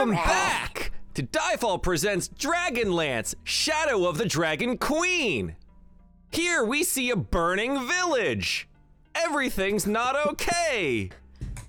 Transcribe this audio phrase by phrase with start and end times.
[0.00, 5.56] Welcome back to Diefall Presents Dragonlance Shadow of the Dragon Queen.
[6.30, 8.66] Here we see a burning village.
[9.14, 11.10] Everything's not okay.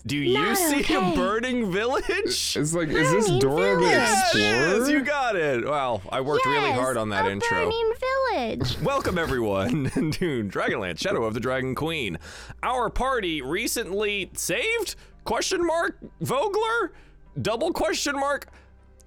[0.06, 2.56] Do you Not see a burning village?
[2.56, 4.34] It's like, is this Burning Dora the village.
[4.36, 5.66] Yes, you got it.
[5.68, 7.50] Wow, I worked really hard on that a intro.
[7.66, 7.94] burning
[8.32, 8.80] village.
[8.82, 12.18] Welcome everyone to Dragonlance Shadow of the Dragon Queen.
[12.64, 14.96] Our party recently saved?
[15.26, 16.94] Question mark Vogler?
[17.40, 18.48] Double question mark?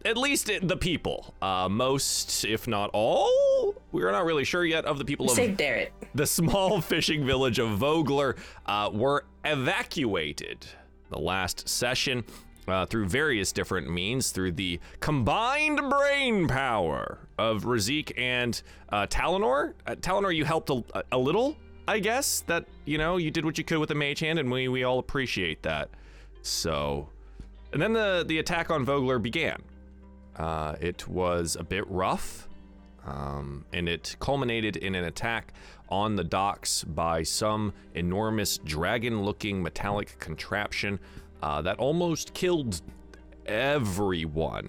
[0.04, 1.34] At least it- the people.
[1.41, 5.33] Uh, most, if not all, we are not really sure yet of the people of
[5.33, 5.88] Save Darrett.
[6.14, 10.66] the small fishing village of Vogler uh, were evacuated
[11.10, 12.24] the last session
[12.69, 19.75] uh, through various different means through the combined brain power of Razik and uh, Talinor.
[19.86, 21.56] Uh, Talinor, you helped a, a little,
[21.88, 22.41] I guess.
[22.47, 24.83] That you know you did what you could with the mage hand, and we we
[24.84, 25.91] all appreciate that.
[26.42, 27.09] So,
[27.74, 29.60] and then the the attack on Vogler began.
[30.37, 32.48] Uh, it was a bit rough
[33.06, 35.53] um, and it culminated in an attack
[35.89, 40.98] on the docks by some enormous dragon looking metallic contraption
[41.42, 42.80] uh, that almost killed
[43.47, 44.69] everyone.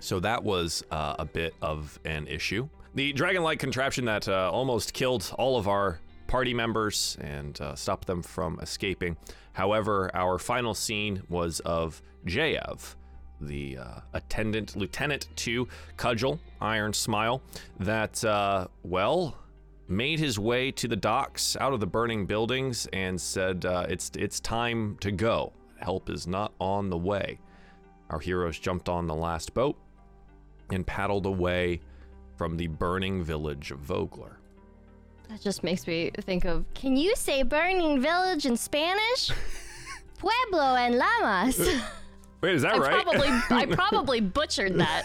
[0.00, 2.68] So that was uh, a bit of an issue.
[2.94, 7.74] The dragon like contraption that uh, almost killed all of our party members and uh,
[7.74, 9.16] stopped them from escaping.
[9.58, 12.94] However, our final scene was of Jayev,
[13.40, 17.42] the uh, attendant lieutenant to Cudgel, Iron Smile,
[17.80, 19.36] that, uh, well,
[19.88, 24.12] made his way to the docks out of the burning buildings and said, uh, it's,
[24.16, 25.52] it's time to go.
[25.80, 27.40] Help is not on the way.
[28.10, 29.76] Our heroes jumped on the last boat
[30.70, 31.80] and paddled away
[32.36, 34.37] from the burning village of Vogler.
[35.28, 36.64] That just makes me think of.
[36.74, 39.30] Can you say burning village in Spanish?
[40.18, 41.58] Pueblo and llamas.
[42.40, 43.02] Wait, is that I right?
[43.04, 45.04] probably I probably butchered that.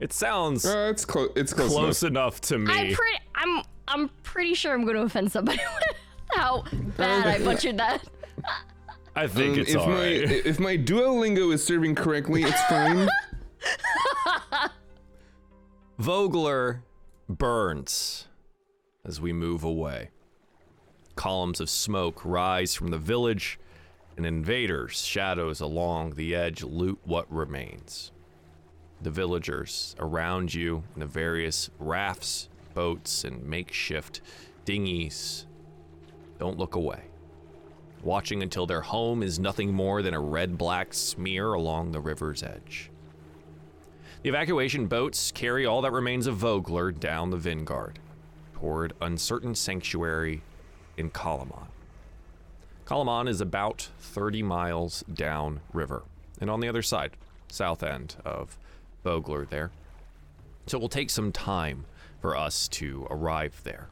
[0.00, 1.30] it sounds Uh, it's close.
[1.36, 1.72] It's close.
[1.72, 2.72] close enough to me.
[2.72, 5.96] I'm pretty I'm I'm pretty sure I'm going to offend somebody with
[6.30, 6.64] how
[6.96, 8.04] bad I butchered that.
[9.16, 10.46] I think Um, it's if my alright.
[10.46, 13.08] if my Duolingo is serving correctly, it's fine.
[15.98, 16.84] Vogler
[17.28, 18.27] burns
[19.08, 20.10] as we move away.
[21.16, 23.58] Columns of smoke rise from the village,
[24.16, 28.12] and invaders, shadows along the edge, loot what remains.
[29.00, 34.20] The villagers around you in the various rafts, boats, and makeshift
[34.64, 35.46] dinghies
[36.38, 37.02] don't look away,
[38.02, 42.42] watching until their home is nothing more than a red black smear along the river's
[42.42, 42.90] edge.
[44.22, 47.98] The evacuation boats carry all that remains of Vogler down the Vingaard
[48.58, 50.42] toward uncertain sanctuary
[50.96, 51.68] in Kalaman.
[52.84, 56.02] Kalaman is about 30 miles down river
[56.40, 57.12] and on the other side,
[57.48, 58.58] south end of
[59.04, 59.70] Vogler there.
[60.66, 61.84] So it will take some time
[62.20, 63.88] for us to arrive there.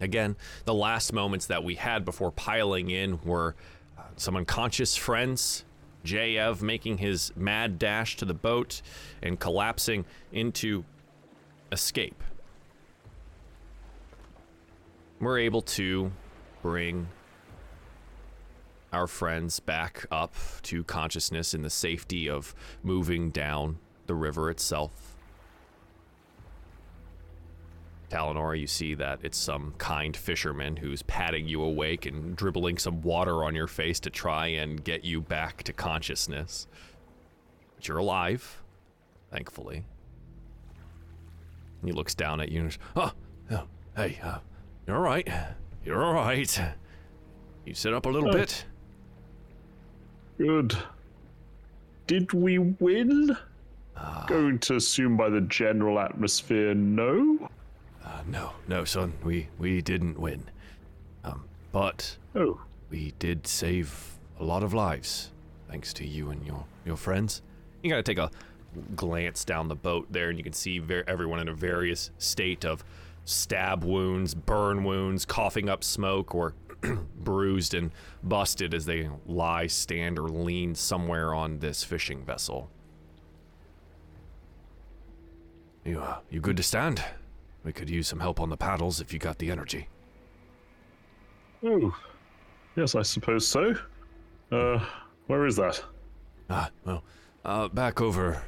[0.00, 3.54] Again, the last moments that we had before piling in were
[3.98, 5.64] uh, some unconscious friends.
[6.04, 8.82] Jayev making his mad dash to the boat
[9.22, 10.84] and collapsing into
[11.72, 12.22] escape.
[15.20, 16.12] We're able to
[16.62, 17.08] bring
[18.92, 25.16] our friends back up to consciousness in the safety of moving down the river itself.
[28.10, 33.02] Talinor, you see that it's some kind fisherman who's patting you awake and dribbling some
[33.02, 36.68] water on your face to try and get you back to consciousness.
[37.74, 38.62] But you're alive,
[39.30, 39.84] thankfully.
[41.80, 43.12] And he looks down at you and, oh,
[43.50, 43.64] oh
[43.96, 44.38] hey, uh,
[44.86, 45.28] you're all right.
[45.84, 46.60] You're all right.
[47.64, 48.64] You sit up a little bit.
[50.38, 50.76] Good.
[52.06, 53.36] Did we win?
[54.26, 57.48] Going to assume by the general atmosphere, no?
[58.04, 60.44] Uh, no, no, son, we we didn't win.
[61.24, 62.60] Um, but Oh,
[62.90, 65.32] we did save a lot of lives,
[65.68, 67.42] thanks to you and your your friends.
[67.82, 68.30] You gotta take a
[68.94, 72.64] glance down the boat there, and you can see ver- everyone in a various state
[72.64, 72.84] of
[73.26, 76.54] stab wounds, burn wounds, coughing up smoke, or
[77.18, 77.90] bruised and
[78.22, 82.70] busted as they lie, stand, or lean somewhere on this fishing vessel.
[85.84, 87.04] You uh, you good to stand?
[87.64, 89.88] We could use some help on the paddles if you got the energy.
[91.64, 91.94] oh.
[92.76, 93.74] Yes, I suppose so.
[94.52, 94.84] Uh,
[95.28, 95.82] where is that?
[96.50, 97.02] Ah, well,
[97.42, 98.42] uh, back over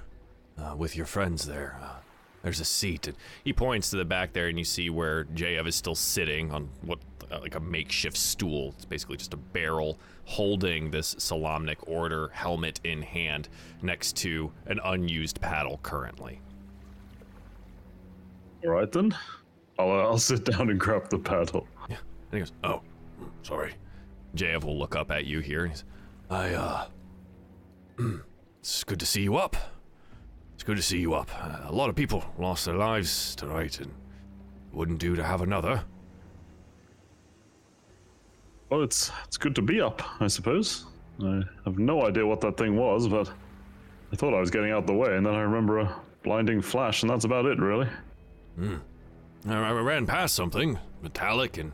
[0.59, 1.79] uh, with your friends there.
[1.83, 1.95] Uh,
[2.43, 3.09] there's a seat.
[3.09, 6.51] And he points to the back there, and you see where Jayev is still sitting
[6.53, 6.99] on what
[7.31, 8.75] uh, like a makeshift stool.
[8.77, 13.49] It's basically just a barrel holding this Solamnic Order helmet in hand
[13.83, 16.41] next to an unused paddle currently.
[18.65, 19.15] All right then.
[19.79, 21.67] I'll, uh, I'll sit down and grab the paddle.
[21.89, 21.97] Yeah.
[22.33, 22.83] And he goes, Oh,
[23.43, 23.75] sorry.
[24.35, 25.65] JF will look up at you here.
[25.65, 25.85] And he's,
[26.31, 26.87] I, uh,
[28.61, 29.57] it's good to see you up.
[30.69, 31.31] Good to see you up.
[31.65, 33.91] A lot of people lost their lives tonight, and
[34.71, 35.83] wouldn't do to have another.
[38.69, 40.85] Well, it's it's good to be up, I suppose.
[41.25, 43.33] I have no idea what that thing was, but
[44.13, 47.03] I thought I was getting out the way, and then I remember a blinding flash,
[47.03, 47.89] and that's about it, really.
[48.57, 48.77] Hmm.
[49.49, 51.73] I, I ran past something metallic and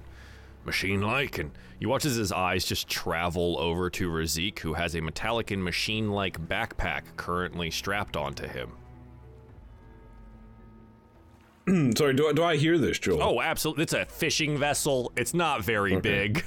[0.65, 1.51] machine-like, and
[1.81, 5.65] you watch as his eyes just travel over to Razik, who has a metallic and
[5.65, 8.71] machine-like backpack currently strapped onto him.
[11.97, 13.23] Sorry, do I, do I hear this, Joel?
[13.23, 13.85] Oh, absolutely!
[13.85, 15.13] It's a fishing vessel.
[15.17, 16.45] It's not very big.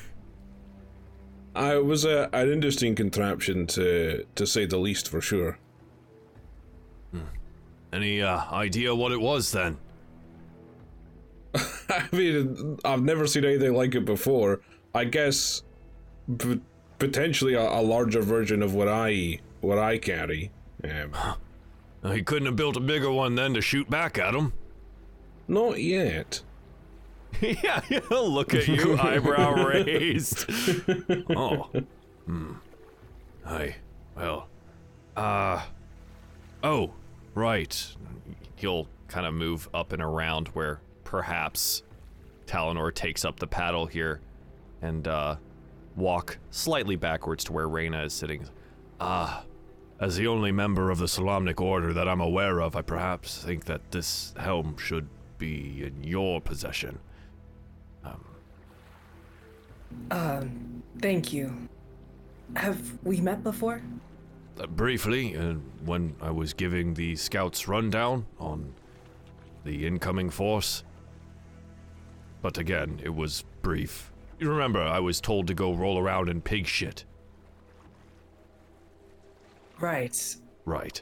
[1.55, 5.57] I was a, an interesting contraption to to say the least, for sure.
[7.93, 9.77] Any uh, idea what it was then?
[11.55, 14.59] I mean, I've never seen anything like it before.
[14.93, 15.63] I guess
[16.37, 16.59] p-
[16.99, 20.51] potentially a, a larger version of what I what I carry.
[20.83, 21.13] Um,
[22.03, 24.53] Uh, he couldn't have built a bigger one then to shoot back at him.
[25.47, 26.41] Not yet.
[27.41, 30.49] yeah, he'll look at you, eyebrow raised.
[31.35, 31.69] oh.
[32.25, 32.53] Hmm.
[33.45, 33.75] Hi.
[34.15, 34.47] Well.
[35.15, 35.61] Uh.
[36.63, 36.91] Oh,
[37.35, 37.95] right.
[38.55, 41.83] He'll kind of move up and around where perhaps
[42.45, 44.19] Talinor takes up the paddle here
[44.81, 45.35] and uh,
[45.95, 48.47] walk slightly backwards to where Reyna is sitting.
[48.99, 49.43] Ah.
[49.99, 53.65] As the only member of the Solamnic Order that I'm aware of, I perhaps think
[53.65, 55.07] that this helm should
[55.37, 56.99] be in your possession.
[60.11, 61.53] Um, thank you.
[62.55, 63.81] Have we met before?
[64.59, 65.53] Uh, briefly, uh,
[65.85, 68.73] when I was giving the scouts rundown on
[69.65, 70.83] the incoming force.
[72.41, 74.11] But again, it was brief.
[74.39, 77.03] You remember, I was told to go roll around in pig shit.
[79.79, 80.35] Right.
[80.65, 81.01] Right.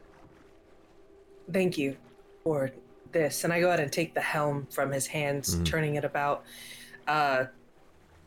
[1.51, 1.95] Thank you
[2.43, 2.71] for
[3.15, 3.45] this.
[3.45, 6.43] And I go ahead and take the helm from his hands, turning it about.
[7.07, 7.45] Uh,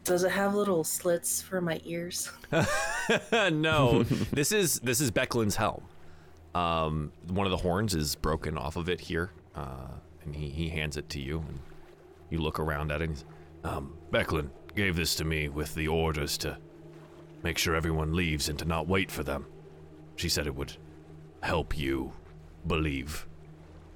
[0.02, 2.32] does it have little slits for my ears?
[3.32, 4.02] no,
[4.32, 5.82] this is this is Becklin's helm.
[6.54, 9.90] Um, one of the horns is broken off of it here, uh,
[10.24, 11.60] and he, he hands it to you, and
[12.30, 13.22] you look around at it.
[13.64, 16.56] Um, Becklin gave this to me with the orders to
[17.42, 19.44] make sure everyone leaves and to not wait for them.
[20.16, 20.76] She said it would
[21.42, 22.12] help you
[22.66, 23.26] believe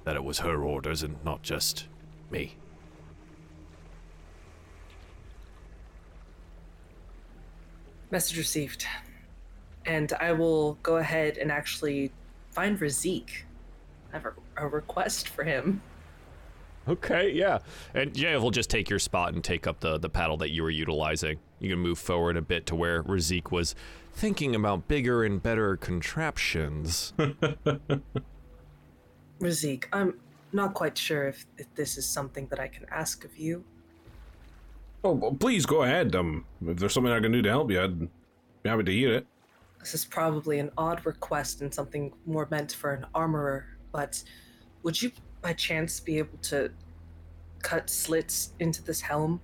[0.03, 1.87] that it was her orders and not just
[2.29, 2.55] me.
[8.11, 8.85] Message received.
[9.85, 12.11] And I will go ahead and actually
[12.51, 13.29] find Razik.
[14.11, 14.33] I have a,
[14.65, 15.81] a request for him.
[16.87, 17.59] Okay, yeah.
[17.93, 20.63] And Jav will just take your spot and take up the, the paddle that you
[20.63, 21.39] were utilizing.
[21.59, 23.73] You can move forward a bit to where Razik was
[24.13, 27.13] thinking about bigger and better contraptions.
[29.39, 30.19] Razik, I'm
[30.51, 33.63] not quite sure if, if this is something that I can ask of you.
[35.03, 36.15] Oh, well, please go ahead.
[36.15, 38.09] Um, if there's something I can do to help you, I'd be
[38.65, 39.27] happy to hear it.
[39.79, 44.23] This is probably an odd request and something more meant for an armorer, but
[44.83, 46.71] would you by chance be able to
[47.61, 49.41] cut slits into this helm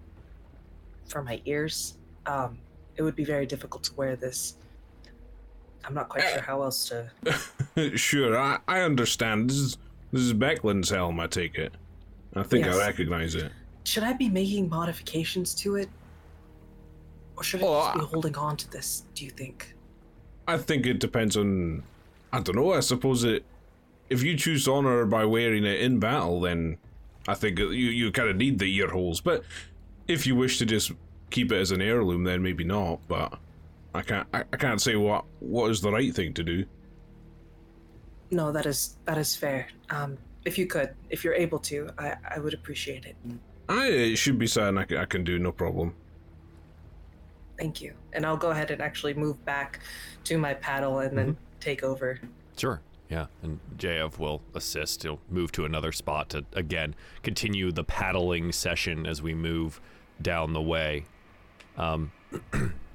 [1.08, 1.98] for my ears?
[2.26, 2.58] Um,
[2.96, 4.56] it would be very difficult to wear this.
[5.84, 7.98] I'm not quite sure how else to.
[7.98, 9.50] sure, I, I understand.
[9.50, 9.78] This is
[10.12, 11.20] this is Becklin's helm.
[11.20, 11.74] I take it.
[12.36, 12.76] I think Yes.
[12.76, 13.52] I recognize it.
[13.86, 15.90] Should I be making modifications to it?
[17.38, 19.74] Or should I Oh, just be holding on to this, do you think?
[20.48, 21.84] I think it depends on.
[22.34, 22.74] I don't know.
[22.74, 23.44] I suppose it.
[24.10, 26.78] If you choose honor by wearing it in battle, then
[27.28, 29.22] I think you you kind of need the ear holes.
[29.22, 29.44] But
[30.08, 30.92] if you wish to just
[31.30, 33.00] keep it as an heirloom, then maybe not.
[33.08, 33.38] But
[33.94, 34.28] I can't.
[34.34, 36.66] I, I can't say what what is the right thing to do.
[38.32, 39.68] No, that is that is fair.
[39.90, 43.16] Um, if you could, if you're able to, I, I would appreciate it.
[43.68, 45.40] I it should be something I can, I can do.
[45.40, 45.96] No problem.
[47.58, 47.94] Thank you.
[48.14, 49.82] And I'll go ahead and actually move back
[50.24, 52.20] to my paddle and then take over.
[52.58, 52.82] Sure.
[53.10, 55.04] Yeah, and JF will assist.
[55.04, 59.82] He'll move to another spot to again continue the paddling session as we move
[60.22, 61.06] down the way.
[61.76, 62.12] Um,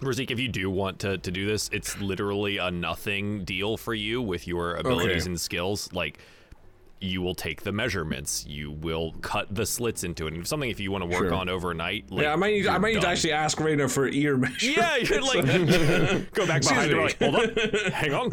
[0.00, 3.94] Razik, if you do want to, to do this, it's literally a nothing deal for
[3.94, 5.30] you with your abilities Okay.
[5.30, 5.92] and skills.
[5.92, 6.18] Like,
[6.98, 8.46] you will take the measurements.
[8.46, 10.32] You will cut the slits into it.
[10.32, 11.34] And something if you want to work Sure.
[11.34, 12.10] on overnight.
[12.10, 14.62] Like, yeah, I might need, I might need to actually ask Raina for ear measurements.
[14.78, 17.02] Yeah, you're like go back behind her.
[17.02, 17.50] Like, hold on,
[17.92, 18.30] hang on.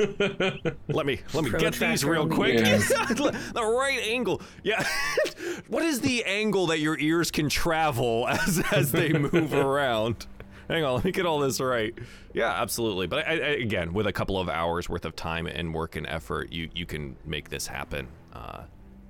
[0.87, 2.55] Let me let me get these real on the quick.
[2.65, 2.87] ears.
[2.87, 4.41] the right angle.
[4.63, 4.85] Yeah.
[5.67, 10.25] what is the angle that your ears can travel as as they move around?
[10.73, 11.93] Hang on, let me get all this right.
[12.33, 13.05] Yeah, absolutely.
[13.05, 16.07] But I, I, again, with a couple of hours worth of time and work and
[16.07, 18.07] effort, you you can make this happen.
[18.33, 18.63] Uh,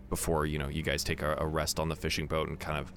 [0.10, 2.77] before you know, you guys take a, a rest on the fishing boat and kind
[2.77, 2.91] of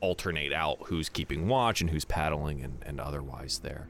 [0.00, 3.86] alternate out who's keeping watch and who's paddling and, and otherwise there.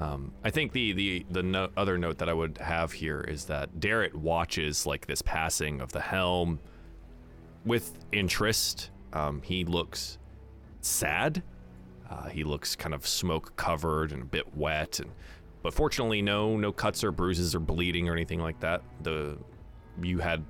[0.00, 3.44] Um, I think the the the no- other note that I would have here is
[3.44, 6.58] that Darrett watches like this passing of the helm
[7.64, 8.90] with interest.
[9.12, 10.18] Um, he looks
[10.80, 11.44] sad.
[12.10, 15.10] Uh, he looks kind of smoke covered and a bit wet, and
[15.62, 18.82] but fortunately, no no cuts or bruises or bleeding or anything like that.
[19.02, 19.38] The
[20.00, 20.44] you had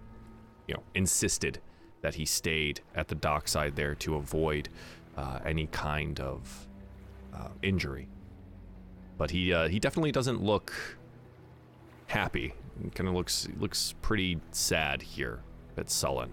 [0.69, 1.61] you know insisted
[2.03, 4.69] that he stayed at the dockside there to avoid
[5.17, 6.69] uh, any kind of
[7.35, 8.09] uh, injury.
[9.19, 10.73] But he uh, he definitely doesn't look
[12.07, 12.55] happy.
[12.95, 15.41] Kind of looks looks pretty sad here,
[15.73, 16.31] a bit sullen.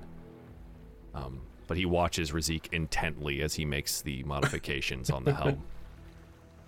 [1.16, 5.62] Um, but he watches Razik intently as he makes the modifications on the helm.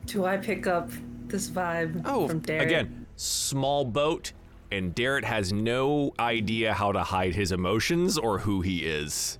[0.06, 0.90] Do I pick up
[1.28, 2.62] this vibe Oh, from Darren?
[2.62, 4.34] again, small boat,
[4.72, 9.40] and Darrett has no idea how to hide his emotions or who he is.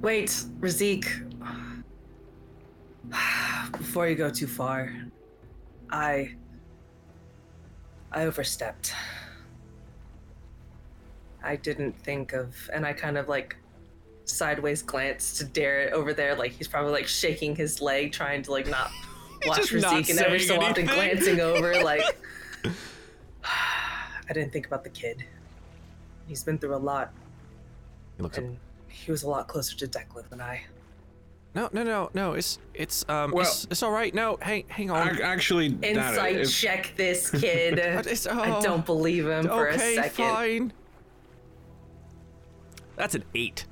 [0.00, 0.28] Wait,
[0.60, 1.06] Razik.
[3.78, 4.92] Before you go too far,
[5.90, 6.34] I.
[8.12, 8.92] I overstepped.
[11.42, 12.54] I didn't think of.
[12.72, 13.56] And I kind of like
[14.26, 18.50] sideways glance to Darrett over there, like he's probably like shaking his leg, trying to
[18.50, 18.90] like not
[19.46, 22.02] watch just not Razik, and every so saying often glancing over, like.
[24.28, 25.24] I didn't think about the kid.
[26.26, 27.12] He's been through a lot,
[28.16, 28.44] He looks up.
[28.88, 30.62] he was a lot closer to Declan than I.
[31.54, 32.32] No, no, no, no.
[32.34, 34.12] It's it's um Well- it's, it's all right.
[34.12, 35.08] No, hang hang on.
[35.14, 37.78] Ac- Actually, Darren, Insight if- check this kid.
[37.78, 40.10] It's- I oh, don't believe him for a second.
[40.12, 40.72] fine.
[42.96, 43.64] That's an eight.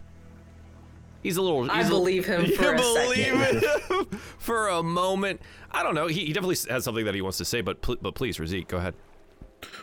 [1.24, 1.68] He's a little.
[1.68, 3.62] I he's a- believe him You a believe second.
[3.64, 4.04] him
[4.38, 5.40] for a moment.
[5.72, 6.06] I don't know.
[6.06, 8.68] He, he definitely has something that he wants to say, but pl- but please, Razik,
[8.68, 8.94] go ahead.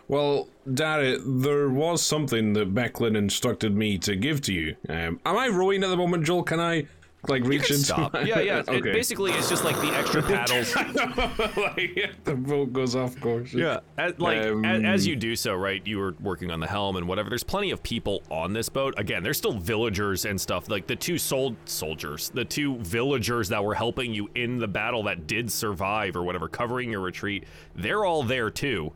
[0.07, 4.75] Well, Darrett, there was something that Becklin instructed me to give to you.
[4.87, 6.43] Um, am I rowing at the moment, Joel?
[6.43, 6.85] Can I,
[7.27, 8.13] like, reach into stop.
[8.13, 8.63] my- Yeah, yeah.
[8.67, 10.75] It basically, it's just like the extra paddles.
[11.57, 13.53] like, the boat goes off course.
[13.53, 15.85] Yeah, as, like Um, as, you do so, right?
[15.85, 17.29] You were working on the helm and whatever.
[17.29, 18.93] There's plenty of people on this boat.
[18.97, 20.69] Again, there's still villagers and stuff.
[20.69, 25.03] Like the two sold soldiers, the two villagers that were helping you in the battle
[25.03, 27.45] that did survive or whatever, covering your retreat.
[27.75, 28.93] They're all there too.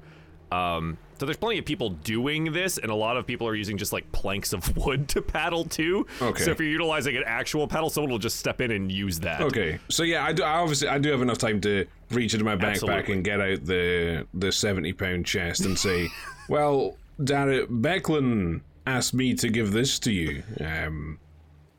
[0.52, 3.78] Um, so there's plenty of people doing this, and a lot of people are using
[3.78, 6.06] just like planks of wood to paddle too.
[6.22, 6.44] Okay.
[6.44, 9.42] So if you're utilizing an actual paddle, someone will just step in and use that.
[9.42, 10.44] Okay, so yeah, I do.
[10.44, 13.14] I obviously, I do have enough time to reach into my backpack Absolutely.
[13.14, 16.10] and get out the the seventy pound chest and say,
[16.50, 20.44] "Well, Darrett, Becklin asked me to give this to you.
[20.60, 21.20] Um,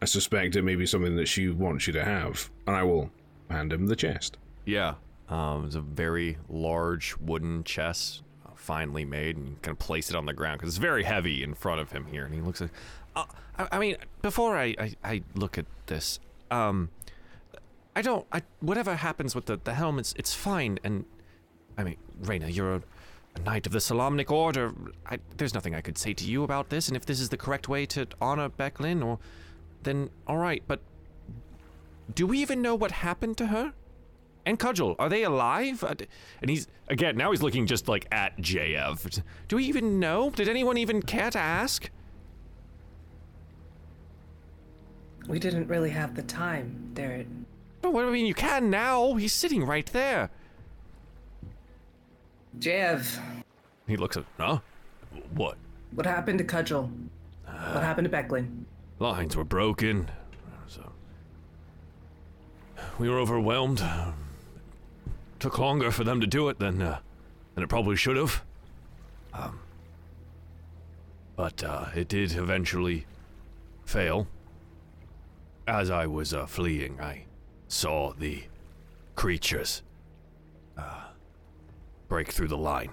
[0.00, 3.10] I suspect it may be something that she wants you to have, and I will
[3.50, 4.94] hand him the chest." Yeah.
[5.28, 8.22] Um, it's a very large wooden chest,
[8.66, 11.54] finely made, and kind of place it on the ground because it's very heavy in
[11.54, 12.24] front of him here.
[12.24, 12.70] And he looks like,
[13.14, 13.24] uh,
[13.56, 16.18] I, I mean, before I, I, I look at this,
[16.50, 16.90] um,
[17.94, 20.80] I don't, I, whatever happens with the, the helm, it's, fine.
[20.82, 21.04] And
[21.78, 22.82] I mean, Raina, you're a,
[23.36, 24.74] a knight of the Solamnic Order.
[25.08, 26.88] I, there's nothing I could say to you about this.
[26.88, 29.18] And if this is the correct way to honor Becklin, or
[29.84, 30.62] then all right.
[30.66, 30.80] But
[32.12, 33.72] do we even know what happened to her?
[34.46, 35.84] And Cudgel, are they alive?
[35.84, 35.94] Uh,
[36.40, 39.22] And he's again now he's looking just like at JF.
[39.48, 40.30] Do we even know?
[40.30, 41.90] Did anyone even care to ask?
[45.28, 47.26] We didn't really have the time, Derek.
[47.82, 48.26] Oh, what do I mean?
[48.26, 49.14] You can now.
[49.14, 50.30] He's sitting right there.
[52.58, 53.18] Jev,
[53.86, 54.60] He looks at huh?
[55.34, 55.58] What?
[55.92, 56.90] what happened to Cudgel?
[57.44, 58.64] What happened to Becklin?
[58.98, 60.10] Lines were broken.
[60.66, 60.90] So
[62.98, 63.82] we were overwhelmed.
[65.46, 66.98] Took longer for them to do it than uh,
[67.54, 68.42] than it probably should have.
[69.32, 69.60] Um,
[71.36, 73.06] but uh, it did eventually
[73.84, 74.26] fail.
[75.68, 77.26] As I was uh, fleeing, I
[77.68, 78.42] saw the
[79.14, 79.84] creatures
[80.76, 81.04] uh,
[82.08, 82.90] break through the line.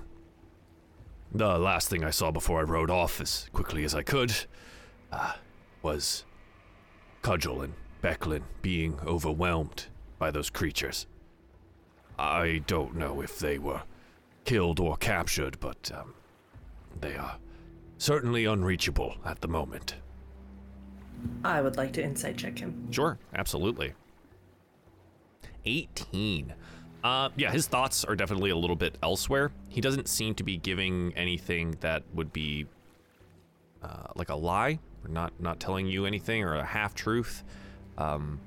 [1.31, 4.31] The last thing I saw before I rode off as quickly as I could
[5.81, 6.23] was
[7.23, 9.87] Cudgel and Becklin being overwhelmed
[10.19, 11.07] by those creatures.
[12.23, 13.81] I don't know if they were
[14.45, 16.13] killed or captured, but um,
[17.01, 17.37] they are
[17.97, 19.95] certainly unreachable at the moment.
[21.43, 22.87] I would like to insight check him.
[22.91, 23.93] Sure, absolutely.
[25.65, 26.53] 18.
[27.03, 29.51] Uh, yeah, his thoughts are definitely a little bit elsewhere.
[29.67, 32.65] He doesn't seem to be giving anything that would be
[33.81, 37.43] uh, like a lie, or not not telling you anything, or a half truth.
[37.97, 38.39] Um,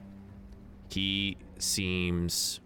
[0.89, 2.61] he seems.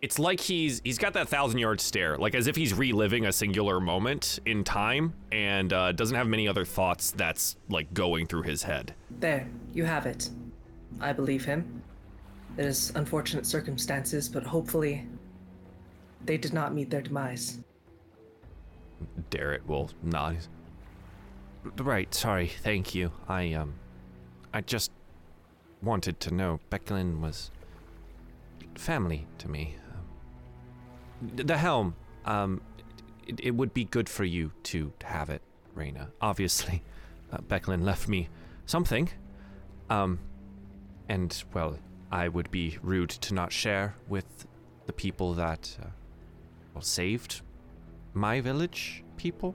[0.00, 3.32] It's like he's he's got that thousand yard stare, like as if he's reliving a
[3.32, 8.42] singular moment in time, and uh, doesn't have many other thoughts that's like going through
[8.42, 8.94] his head.
[9.18, 10.30] There, you have it.
[11.00, 11.82] I believe him.
[12.56, 15.06] It is unfortunate circumstances, but hopefully
[16.24, 17.58] they did not meet their demise.
[19.30, 20.38] Darrett will nod.
[21.76, 23.10] Right, sorry, thank you.
[23.28, 23.74] I um
[24.54, 24.92] I just
[25.82, 27.50] wanted to know Becklin was
[28.76, 29.76] family to me.
[31.22, 31.94] The helm,
[32.24, 32.60] um
[33.26, 35.42] it, it would be good for you to have it,
[35.76, 36.08] Raina.
[36.20, 36.82] Obviously,
[37.32, 38.28] uh, Becklin left me
[38.66, 39.10] something.
[39.90, 40.18] Um
[41.08, 41.78] and well,
[42.10, 44.46] I would be rude to not share with
[44.86, 45.86] the people that uh,
[46.74, 47.42] well, saved
[48.14, 49.54] my village people.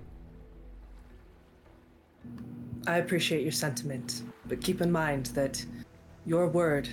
[2.86, 5.64] I appreciate your sentiment, but keep in mind that
[6.26, 6.90] your word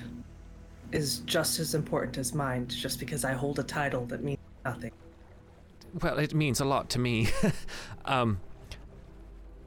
[0.92, 4.92] is just as important as mine just because I hold a title that means nothing.
[6.00, 7.28] Well, it means a lot to me.
[8.04, 8.40] um,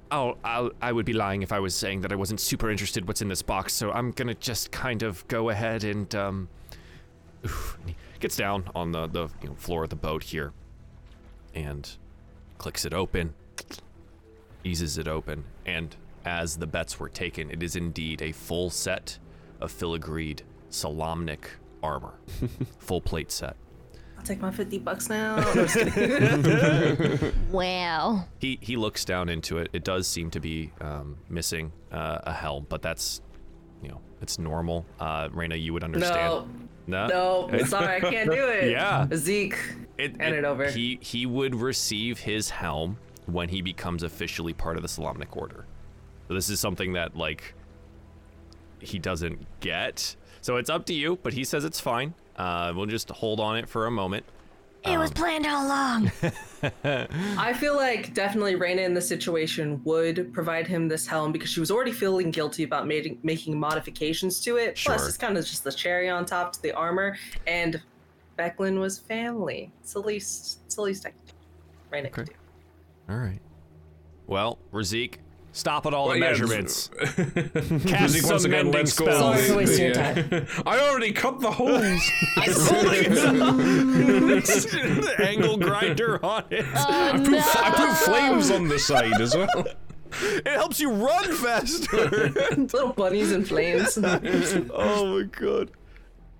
[0.09, 3.07] I'll, I'll, I would be lying if I was saying that I wasn't super interested
[3.07, 6.49] what's in this box, so I'm gonna just kind of go ahead and, um,
[7.45, 7.77] oof,
[8.19, 10.53] gets down on the, the you know, floor of the boat here
[11.55, 11.89] and
[12.57, 13.33] clicks it open,
[14.63, 15.95] eases it open, and
[16.25, 19.17] as the bets were taken, it is indeed a full set
[19.59, 21.45] of filigreed Solamnic
[21.81, 22.13] armor.
[22.79, 23.55] full plate set.
[24.23, 25.35] I'll take my 50 bucks now.
[25.43, 27.33] No, I'm just kidding.
[27.51, 28.25] Wow.
[28.39, 29.69] He he looks down into it.
[29.73, 33.21] It does seem to be um, missing uh, a helm, but that's
[33.81, 34.85] you know it's normal.
[34.97, 36.47] Uh, Raina, you would understand.
[36.87, 38.71] no, No, no, sorry, I can't do it.
[38.71, 39.07] Yeah.
[39.13, 39.57] Zeke,
[39.97, 40.69] It, hand it over.
[40.69, 45.65] He he would receive his helm when he becomes officially part of the Solamnic Order.
[46.29, 47.55] So this is something that like
[48.79, 50.15] he doesn't get.
[50.39, 52.13] So it's up to you, but he says it's fine.
[52.37, 54.25] Uh, we'll just hold on it for a moment.
[54.85, 56.11] It was planned all along.
[56.83, 61.61] I feel like definitely Raina in this situation would provide him this helm because she
[61.61, 64.75] was already feeling guilty about making making modifications to it.
[64.83, 67.17] Plus, it's kind of just the cherry on top to the armor.
[67.47, 67.81] And
[68.37, 69.71] Becklin was family.
[69.81, 70.59] It's the least.
[70.65, 71.33] It's the least I can do.
[71.95, 72.33] Raina can Okay.
[72.33, 73.13] do.
[73.13, 73.39] All right.
[74.27, 75.15] Well, Razik,
[75.53, 76.89] stop at all Well, the yeah, measements.
[76.91, 77.53] Zeke,
[77.87, 79.05] Cast once some again, mending let's go.
[79.05, 79.19] spells.
[79.19, 80.47] Sorry for wasting your time.
[80.65, 81.71] I already cut the holes.
[82.37, 82.47] I
[84.41, 86.65] the angle grinder on it.
[86.75, 89.65] Oh, I, put, I put flames on the side as well.
[90.21, 92.29] It helps you run faster.
[92.55, 93.97] Little bunnies in flames.
[93.97, 95.71] oh my god.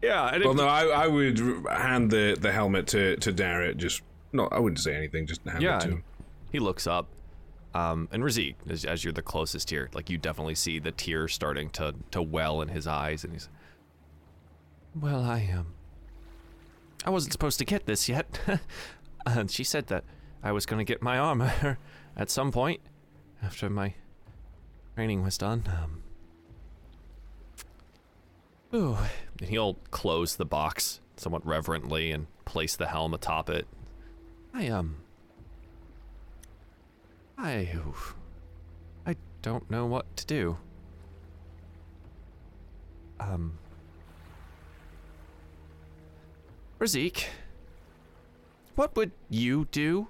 [0.04, 1.40] Yeah, and it, Well, no, I, I would
[1.72, 3.78] hand the, the helmet to, to Darrett.
[3.78, 4.02] Just
[4.34, 5.26] no, I wouldn't say anything.
[5.26, 5.78] Just hand yeah.
[5.78, 6.04] it to and him.
[6.52, 7.08] He looks up,
[7.74, 11.28] um, and Razik, as, as you're the closest here, like you definitely see the tear
[11.28, 13.50] starting to to well in his eyes, and he's.
[15.00, 15.74] Well, I um.
[17.06, 18.40] I wasn't supposed to get this yet.
[19.26, 20.04] and she said that
[20.42, 21.78] I was going to get my armor
[22.18, 22.80] at some point
[23.42, 23.96] after my
[24.96, 25.64] training was done.
[25.68, 26.04] Um.
[28.74, 28.98] Ooh.
[29.40, 33.68] And he'll close the box somewhat reverently and place the helm atop it.
[34.54, 34.98] I um.
[37.44, 37.68] I.
[39.06, 40.58] I don't know what to do.
[43.20, 43.60] Um.
[46.80, 47.26] Razik,
[48.76, 50.08] what would you do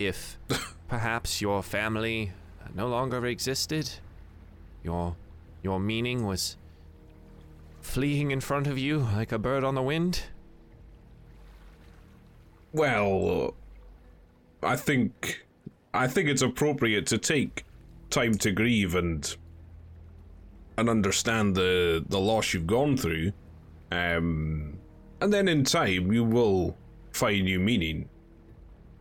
[0.00, 0.36] if
[0.88, 2.32] perhaps your family
[2.74, 3.88] no longer existed?
[4.82, 5.14] Your
[5.62, 6.56] your meaning was
[7.80, 10.24] fleeing in front of you like a bird on the wind?
[12.72, 13.54] Well,
[14.60, 15.44] I think
[15.92, 17.64] I think it's appropriate to take
[18.10, 19.36] time to grieve and
[20.76, 23.32] and understand the the loss you've gone through.
[23.92, 24.78] Um,
[25.20, 26.76] and then in time you will
[27.12, 28.08] find new meaning.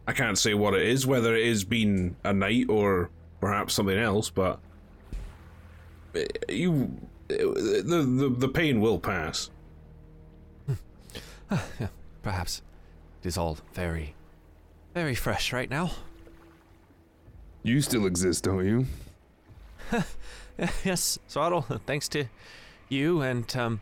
[0.07, 3.97] I can't say what it is, whether it is being a knight or perhaps something
[3.97, 4.59] else, but
[6.15, 6.91] uh, you
[7.27, 9.51] the the, the pain will pass.
[12.23, 12.61] Perhaps
[13.21, 14.15] it is all very,
[14.93, 15.91] very fresh right now.
[17.63, 18.85] You still exist, don't you?
[20.83, 22.25] yes, Swaddle, thanks to
[22.89, 23.81] you and um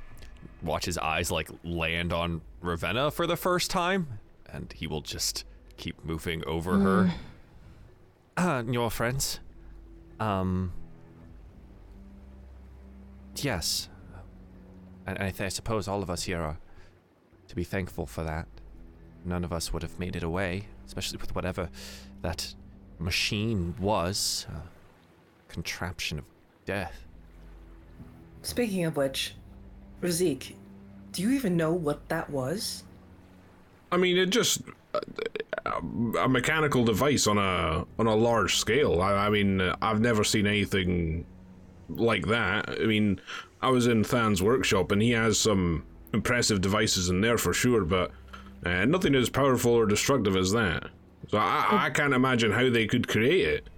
[0.62, 5.46] watch his eyes like land on Ravenna for the first time and he will just
[5.78, 7.12] keep moving over her.
[8.38, 9.40] uh, your friends.
[10.20, 10.74] Um.
[13.36, 13.90] Yes.
[15.06, 16.58] And I, th- I suppose all of us here are
[17.48, 18.48] to be thankful for that.
[19.24, 21.70] None of us would have made it away, especially with whatever
[22.22, 22.56] that
[23.00, 24.46] machine was.
[24.50, 26.26] A contraption of
[26.66, 27.06] death.
[28.42, 29.36] Speaking of which,
[30.02, 30.54] Razik,
[31.12, 32.84] do you even know what that was?
[33.92, 34.62] I mean, it just
[34.94, 35.00] uh,
[36.20, 39.02] a mechanical device on a on a large scale.
[39.02, 41.26] I, I mean, I've never seen anything
[41.90, 42.70] like that.
[42.70, 43.22] I mean,
[43.62, 47.86] I was in Than's workshop, and he has some impressive devices in there for sure,
[47.86, 48.12] but
[48.66, 50.90] uh, nothing as powerful or destructive as that.
[51.30, 53.70] So I, I can't imagine how they could create it.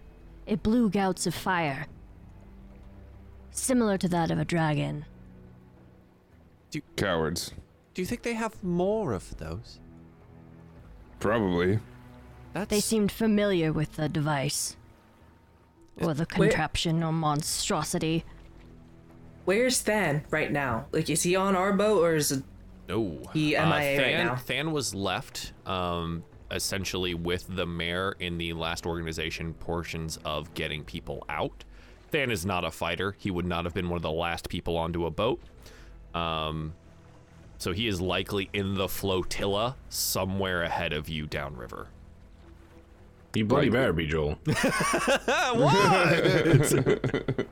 [0.46, 1.88] It blew gouts of fire,
[3.52, 5.06] similar to that of a dragon.
[6.96, 7.52] Cowards.
[7.94, 9.80] Do you think they have more of those?
[11.20, 11.80] Probably.
[12.54, 14.76] That's They seemed familiar with the device.
[16.02, 18.24] Or the Where- contraption or monstrosity.
[19.46, 20.86] Where's Than right now?
[20.92, 22.44] Like, is he on our boat or is it?
[22.88, 23.20] No.
[23.34, 24.40] He MIA right Than, now.
[24.46, 30.84] Than was left um, essentially with the mayor in the last organization portions of getting
[30.84, 31.64] people out.
[32.12, 33.16] Than is not a fighter.
[33.20, 35.40] He would not have been one of the last people onto a boat.
[36.16, 36.74] Um,
[37.60, 41.88] so he is likely in the flotilla somewhere ahead of you downriver.
[43.36, 44.40] You bloody Like- better be, Joel.
[45.54, 47.46] what?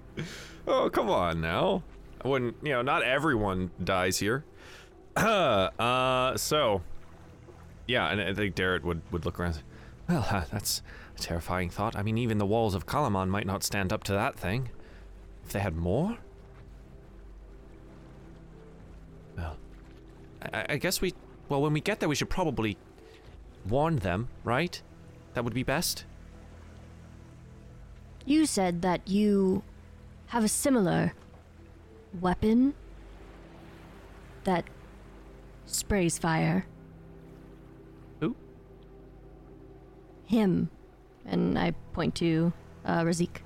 [0.67, 1.83] Oh, come on now.
[2.23, 4.43] I wouldn't, you know, not everyone dies here.
[5.15, 6.81] uh, so,
[7.87, 9.61] yeah, and I think Darrett would, would look around
[10.07, 10.81] well, uh, that's
[11.17, 11.95] a terrifying thought.
[11.95, 14.69] I mean, even the walls of Kalaman might not stand up to that thing.
[15.45, 16.17] If they had more?
[19.37, 19.57] Well,
[20.53, 21.13] I, I guess we,
[21.49, 22.77] well, when we get there, we should probably
[23.67, 24.81] warn them, right?
[25.33, 26.05] That would be best.
[28.25, 29.63] You said that you
[30.27, 31.13] have a similar
[32.19, 32.73] weapon
[34.43, 34.65] that
[35.65, 36.65] sprays fire.
[40.27, 40.69] Him.
[41.25, 42.53] And I point to
[42.85, 43.37] uh, Razik.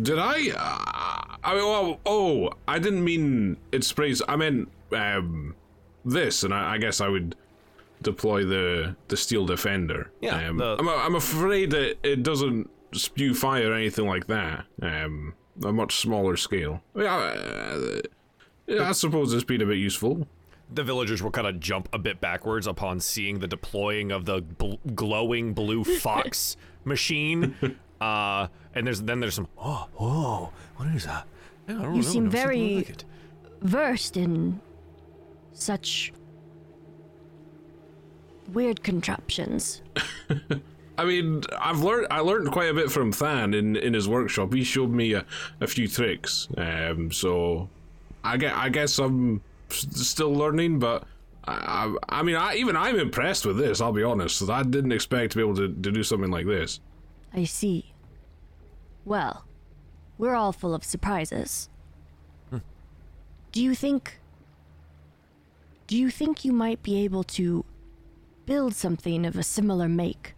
[0.00, 0.50] Did I?
[0.54, 4.22] Uh, I mean, oh, oh, I didn't mean it sprays.
[4.28, 5.54] I meant um,
[6.04, 7.34] this, and I, I guess I would
[8.02, 10.10] deploy the the steel defender.
[10.20, 14.64] Yeah, um, the- I'm, I'm afraid that it doesn't spew fire or anything like that.
[14.82, 16.82] Um, a much smaller scale.
[16.94, 18.00] Yeah, uh,
[18.66, 20.26] yeah, I suppose it's been a bit useful.
[20.72, 24.40] The villagers will kind of jump a bit backwards upon seeing the deploying of the
[24.42, 27.54] bl- glowing blue fox machine.
[28.00, 31.26] Uh, and there's then there's some oh whoa what is that?
[31.68, 33.04] I don't know, You seem very- like it.
[33.62, 34.60] Versed in
[35.52, 36.12] such
[38.52, 39.82] weird contraptions.
[40.98, 44.52] I mean, I've learned I learned quite a bit from Than in, in his workshop.
[44.54, 45.24] He showed me a,
[45.60, 46.48] a few tricks.
[46.56, 47.68] Um, so
[48.24, 51.04] I get I guess I'm s- still learning, but
[51.44, 53.80] I I, I mean I, even I'm impressed with this.
[53.80, 54.48] I'll be honest.
[54.48, 56.80] I didn't expect to be able to, to do something like this.
[57.32, 57.92] I see.
[59.04, 59.44] Well,
[60.18, 61.68] we're all full of surprises.
[62.50, 62.58] Hmm.
[63.52, 64.20] Do you think.
[65.86, 67.64] Do you think you might be able to
[68.44, 70.34] build something of a similar make?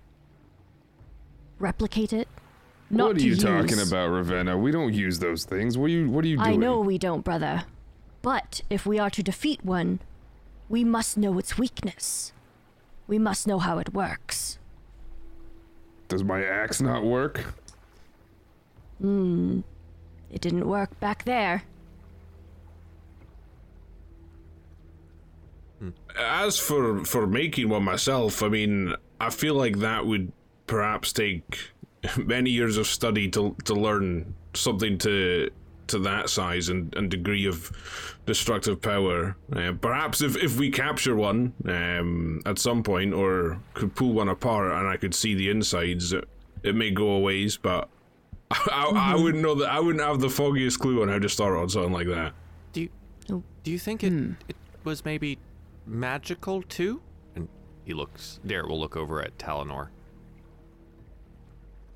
[1.58, 2.28] Replicate it?
[2.90, 4.56] Not what are to you talking about, Ravenna?
[4.56, 5.76] We don't use those things.
[5.76, 6.48] What are you what are you doing?
[6.48, 7.64] I know we don't, brother.
[8.22, 10.00] But if we are to defeat one,
[10.68, 12.32] we must know its weakness.
[13.06, 14.58] We must know how it works.
[16.08, 17.54] Does my axe not work?
[19.00, 19.60] Hmm.
[20.30, 21.62] It didn't work back there.
[26.18, 30.32] As for for making one myself, I mean, I feel like that would
[30.66, 31.70] perhaps take
[32.16, 35.50] many years of study to to learn something to
[35.88, 37.70] to that size and, and degree of
[38.26, 39.36] destructive power.
[39.54, 44.28] Uh, perhaps if, if we capture one um, at some point, or could pull one
[44.28, 46.28] apart and I could see the insides, it,
[46.62, 47.56] it may go a ways.
[47.56, 47.88] But
[48.50, 49.70] I, I wouldn't know that.
[49.70, 52.32] I wouldn't have the foggiest clue on how to start on something like that.
[52.72, 52.88] Do you
[53.30, 53.42] Oh.
[53.62, 54.12] do you think it
[54.48, 55.38] it was maybe
[55.86, 57.02] magical too?
[57.34, 57.46] And
[57.84, 58.40] he looks.
[58.46, 59.88] Darrett will look over at Talinor.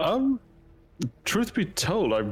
[0.00, 0.40] Um,
[1.24, 2.24] truth be told, I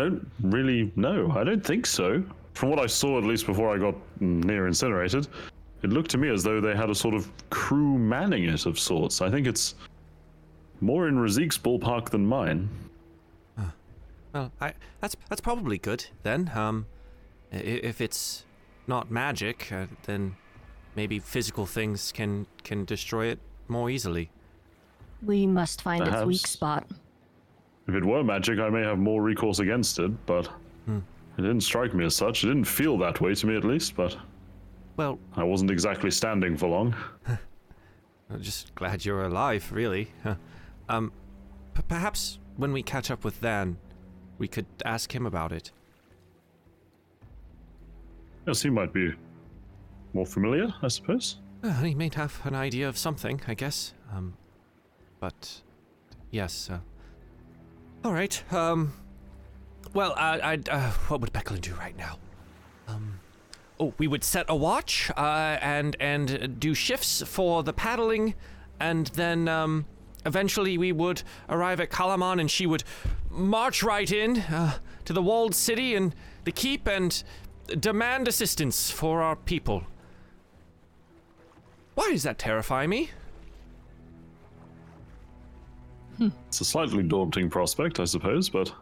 [0.00, 1.30] don't really know.
[1.36, 2.24] I don't think so.
[2.54, 5.28] From what I saw, at least before I got near incinerated,
[5.82, 8.78] it looked to me as though they had a sort of crew manning it of
[8.78, 9.20] sorts.
[9.20, 9.74] I think it's
[10.80, 12.68] more in Razik's ballpark than mine.
[14.32, 16.50] Well, I that's that's probably good then.
[16.54, 16.86] Um,
[17.50, 18.44] if it's
[18.86, 20.36] not magic, uh, then
[20.94, 24.30] maybe physical things can can destroy it more easily.
[25.22, 26.50] We must find its weak Perhaps.
[26.50, 26.90] spot.
[27.90, 30.48] If it were magic, I may have more recourse against it, but
[30.86, 31.02] it
[31.42, 32.44] didn't strike me as such.
[32.44, 34.16] It didn't feel that way to me, at least, but
[34.96, 36.94] Well, I wasn't exactly standing for long.
[38.30, 40.12] I'm just glad you're alive, really.
[40.88, 41.10] Um,
[41.74, 43.76] p- perhaps when we catch up with Van,
[44.38, 45.72] we could ask him about it.
[48.46, 49.12] Yes, he might be
[50.12, 51.40] more familiar, I suppose.
[51.64, 53.94] Uh, he may have an idea of something, I guess.
[54.14, 54.34] Um,
[55.18, 55.62] but
[56.30, 56.70] yes.
[56.70, 56.78] Uh,
[58.04, 58.52] all right.
[58.52, 58.92] Um,
[59.92, 62.18] well, I, I, uh, what would Becklin do right now?
[62.88, 63.20] Um,
[63.78, 68.34] oh, we would set a watch uh, and and do shifts for the paddling,
[68.78, 69.86] and then um,
[70.24, 72.84] eventually we would arrive at Kalaman, and she would
[73.30, 77.22] march right in uh, to the walled city and the keep and
[77.78, 79.84] demand assistance for our people.
[81.94, 83.10] Why does that terrify me?
[86.48, 88.72] It's a slightly daunting prospect, I suppose, but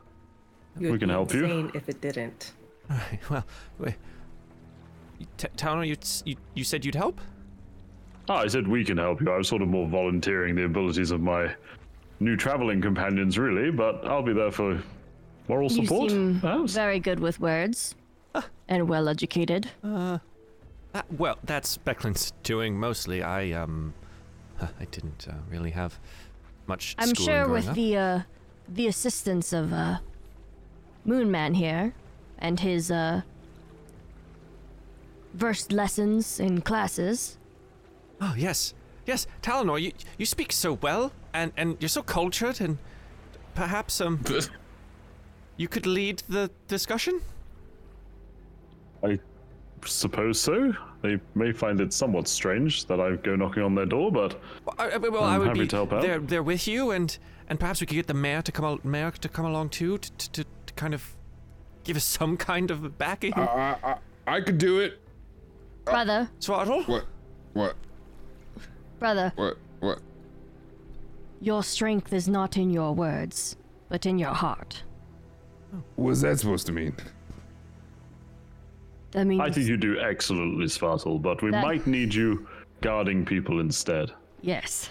[0.79, 1.71] You'd We can be help you.
[1.75, 2.53] If it didn't.
[2.91, 3.45] Right, well,
[3.79, 3.95] wait.
[5.37, 7.21] T- Towner, you, you you said you'd help?
[8.31, 9.31] ah, I said we can help you.
[9.31, 11.55] I was sort of more volunteering the abilities of my
[12.21, 14.83] new traveling companions, really, but I'll be there for
[15.49, 16.11] moral You support.
[16.11, 16.73] seem perhaps?
[16.73, 17.95] very good with words
[18.69, 19.69] and well educated.
[19.85, 20.19] Uh,
[21.19, 23.23] well, that's Becklin's doing mostly.
[23.23, 23.93] I um,
[24.61, 25.99] I didn't uh, really have
[26.69, 26.95] much.
[26.99, 27.75] I'm schooling sure growing with up.
[27.75, 28.21] the uh,
[28.69, 29.99] the assistance of uh,
[31.07, 31.95] Moonman here
[32.39, 33.23] and his uh,
[35.35, 37.39] versed lessons in classes.
[38.21, 38.75] Oh yes,
[39.07, 42.79] yes, Talinor, you you speak so well, and and you're so cultured, and
[43.55, 44.23] perhaps um,
[45.57, 47.21] you could lead the discussion.
[49.03, 49.21] I
[49.85, 50.75] suppose so.
[51.01, 54.75] They may find it somewhat strange that I go knocking on their door, but Well,
[54.79, 56.03] I, I- well, I I'm would happy be to help out.
[56.03, 57.17] there, there with you, and
[57.49, 59.99] and perhaps we could get the mayor to come al- mayor to come along too,
[59.99, 61.15] to, to, to kind of
[61.85, 63.33] give us some kind of backing.
[63.35, 63.97] I, I, I,
[64.37, 65.01] I could do it.
[65.85, 66.83] Brother, Swaddle?
[66.83, 67.07] What?
[67.55, 67.77] What?
[68.99, 69.57] brother, What?
[69.81, 70.01] What?
[71.41, 73.57] your strength is not in your words,
[73.89, 74.83] but in your heart.
[75.97, 76.95] What's that supposed to mean?
[79.13, 82.47] That means I think you do excellently, Svartal, but we That- might need you
[82.81, 84.13] guarding people instead.
[84.43, 84.91] yes.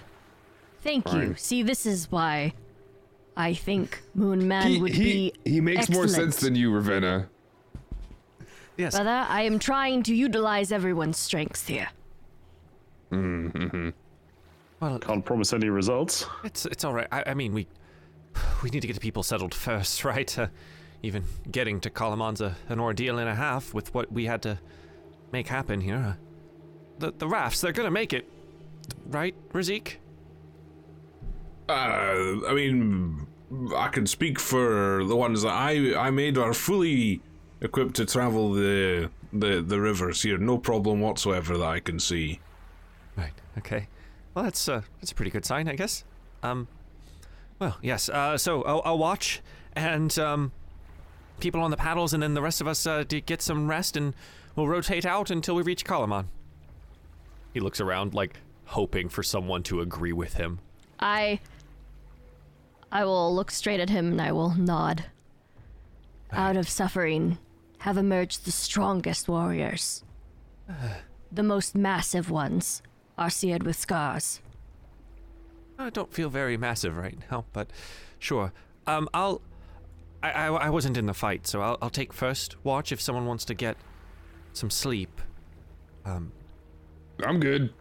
[0.83, 1.35] Thank you.
[1.37, 2.53] See, this is why
[3.35, 5.03] I think Moonman He, would he,
[5.43, 6.33] be he makes more excellent.
[6.33, 7.27] sense than you, Ravenna.
[8.77, 8.93] Yes.
[8.95, 11.89] Brother, I am trying to utilize everyone's strengths here.
[13.11, 13.89] Mm-hmm.
[14.79, 16.25] Well, Can't promise any results.
[16.43, 17.07] it's it's all right.
[17.11, 17.67] I, I mean, we
[18.63, 20.37] we need to get the people settled first, right?
[20.37, 20.47] Uh,
[21.03, 24.59] even getting to Kalaman's a, an ordeal and a half with what we had to
[25.31, 26.17] make happen here.
[26.99, 28.27] The the rafts, they're gonna make it,
[29.05, 29.97] right, Razik?
[31.69, 33.27] Uh, I mean,
[33.75, 37.21] I can speak for the ones that I I made are fully
[37.61, 40.37] equipped to travel the the the rivers here.
[40.37, 42.39] No problem whatsoever that I can see.
[43.15, 43.33] Right.
[43.57, 43.87] Okay.
[44.33, 46.03] Well, that's uh, that's a pretty good sign, I guess.
[46.43, 46.67] Um,
[47.59, 48.09] well, yes.
[48.09, 49.41] Uh, so I'll, I'll watch,
[49.73, 50.51] and um,
[51.39, 54.13] people on the paddles, and then the rest of us uh, get some rest, and
[54.55, 56.25] we'll rotate out until we reach Kalaman.
[57.53, 60.59] He looks around, like hoping for someone to agree with him.
[60.99, 61.39] I
[62.91, 65.05] I will look straight at him and I will nod.
[66.31, 67.37] Out of suffering
[67.79, 70.03] have emerged the strongest warriors.
[71.29, 72.81] The most massive ones
[73.17, 74.39] are seared with scars.
[75.77, 77.69] I don't feel very massive right now, but
[78.17, 78.53] sure.
[78.87, 79.41] Um, I'll.
[80.23, 83.25] I, I, I wasn't in the fight, so I'll, I'll take first watch if someone
[83.25, 83.77] wants to get
[84.53, 85.21] some sleep.
[86.05, 86.31] Um,
[87.23, 87.73] I'm good.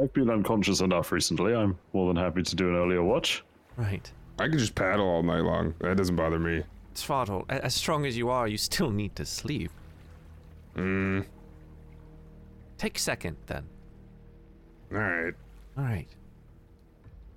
[0.00, 1.54] I've been unconscious enough recently.
[1.54, 3.44] I'm more than happy to do an earlier watch.
[3.76, 4.10] right.
[4.38, 5.74] I could just paddle all night long.
[5.78, 6.64] That doesn't bother me.
[6.96, 9.70] Svartal, as strong as you are, you still need to sleep.
[10.74, 11.24] Mm.
[12.76, 13.64] Take second, then.
[14.92, 15.34] All right.
[15.78, 16.08] All right.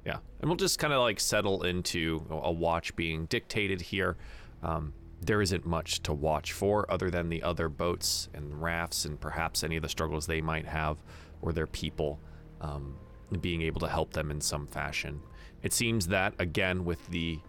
[0.08, 4.16] Yeah, and we'll just kind of like settle into a watch being dictated here.
[4.64, 9.20] Um, there isn't much to watch for other than the other boats and rafts and
[9.20, 11.04] perhaps any of the struggles they might have
[11.42, 12.22] or their people
[12.62, 12.96] um,
[13.42, 15.22] being able to help them in some fashion.
[15.62, 17.40] It seems that, again, with the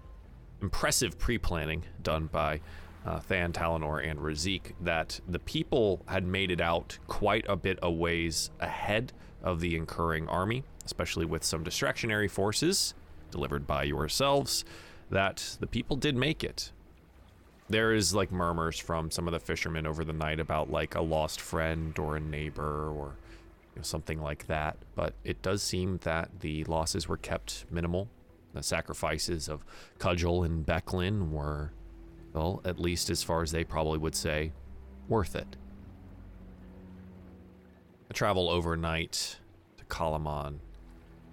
[0.61, 2.61] impressive pre-planning done by
[3.07, 7.79] uh, Than Talinor and Razik that the people had made it out quite a bit
[7.83, 9.13] a ways ahead
[9.45, 12.95] of the incurring army, especially with some distractionary forces
[13.31, 14.65] delivered by yourselves,
[15.11, 16.73] that the people did make it.
[17.69, 21.03] There is like murmurs from some of the fishermen over the night about like a
[21.03, 23.17] lost friend or a neighbor or
[23.79, 24.77] know, something like that.
[24.95, 28.09] But it does seem that the losses were kept minimal.
[28.55, 29.65] The sacrifices of
[29.99, 31.73] Cudgel and Becklin were,
[32.33, 34.53] well, at least as far as they probably would say,
[35.09, 35.57] worth it.
[38.09, 39.39] The travel overnight
[39.77, 40.59] to Kalaman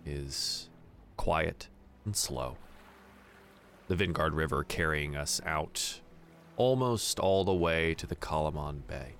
[0.06, 0.70] is
[1.18, 1.68] quiet
[2.06, 2.58] and slow.
[3.88, 6.02] The Vingaard River carrying us out
[6.58, 9.14] almost all the way to the Kalaman Bay.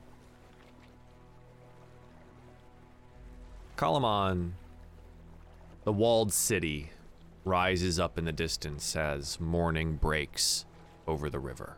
[3.78, 4.52] Kalaman,
[5.84, 6.92] the walled city,
[7.44, 10.66] rises up in the distance as morning breaks
[11.08, 11.78] over the river,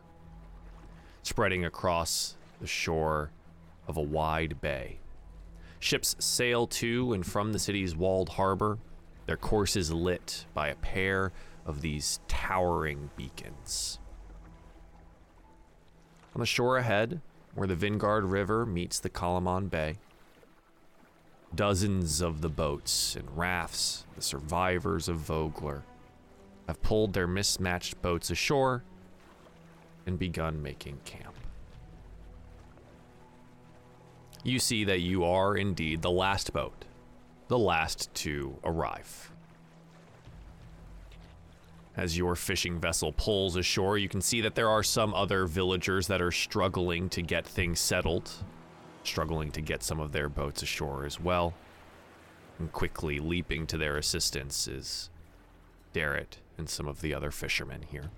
[1.22, 3.30] spreading across the shore
[3.86, 4.98] of a wide bay.
[5.80, 8.78] Ships sail to and from the city's walled harbor,
[9.28, 11.32] their courses lit by a pair
[11.66, 13.98] of these towering beacons.
[16.34, 17.20] On the shore ahead,
[17.54, 19.98] where the Vingaard River meets the Kalaman Bay,
[21.54, 25.82] dozens of the boats and rafts, the survivors of Vogler,
[26.66, 28.82] have pulled their mismatched boats ashore
[30.06, 31.34] and begun making camp.
[34.42, 36.86] You see that you are indeed the last boat,
[37.48, 39.32] the last to arrive.
[41.96, 46.06] As your fishing vessel pulls ashore, you can see that there are some other villagers
[46.06, 48.30] that are struggling to get things settled,
[49.02, 51.54] struggling to get some of their boats ashore as well.
[52.58, 55.10] And quickly leaping to their assistance is
[55.92, 58.10] Darrett and some of the other fishermen here.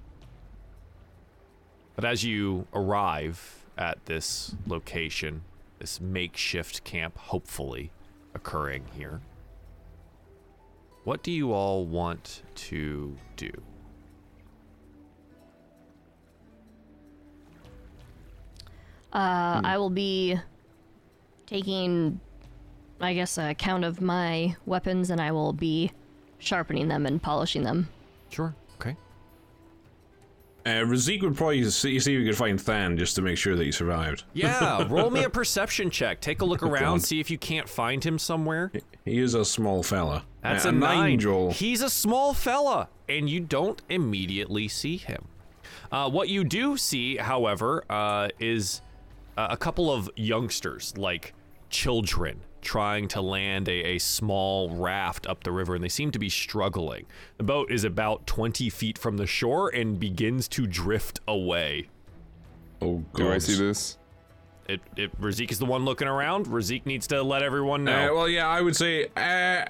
[1.95, 5.43] But as you arrive at this location,
[5.79, 7.93] this makeshift camp, hopefully
[8.35, 9.21] occurring here,
[11.05, 13.51] what do you all want to do?
[19.13, 20.39] Uh, I will be
[21.47, 22.21] taking,
[23.01, 25.91] I guess, a count of my weapons, and I will be
[26.39, 27.89] sharpening them and polishing them.
[28.29, 28.55] Sure.
[30.67, 33.57] Uh, Razik would probably see, see if he could find Than just to make sure
[33.57, 34.25] that he survived.
[34.35, 36.21] Yeah, roll me a perception check.
[36.21, 38.71] Take a look around, see if you can't find him somewhere.
[39.05, 40.25] He is a small fella.
[40.43, 41.19] That's Uh, a nine.
[41.19, 41.53] Joel.
[41.53, 45.27] He's a small fella, and you don't immediately see him.
[45.91, 48.81] Uh, what you do see, however, uh, is
[49.37, 51.35] uh, a couple of youngsters, like
[51.71, 56.19] children, trying to land a, a small raft up the river, and they seem to
[56.19, 57.07] be struggling.
[57.39, 61.89] The boat is about 20 feet from the shore and begins to drift away.
[62.83, 63.25] Oh, God.
[63.25, 63.99] Do I see this?
[64.69, 66.47] It, it, Razik is the one looking around.
[66.47, 68.13] Razik needs to let everyone know.
[68.13, 69.65] Uh, well, yeah, I would say, uh,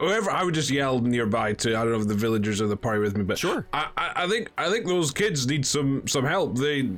[0.00, 2.76] whoever, I would just yell nearby to, I don't know if the villagers are the
[2.76, 3.66] party with me, but Sure.
[3.72, 6.58] I, I, I think, I think those kids need some, some help.
[6.58, 6.90] They,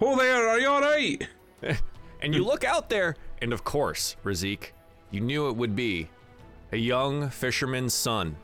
[0.00, 1.28] oh, there, are you all right?
[2.22, 4.72] And you look out there, and of course, Razik,
[5.10, 6.08] you knew it would be
[6.72, 8.36] a young fisherman's son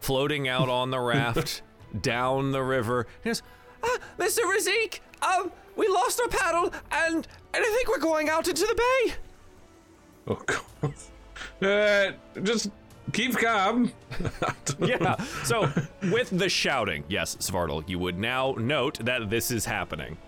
[0.00, 1.62] floating out on the raft
[2.00, 3.06] down the river.
[3.22, 3.42] He goes,
[3.82, 4.40] ah, Mr.
[4.40, 8.74] Razik, um, we lost our paddle, and, and I think we're going out into the
[8.74, 9.14] bay.
[10.28, 10.94] Oh, God.
[11.62, 12.70] Uh, just
[13.12, 13.92] keep calm.
[14.78, 15.16] Yeah.
[15.44, 15.72] So,
[16.10, 20.18] with the shouting, yes, Svartal, you would now note that this is happening.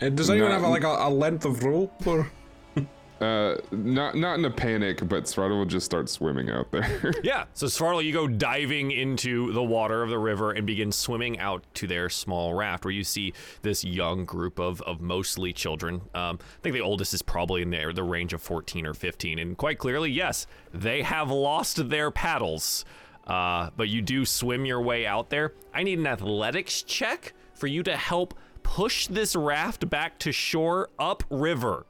[0.00, 0.60] Does anyone No.
[0.60, 2.30] have like a, a length of rope or?
[3.20, 7.14] Uh, not not in a panic, but Srada will just start swimming out there.
[7.22, 11.38] Yeah, so Svartal, you go diving into the water of the river and begin swimming
[11.38, 16.02] out to their small raft, where you see this young group of, of mostly children.
[16.12, 19.38] Um, I think the oldest is probably in there, the range of 14 or 15,
[19.38, 22.84] and quite clearly, yes, they have lost their paddles.
[23.28, 25.52] Uh, but you do swim your way out there.
[25.72, 30.90] I need an athletics check for you to help push this raft back to shore
[30.98, 31.86] upriver.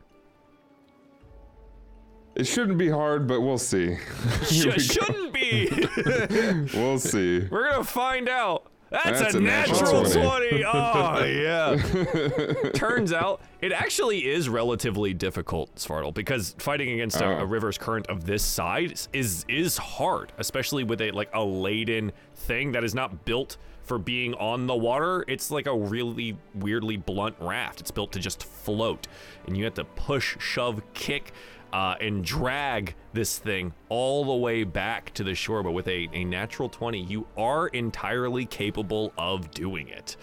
[2.37, 3.97] it shouldn't be hard, but we'll see.
[4.45, 5.69] Sh- shouldn't be.
[6.75, 7.47] we'll see.
[7.51, 8.67] We're gonna find out.
[8.91, 10.65] That's, That's a, a natural, natural 20.
[10.73, 12.71] Oh, yeah.
[12.75, 17.39] Turns out it actually is relatively difficult, Svartal, because fighting against a, Oh.
[17.41, 22.13] a river's current of this size is is hard, especially with a like a laden
[22.35, 25.25] thing that is not built for being on the water.
[25.29, 27.81] It's like a really weirdly blunt raft.
[27.81, 29.07] It's built to just float,
[29.47, 31.33] and you have to push, shove, kick
[31.75, 35.63] uh, and drag this thing all the way back to the shore.
[35.63, 40.17] But with a, a natural 20, you are entirely capable of doing it.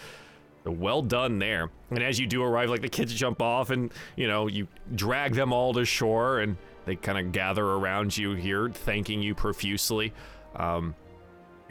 [0.64, 1.70] Well done there.
[1.89, 5.34] And as you do arrive, like the kids jump off and, you know, you drag
[5.34, 6.55] them all to shore and
[6.86, 10.14] they kind of gather around you here, thanking you profusely
[10.55, 10.95] um,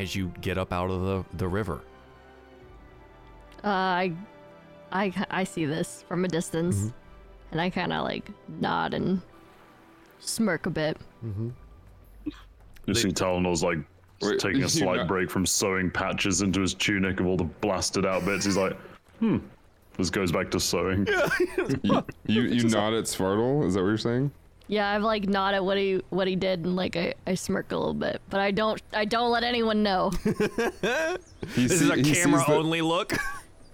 [0.01, 1.82] as you get up out of the, the river.
[3.62, 4.12] Uh, I,
[4.90, 6.92] I, I see this from a distance,
[7.53, 9.20] and I kind of like nod and
[10.18, 10.96] smirk a bit.
[12.86, 13.78] You see Talon's like
[14.22, 17.44] Wait, taking a slight not- break from sewing patches into his tunic of all the
[17.44, 18.46] blasted out bits.
[18.46, 18.76] He's like,
[19.18, 19.38] hmm.
[19.98, 21.07] This goes back to sewing.
[21.82, 23.66] You you, you nod at Svartle.
[23.66, 24.30] Is that what you're saying?
[24.71, 27.73] Yeah, I've like nod at what he what he did and like I, I smirk
[27.73, 30.12] a little bit, but I don't I don't let anyone know.
[31.55, 33.12] He This see- is a he sees camera the- only look.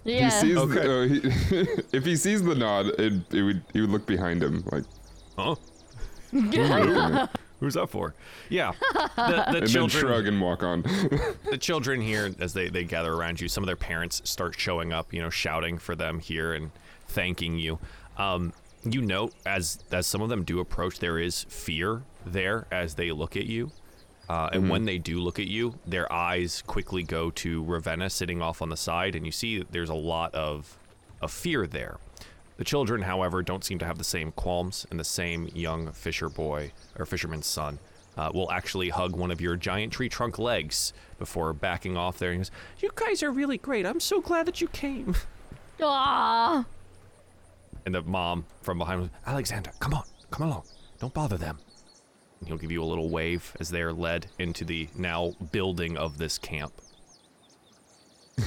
[0.05, 0.27] Yeah.
[0.27, 0.75] He sees Okay.
[0.87, 4.41] the, uh, he, if he sees the nod, it, it would he would look behind
[4.41, 4.85] him like
[5.37, 5.57] Huh?
[6.33, 7.29] and
[7.61, 8.15] Who's that for?
[8.49, 8.73] Yeah.
[9.17, 10.83] The, the then children shrug and walk on.
[11.51, 14.93] the children here as they, they gather around you some of their parents start showing
[14.93, 16.71] up you know shouting for them here and
[17.09, 17.79] thanking you
[18.19, 18.53] um,
[18.93, 23.11] you know as as some of them do approach there is fear there as they
[23.11, 23.71] look at you
[24.29, 28.43] uh, and when they do look at you their eyes quickly go to ravenna sitting
[28.43, 30.77] off on the side and you see that there's a lot of
[31.21, 31.99] of fear there
[32.57, 36.29] the children, however, don't seem to have the same qualms, and the same young fisher
[36.29, 37.79] boy or fisherman's son
[38.17, 42.31] uh, will actually hug one of your giant tree trunk legs before backing off there.
[42.31, 43.85] And he goes, "You guys are really great.
[43.85, 45.17] I'm so glad that you came."
[45.83, 46.65] Aw.
[47.87, 50.65] And the mom from behind, was, Alexander, come on, come along.
[50.99, 51.59] Don't bother them.
[52.41, 55.97] And he'll give you a little wave as they are led into the now building
[55.97, 56.75] of this camp.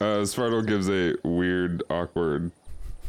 [0.00, 2.50] Uh, Svartle gives a weird, awkward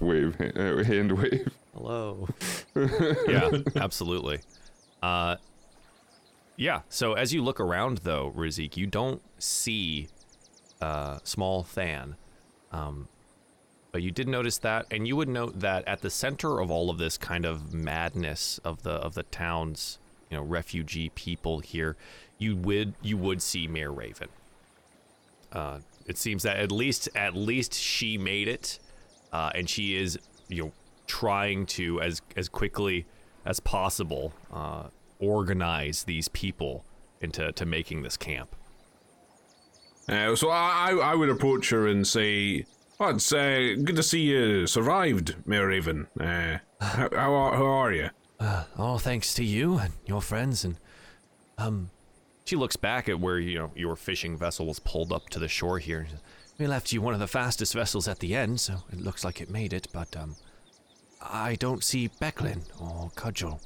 [0.01, 1.49] wave, hand, uh, hand wave.
[1.73, 2.27] Hello.
[2.75, 4.39] yeah, absolutely.
[5.01, 5.37] Uh,
[6.57, 6.81] yeah.
[6.89, 10.09] So as you look around, though, Rizik, you don't see
[10.81, 12.17] uh, small Than,
[12.73, 13.07] um,
[13.91, 16.89] but you did notice that, and you would note that at the center of all
[16.89, 21.97] of this kind of madness of the of the town's, you know, refugee people here,
[22.37, 24.29] you would you would see Mayor Raven.
[25.51, 28.79] Uh, it seems that at least at least she made it,
[29.33, 30.17] uh, and she is
[30.47, 30.71] you know
[31.07, 33.05] trying to as as quickly
[33.45, 34.83] as possible uh,
[35.19, 36.85] organize these people
[37.19, 38.55] into to making this camp.
[40.07, 42.65] Uh, so I, I I would approach her and say,
[43.01, 46.07] "Oh, it's uh, good to see you survived, Mayor Raven.
[46.19, 48.09] Uh, how, how, are, how are you?"
[48.77, 50.77] All thanks to you and your friends and
[51.57, 51.89] um
[52.45, 55.47] she looks back at where you know your fishing vessel was pulled up to the
[55.47, 56.07] shore here.
[56.57, 59.41] We left you one of the fastest vessels at the end, so it looks like
[59.41, 60.35] it made it, but um
[61.21, 63.61] I don't see Becklin or Cudgel.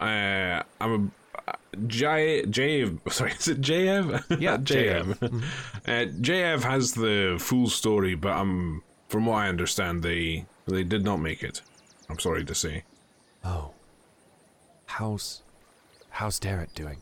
[0.00, 1.10] Uh, I'm a
[1.86, 2.90] J J.
[3.10, 4.40] Sorry, is it JF?
[4.40, 5.22] Yeah, JF.
[5.22, 11.04] uh, JF has the full story, but um, from what I understand, they they did
[11.04, 11.62] not make it.
[12.08, 12.84] I'm sorry to say.
[13.44, 13.72] Oh.
[14.86, 15.42] How's
[16.10, 16.98] how's Darrett doing?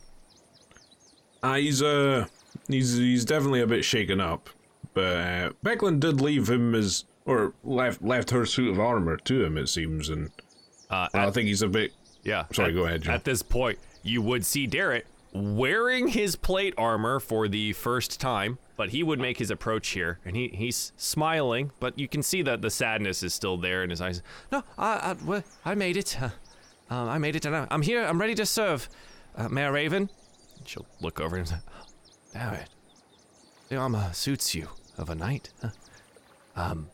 [1.41, 2.25] Uh, he's uh
[2.67, 4.49] he's he's definitely a bit shaken up,
[4.93, 9.43] but uh, Becklin did leave him as or left left her suit of armor to
[9.45, 9.57] him.
[9.57, 10.31] It seems, and
[10.89, 11.91] Uh, I at- think he's a bit.
[12.23, 12.45] Yeah.
[12.53, 13.13] Sorry, at- go ahead, Jim.
[13.13, 15.03] At this point, you would see Darrett
[15.33, 20.19] wearing his plate armor for the first time, but he would make his approach here,
[20.23, 23.89] and he, he's smiling, but you can see that the sadness is still there in
[23.89, 24.21] his eyes.
[24.51, 26.21] No, I I, I made it.
[26.21, 26.29] Uh,
[26.89, 28.05] um, I made it, and I'm here.
[28.05, 28.87] I'm ready to serve,
[29.35, 30.09] uh, Mayor Raven.
[30.65, 31.57] She'll look over and say,
[32.33, 32.67] Darrett,
[33.69, 35.49] the armor suits you of a knight.
[35.61, 35.69] Huh?
[36.55, 36.89] Um,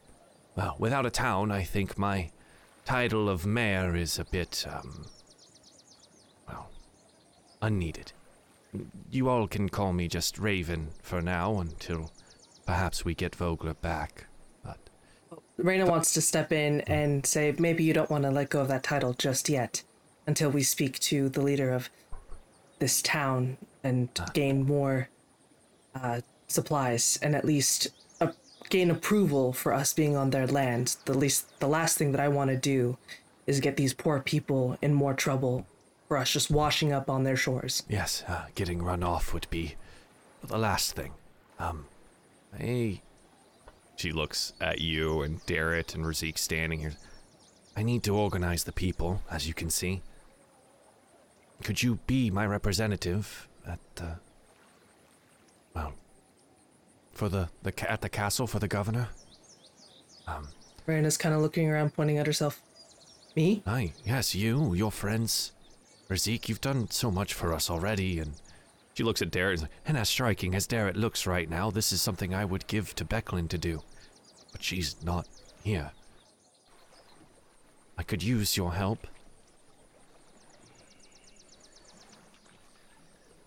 [0.55, 2.31] well, without a town, I think my
[2.85, 5.05] title of mayor is a bit, um,
[7.61, 8.11] unneeded.
[9.09, 12.11] You all can call me just Raven for now until
[12.65, 14.25] perhaps we get Vogler back.
[14.63, 14.79] But
[15.59, 18.67] Raina wants to step in and say maybe you don't want to let go of
[18.69, 19.83] that title just yet
[20.25, 21.89] until we speak to the leader of
[22.79, 25.09] this town and gain more
[25.95, 27.89] uh, supplies and at least
[28.21, 28.31] uh,
[28.69, 30.95] gain approval for us being on their land.
[31.05, 32.97] The least, the last thing that I want to do
[33.45, 35.65] is get these poor people in more trouble
[36.17, 37.83] us just washing up on their shores.
[37.89, 39.75] yes, uh, getting run off would be
[40.43, 41.13] the last thing.
[41.59, 41.85] Um,
[42.59, 43.01] I.
[43.95, 46.93] She looks at you and Darrett and Razik standing here.
[47.77, 50.01] I need to organize the people, as you can see.
[51.63, 54.15] Could you be my representative at the.
[55.75, 55.93] Well,
[57.13, 59.09] for the, the at the castle for the governor?
[60.87, 62.61] Raina's kind of looking around, pointing at herself.
[63.35, 63.61] Me?
[63.65, 65.51] Aye, yes, you, your friends.
[66.11, 68.33] Razik, you've done so much for us already, and
[68.93, 72.01] she looks at Darrett and, and as striking as Darrett looks right now, this is
[72.01, 73.81] something I would give to Becklin to do.
[74.51, 75.25] But she's not
[75.63, 75.91] here.
[77.97, 79.07] I could use your help.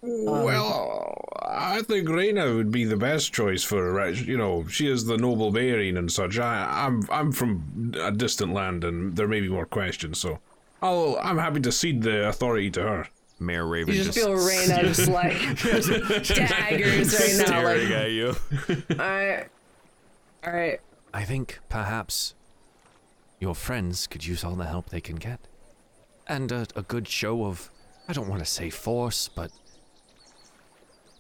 [0.01, 4.15] Well, I think Raina would be the best choice for right.
[4.15, 6.39] You know, she is the noble bearing and such.
[6.39, 10.41] I, I'm I'm from a distant land, and there may be more questions, so
[10.85, 13.09] I'll, I'm happy to cede the authority to her.
[13.41, 15.39] Mayor Raven You just just feel Raina just like
[16.49, 17.45] daggers right now.
[17.47, 18.37] staring Like, at you.
[18.91, 19.47] all right,
[20.47, 20.81] all right.
[21.13, 22.35] I think perhaps
[23.41, 25.41] your friends could use all the help they can get.
[26.29, 27.71] And a, a good show of,
[28.09, 29.51] I don't want to say force, but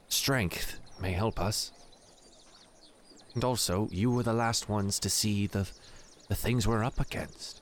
[0.08, 1.72] strength may help us.
[3.34, 5.68] And also, you were the last ones to see the,
[6.28, 7.60] the things we're up against.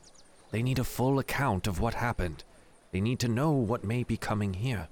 [0.52, 2.44] They need a full account of what happened.
[2.92, 4.88] They need to know what may be coming here.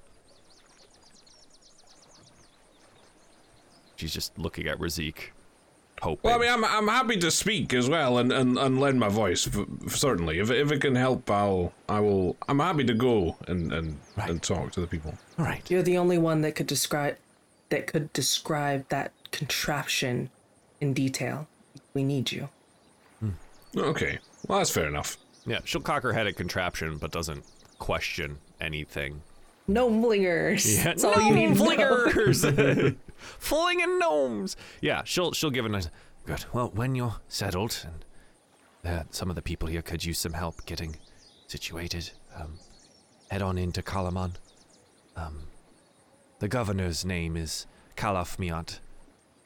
[3.96, 5.28] She's just looking at Razik,
[6.00, 6.22] hoping.
[6.30, 9.10] Well, I mean, I'm, I'm happy to speak as well and, and, and lend my
[9.10, 10.38] voice, f- f- certainly.
[10.38, 14.42] If, if it can help, I'll, I will, I'm happy to go and, and, and
[14.42, 15.12] talk to the people.
[15.38, 15.70] all right.
[15.70, 17.16] You're the only one that could describe
[17.68, 20.30] that could describe that contraption
[20.80, 21.46] in detail.
[21.94, 22.48] We need you.
[23.20, 23.30] Hmm.
[23.76, 25.18] Okay, well, that's fair enough.
[25.50, 27.44] Yeah, she'll cock her head at contraption, but doesn't
[27.80, 29.22] question anything.
[29.66, 30.76] Gnome flingers.
[30.76, 31.56] Yeah, That's all you need.
[31.56, 32.06] gnome to know.
[32.06, 34.56] flingers, flinging gnomes.
[34.80, 35.88] Yeah, she'll she'll give a nice.
[36.24, 36.44] Good.
[36.52, 37.84] Well, when you're settled,
[38.84, 40.96] and uh, some of the people here could use some help getting
[41.48, 42.58] situated, um,
[43.30, 44.34] head on into Kalaman.
[45.16, 45.48] Um,
[46.38, 48.78] the governor's name is Calof Miat.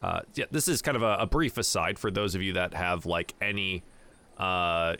[0.02, 2.74] Uh, yeah, this is kind of a, a brief aside for those of you that
[2.74, 3.82] have like any
[4.36, 4.96] uh,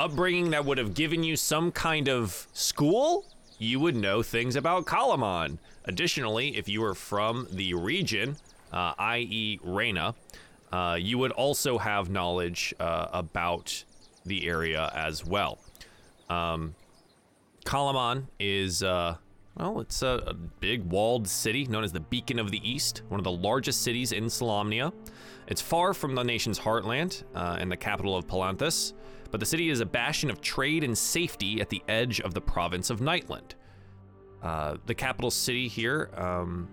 [0.00, 3.26] upbringing that would have given you some kind of school,
[3.58, 5.58] you would know things about Kalaman.
[5.84, 8.36] Additionally, if you were from the region,
[8.72, 10.14] uh, i.e., Reyna,
[10.72, 13.84] uh, you would also have knowledge uh, about
[14.24, 15.58] the area as well.
[16.30, 16.74] Um,
[17.66, 19.16] Kalaman is, uh,
[19.58, 23.20] well, it's a, a big walled city known as the Beacon of the East, one
[23.20, 24.94] of the largest cities in Solamnia.
[25.46, 28.94] It's far from the nation's heartland uh, and the capital of Palanthas,
[29.30, 32.40] but the city is a bastion of trade and safety at the edge of the
[32.40, 33.52] province of Nightlund.
[34.42, 36.68] Uh, the capital city here, um,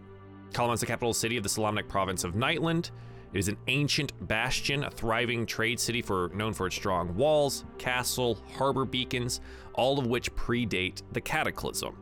[0.53, 2.91] Kalaman's the capital city of the Solamnic province of Nightlund.
[3.33, 7.65] It is an ancient bastion, a thriving trade city for known for its strong walls,
[7.77, 9.41] castle, harbor beacons,
[9.73, 11.95] all of which predate the Cataclysm.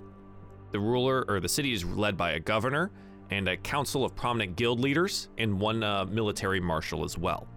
[0.72, 2.92] The ruler or the city is led by a governor
[3.32, 7.48] and a council of prominent guild leaders and one uh, military marshal as well.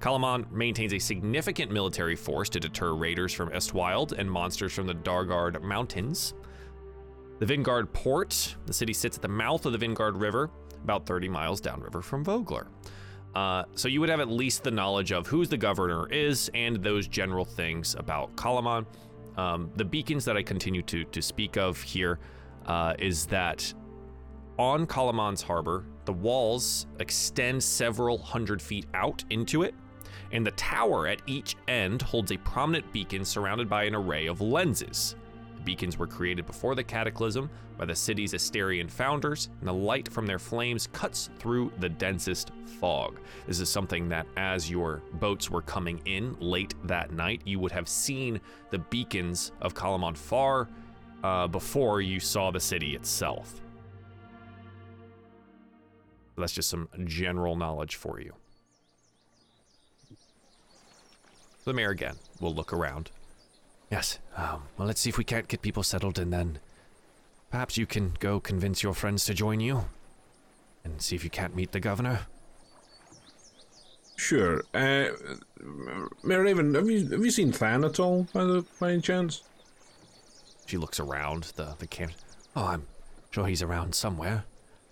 [0.00, 4.94] Kalaman maintains a significant military force to deter raiders from Estwild and monsters from the
[4.94, 6.34] Dargaard Mountains.
[7.38, 10.50] The Vingaard port, the city sits at the mouth of the Vingaard River,
[10.84, 12.68] about 30 miles downriver from Vogler.
[13.34, 16.76] Uh, so you would have at least the knowledge of who the governor is and
[16.82, 18.86] those general things about Kalaman.
[19.36, 22.18] Um, the beacons that I continue to to speak of here
[22.64, 23.74] uh, is that
[24.58, 29.74] on Kalaman's harbor, the walls extend several hundred feet out into it,
[30.36, 34.42] and the tower at each end holds a prominent beacon surrounded by an array of
[34.42, 35.16] lenses.
[35.56, 40.12] The beacons were created before the cataclysm by the city's Asterian founders, and the light
[40.12, 43.18] from their flames cuts through the densest fog.
[43.46, 47.72] This is something that, as your boats were coming in late that night, you would
[47.72, 50.68] have seen the beacons of Kalaman far
[51.24, 53.62] uh, before you saw the city itself.
[56.36, 58.34] That's just some general knowledge for you.
[61.66, 63.10] The mayor again will look around.
[63.90, 66.60] Yes, um, well, let's see if we can't get people settled and then
[67.50, 69.86] perhaps you can go convince your friends to join you
[70.84, 72.20] and see if you can't meet the governor.
[74.14, 74.62] Sure.
[74.72, 75.08] Uh,
[76.22, 79.42] Mayor Raven, have you have you seen Than at all, by the by any chance?
[80.66, 82.12] She looks around the, the camp.
[82.54, 82.86] Oh, I'm
[83.32, 84.44] sure he's around somewhere.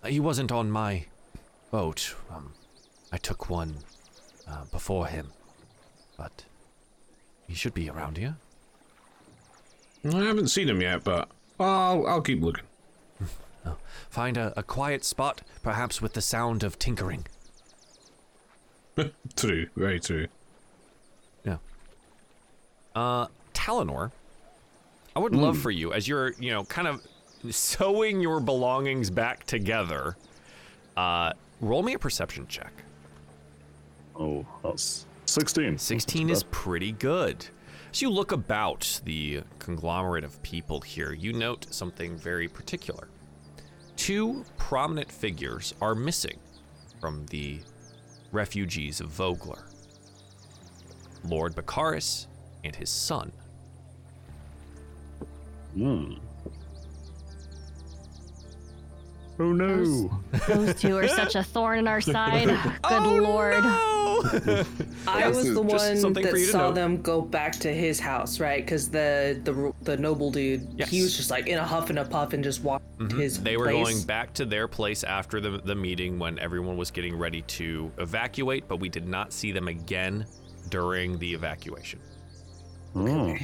[0.03, 1.05] Uh, he wasn't on my
[1.71, 2.15] boat.
[2.29, 2.51] Um,
[3.13, 3.77] I took one
[4.45, 5.31] uh, before him.
[6.17, 6.43] But
[7.47, 8.35] he should be around here.
[10.05, 11.29] I haven't seen him yet, but
[11.59, 12.65] I'll I'll keep looking.
[14.09, 17.25] Find a, a quiet spot, perhaps with the sound of tinkering.
[19.35, 20.27] True, very true.
[21.43, 21.57] Yeah.
[22.95, 24.11] Uh, Talinor,
[25.15, 27.05] I would love for you, as you're, you know, kind of
[27.49, 30.15] sewing your belongings back together,
[30.95, 32.71] uh, roll me a perception check.
[34.17, 35.04] Oh, that's
[35.35, 35.77] 16.
[35.77, 37.45] 16 is pretty good.
[37.91, 43.09] As you look about the conglomerate of people here, you note something very particular.
[43.97, 46.39] Two prominent figures are missing
[47.01, 47.59] from the
[48.31, 49.65] refugees of Vogler
[51.25, 52.27] Lord Bakaris
[52.63, 53.33] and his son.
[55.73, 56.13] Hmm.
[59.37, 60.09] Oh no.
[60.47, 62.47] Those two are such a thorn in our side.
[62.47, 63.63] Good Oh, lord.
[63.63, 64.63] no!
[65.07, 66.75] I was the one that saw note.
[66.75, 68.63] them go back to his house, right?
[68.63, 70.89] Because the the the noble dude, he Yes.
[70.89, 71.01] Mm-hmm.
[71.03, 73.57] was just like in a huff and a puff and just walked to his They
[73.57, 73.83] were place.
[73.83, 77.91] going back to their place after the, the meeting when everyone was getting ready to
[77.97, 80.25] evacuate, but we did not see them again
[80.69, 81.99] during the evacuation.
[82.95, 83.35] Oh.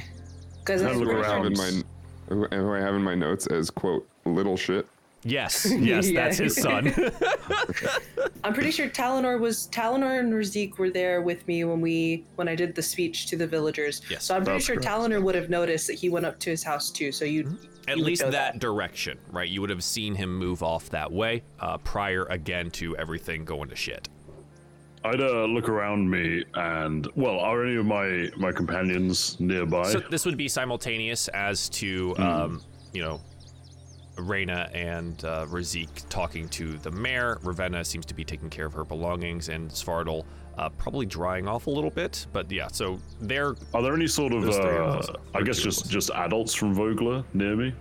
[0.60, 1.82] Because Have a look Who I have in my
[2.28, 4.86] who who I have in my notes as quote little shit.
[5.24, 6.24] Yes, yes, Yeah.
[6.24, 6.92] that's his son.
[8.44, 12.48] I'm pretty sure Talinor was Talinor and Razik were there with me when we when
[12.48, 14.02] I did the speech to the villagers.
[14.10, 14.88] Yes, so I'm pretty that's sure correct.
[14.88, 17.12] Talinor would have noticed that he went up to his house too.
[17.12, 17.56] So you
[17.86, 19.48] At you would least know that, direction, right?
[19.48, 23.68] You would have seen him move off that way uh, prior again to everything going
[23.68, 24.08] to shit.
[25.04, 29.84] I'd uh, look around me and well, are any of my my companions nearby?
[29.90, 32.62] So this would be simultaneous as to, um,
[32.92, 33.20] you know,
[34.16, 37.38] Reyna and uh, Razik talking to the mayor.
[37.42, 40.24] Ravenna seems to be taking care of her belongings, and Svardal
[40.58, 42.26] uh, probably drying off a little bit.
[42.32, 45.14] But yeah, so they're, Are there any sort of, There's three of uh.
[45.34, 47.72] I guess just just adults from Vogler near me?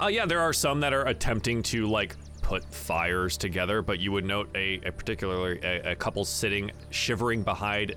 [0.00, 4.12] uh, yeah, there are some that are attempting to like put fires together, but you
[4.12, 7.94] would note a, a particularly a, a couple sitting shivering behind.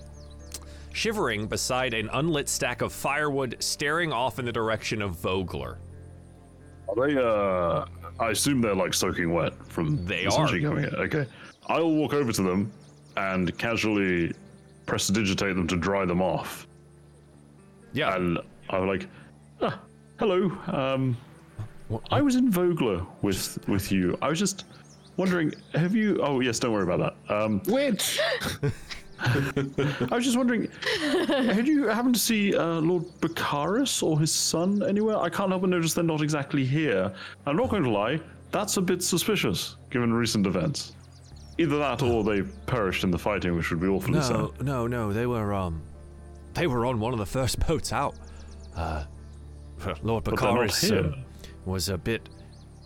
[0.96, 5.80] Shivering beside an unlit stack of firewood, staring off in the direction of Vogler.
[6.96, 7.18] Are they?
[7.18, 7.86] Uh,
[8.20, 10.70] I assume they're like soaking wet from They essentially are.
[10.70, 10.96] coming in.
[10.96, 11.26] Okay,
[11.68, 12.72] I'll walk over to them
[13.18, 14.34] and casually
[14.86, 16.68] prestidigitate them to dry them off,
[17.94, 18.38] Yeah, and
[18.70, 19.08] I'm like,
[19.62, 19.80] ah,
[20.20, 21.18] "Hello, um,
[22.12, 24.18] I was in Vogler with with you.
[24.22, 24.66] I was just
[25.18, 26.20] wondering, have you?
[26.22, 27.36] Oh yes, don't worry about that.
[27.36, 28.20] Um, Which
[30.12, 30.68] I was just wondering,
[31.28, 35.18] had you happened to see uh, Lord Bakaris or his son anywhere?
[35.18, 37.14] I can't help but notice they're not exactly here.
[37.46, 38.20] I'm not going to lie,
[38.52, 40.94] that's a bit suspicious given recent events.
[41.58, 44.32] Either that or they perished in the fighting, which would be awfully sad.
[44.32, 45.14] No, no, no.
[45.14, 45.82] They were um,
[46.54, 48.16] they were on one of the first boats out.
[48.76, 49.04] Uh,
[50.02, 51.00] Lord But they're not Bakaris here.
[51.14, 51.24] um,
[51.66, 52.28] was a bit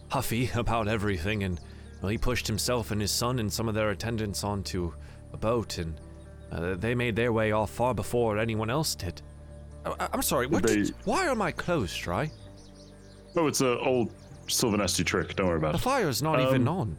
[0.10, 1.60] huffy about everything, and
[2.02, 4.94] well, he pushed himself and his son and some of their attendants onto
[5.34, 5.96] a boat, and
[6.52, 9.22] uh, they made their way off far before anyone else did.
[9.86, 10.48] Uh, I- I'm sorry.
[10.48, 10.64] What?
[10.64, 12.32] They- Did, why are my clothes dry?
[13.36, 14.12] Oh, it's an old
[14.48, 15.36] Silvanesti trick.
[15.36, 15.80] Don't worry about The it.
[15.80, 16.98] The fire's not even Um, on.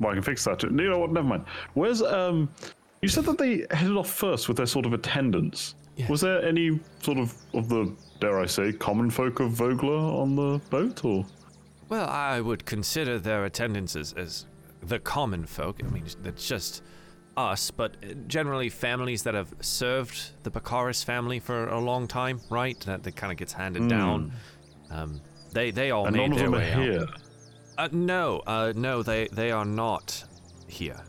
[0.00, 0.58] Well, I can fix that.
[0.58, 0.68] Too.
[0.68, 1.12] You know what?
[1.12, 1.44] Never mind.
[1.74, 2.50] Where's um?
[3.02, 5.74] You said that they headed off first with their sort of attendants.
[5.96, 6.08] Yeah.
[6.08, 10.34] Was there any sort of of the dare I say common folk of Vogler on
[10.36, 11.24] the boat, or?
[11.88, 14.46] Well, I would consider their attendance as, as
[14.82, 15.80] the common folk.
[15.84, 16.82] I mean, it's just
[17.36, 22.78] us, but generally families that have served the Bakaris family for a long time, right?
[22.80, 24.32] That, that kind of gets handed down.
[24.90, 25.20] Um,
[25.52, 26.06] they they all.
[26.06, 27.06] And made none of their them are way here.
[27.78, 30.24] Uh, no, uh, no, they they are not
[30.66, 31.00] here.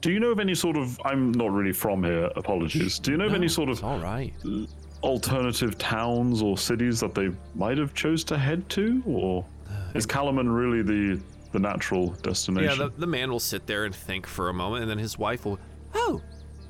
[0.00, 1.00] Do you know of any sort of?
[1.04, 2.30] I'm not really from here.
[2.36, 2.98] Apologies.
[2.98, 4.32] Do you know of any sort of all right.
[5.02, 9.44] alternative towns or cities that they might have chose to head to, or
[9.94, 11.20] is Kalaman really the
[11.52, 12.78] the natural Yeah, destination?
[12.78, 15.44] the, the man will sit there and think for a moment, and then his wife
[15.44, 15.58] will.
[15.94, 16.20] Oh,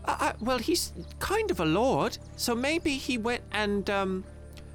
[0.05, 4.25] I, I, well, he's kind of a lord, so maybe he went and um,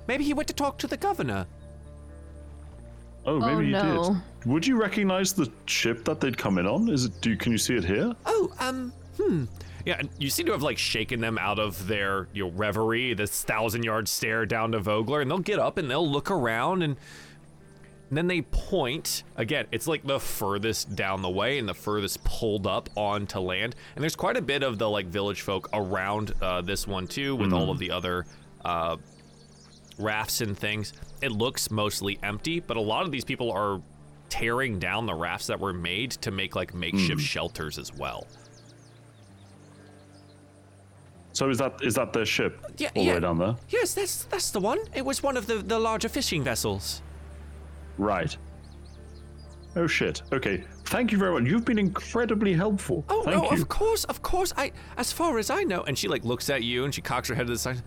[0.08, 1.46] maybe he went to talk to the governor.
[3.26, 4.04] oh, maybe Oh, you no.
[4.44, 4.50] did.
[4.52, 6.90] Would you recognize the ship that they'd come in on?
[6.90, 7.20] Is it?
[7.22, 8.14] Do you, can you see it here?
[8.26, 9.46] Oh, um, hmm.
[9.86, 13.14] Yeah, and you seem to have like shaken them out of their you know, reverie,
[13.14, 16.82] this thousand yard stare down to Vogler, and they'll get up and they'll look around
[16.84, 16.98] and,
[18.10, 19.24] and then they point.
[19.36, 23.76] Again, it's like the furthest down the way and the furthest pulled up onto land.
[23.96, 27.36] And there's quite a bit of the like village folk around uh, this one too,
[27.36, 28.26] with all of the other
[28.64, 28.98] uh,
[29.98, 30.94] rafts and things.
[31.22, 33.82] It looks mostly empty, but a lot of these people are
[34.30, 38.28] tearing down the rafts that were made to make like makeshift shelters as well.
[41.34, 43.14] So is that is that their ship Yeah, all the yeah.
[43.16, 43.56] way down there?
[43.70, 44.80] Yes, that's that's the one.
[44.96, 47.02] It was one of the, the larger fishing vessels.
[47.98, 48.36] Right.
[49.76, 50.22] Oh shit.
[50.32, 50.64] Okay.
[50.86, 51.50] Thank you very much.
[51.50, 53.04] You've been incredibly helpful.
[53.10, 53.62] Oh Thank no, you.
[53.62, 54.54] of course, of course.
[54.58, 57.28] I as far as I know, and she like looks at you and she cocks
[57.30, 57.82] her head to the side.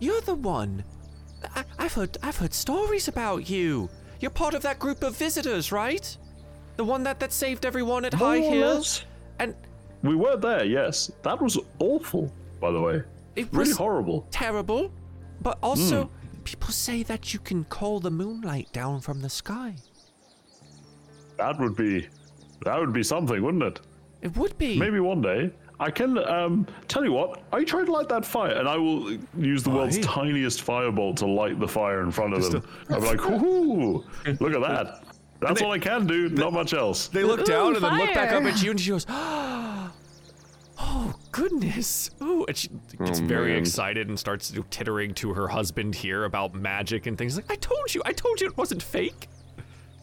[0.00, 0.84] You're the one.
[1.54, 3.88] I, I've heard I've heard stories about you.
[4.20, 6.16] You're part of that group of visitors, right?
[6.76, 8.74] The one that that saved everyone at High More or Hills.
[8.76, 9.04] less.
[9.38, 9.54] And
[10.02, 11.10] We were there, yes.
[11.22, 13.02] That was awful, by the way.
[13.36, 14.26] it Really was horrible.
[14.30, 14.90] terrible.
[15.40, 16.23] But also, hmm.
[16.44, 19.74] People say that you can call the moonlight down from the sky.
[21.36, 22.08] That would be
[22.64, 23.80] that would be something, wouldn't it?
[24.22, 24.78] It would be.
[24.78, 25.50] Maybe one day.
[25.80, 29.18] I can um tell you what, I try to light that fire and I will
[29.36, 32.62] use the world's tiniest firebolt to light the fire in front of them.
[32.90, 34.04] I'll be like, whoo,
[34.40, 35.04] look at that.
[35.40, 36.28] That's all I can do.
[36.28, 37.08] Not much else.
[37.08, 39.92] They look down and then look back up at you, and she goes, "Oh
[40.78, 42.68] Oh, goodness!" Ooh, and she
[43.04, 43.58] gets Oh, very man.
[43.60, 47.36] excited and starts tittering to her husband here about magic and things.
[47.36, 49.28] Like, I told you, I told you it wasn't fake.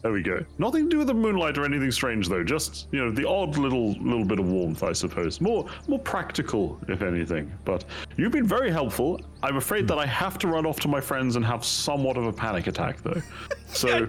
[0.02, 0.44] There we go.
[0.58, 2.42] Nothing to do with the moonlight or anything strange, though.
[2.42, 5.40] Just you know, the odd little little bit of warmth, I suppose.
[5.40, 7.52] More more practical, if anything.
[7.64, 7.84] But
[8.16, 9.20] you've been very helpful.
[9.44, 12.26] I'm afraid that I have to run off to my friends and have somewhat of
[12.26, 13.22] a panic attack, though.
[13.68, 14.06] So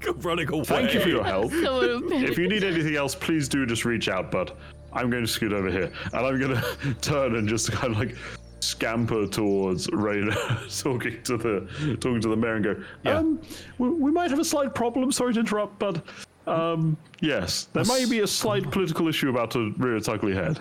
[0.00, 0.64] Go running away.
[0.64, 1.52] thank you for your help.
[1.62, 4.30] So if you need anything else, please do just reach out.
[4.30, 4.56] But
[4.92, 7.98] I'm going to scoot over here, and I'm going to turn and just kind of
[7.98, 8.16] like
[8.60, 12.84] scamper towards Raina, talking to the talking to the mayor, and go.
[13.04, 13.18] Yeah.
[13.18, 13.40] Um,
[13.78, 15.10] we, we might have a slight problem.
[15.12, 16.02] Sorry to interrupt, but
[16.46, 20.58] um, yes, there may be a slight political issue about to rear its ugly head.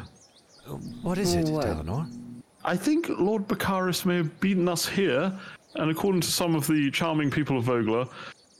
[1.01, 1.65] What is it, What?
[1.65, 2.07] Eleanor?
[2.63, 5.33] I think Lord Bakaris may have beaten us here,
[5.75, 8.07] and according to some of the charming people of Vogler, uh,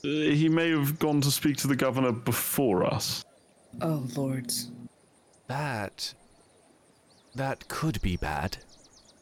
[0.02, 3.24] he may have gone to speak to the governor before us.
[3.80, 4.71] Oh lords.
[5.48, 6.14] That.
[7.34, 8.58] That could be bad.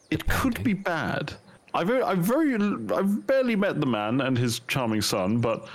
[0.09, 1.33] It could be bad.
[1.73, 5.67] I've very, I've very, I've barely met the man and his charming son, but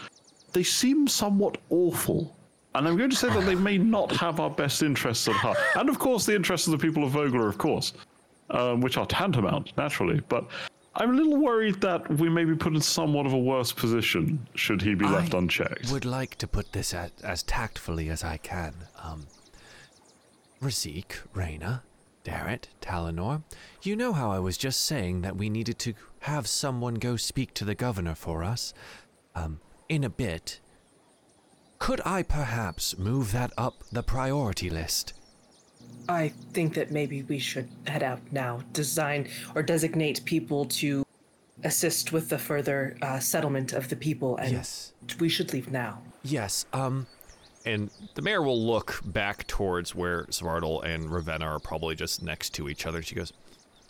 [0.53, 2.37] they seem somewhat awful.
[2.75, 5.57] And I'm going to say that they may not have our best interests at heart,
[5.77, 7.95] and of course the interests of the people of Vogler, of course,
[8.51, 10.21] um, which are tantamount naturally.
[10.29, 10.47] But
[10.97, 14.47] I'm a little worried that we may be put in somewhat of a worse position
[14.55, 15.71] should he be left unchecked.
[15.71, 15.93] I unchecked.
[15.93, 18.75] Would like to put this at, as tactfully as I can.
[19.03, 19.27] Um,
[20.63, 21.83] Razik, Raina,
[22.25, 23.43] Darrett, Talinor,
[23.83, 27.55] you know how I was just saying that we needed to have someone go speak
[27.55, 28.75] to the governor for us?
[29.35, 30.61] Um, in a bit.
[31.79, 35.13] Could I perhaps move that up the priority list?
[36.09, 38.61] I think that maybe we should head out now.
[38.73, 41.05] Design or designate people to
[41.65, 44.93] assist with the further uh, settlement of the people, and Yes.
[45.19, 46.01] we should leave now.
[46.23, 47.07] Yes, um,
[47.67, 52.55] and the mayor will look back towards where Svartal and Ravenna are probably just next
[52.55, 53.03] to each other.
[53.03, 53.33] She goes,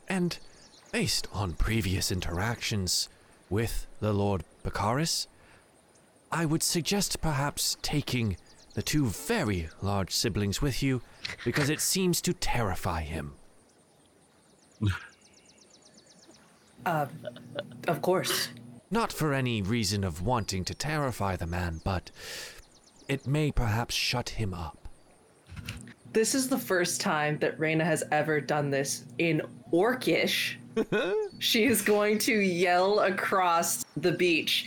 [0.09, 0.39] and
[0.93, 3.09] based on previous interactions
[3.51, 5.27] with the Lord Bakaris,
[6.33, 8.39] I would suggest perhaps taking
[8.75, 11.03] the two very large siblings with you
[11.45, 13.35] because it seems to terrify him.
[16.85, 17.07] Uh,
[17.89, 18.51] of course.
[18.93, 22.13] Not for any reason of wanting to terrify the man, but
[23.09, 24.89] it may perhaps shut him up.
[26.13, 29.43] This is the first time that Reyna has ever done this in
[29.73, 30.57] Orcish.
[31.39, 34.67] she is going to yell across the beach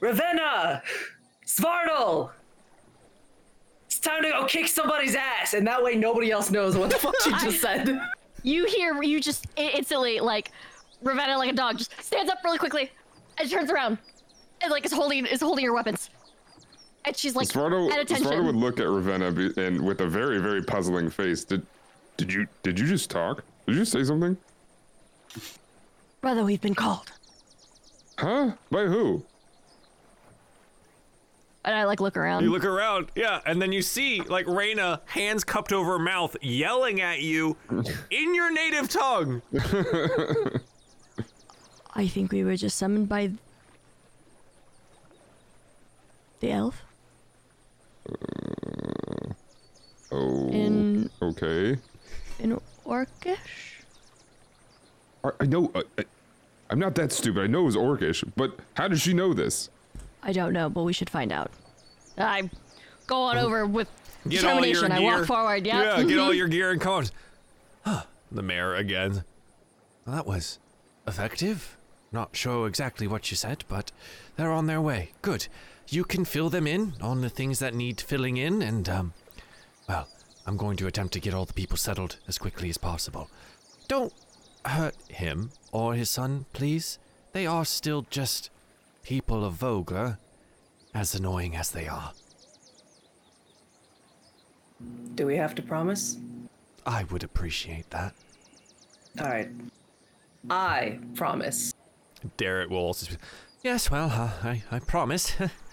[0.00, 0.82] Ravenna!
[1.46, 2.30] Svartal!
[3.86, 5.52] It's time to go kick somebody's ass!
[5.54, 8.00] And that way nobody else knows what the fuck she just said.
[8.42, 10.52] You hear, you just instantly, like,
[11.02, 12.90] Ravenna, like a dog, just stands up really quickly
[13.38, 13.98] and turns around
[14.62, 16.08] and, like, is holding, is holding her weapons.
[17.04, 18.26] And she's like, Svardo, at attention.
[18.26, 21.44] Svardo would look at Ravenna be- and with a very, very puzzling face.
[21.44, 21.66] Did,
[22.16, 23.42] did you, did you just talk?
[23.66, 24.36] Did you say something?
[26.20, 27.10] Brother, we've been called.
[28.18, 28.52] Huh?
[28.70, 29.24] By who?
[31.64, 32.42] And I, like, look around.
[32.44, 36.34] You look around, yeah, and then you see like Raina, hands cupped over her mouth,
[36.40, 37.56] yelling at you
[38.10, 39.42] in your native tongue.
[41.94, 43.32] I think we were just summoned by
[46.40, 46.82] the elf
[50.12, 51.78] Oh, in okay.
[52.38, 53.36] in Orcish.
[55.22, 55.70] I, I know.
[55.74, 56.04] I, I,
[56.70, 57.44] I'm not that stupid.
[57.44, 59.70] I know it was Orcish, but how did she know this?
[60.22, 61.50] I don't know, but we should find out.
[62.18, 62.50] I
[63.06, 63.88] go on over with
[64.28, 64.92] Get all your determination.
[64.92, 65.66] I walk forward.
[65.66, 65.84] Yep.
[65.84, 67.06] Yeah, get all your gear and come on.
[67.84, 69.24] Huh, the mayor again.
[70.04, 70.58] Well, that was
[71.06, 71.76] effective.
[72.12, 73.92] Not sure exactly what you said, but
[74.36, 75.12] they're on their way.
[75.22, 75.46] Good.
[75.92, 79.12] You can fill them in on the things that need filling in, and, um,
[79.88, 80.06] well,
[80.46, 83.28] I'm going to attempt to get all the people settled as quickly as possible.
[83.88, 84.12] Don't
[84.64, 87.00] hurt him or his son, please.
[87.32, 88.50] They are still just
[89.02, 90.18] people of Vogler,
[90.94, 92.12] as annoying as they are.
[95.16, 96.18] Do we have to promise?
[96.86, 98.14] I would appreciate that.
[99.20, 99.50] Alright.
[100.48, 101.74] I promise.
[102.38, 103.06] Darrett will also.
[103.06, 103.18] Speak.
[103.62, 105.34] Yes, well, uh, I I promise.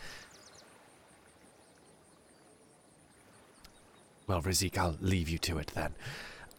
[4.28, 5.96] well, Razik, I'll leave you to it then.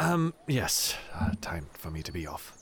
[0.01, 2.57] Um, yes, uh, time for me to be off.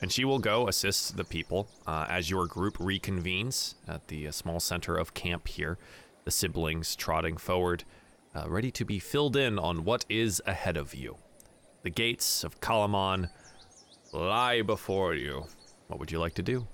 [0.00, 4.30] And she will go assist the people uh, as your group reconvenes at the uh,
[4.30, 5.78] small center of camp here.
[6.24, 7.84] The siblings trotting forward,
[8.34, 11.16] uh, ready to be filled in on what is ahead of you.
[11.82, 13.30] The gates of Kalaman
[14.12, 15.46] lie before you.
[15.88, 16.66] What would you like to do?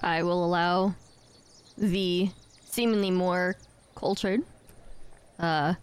[0.00, 0.94] I will allow
[1.76, 2.30] the
[2.64, 3.56] seemingly more
[3.96, 4.42] cultured,
[5.40, 5.74] uh,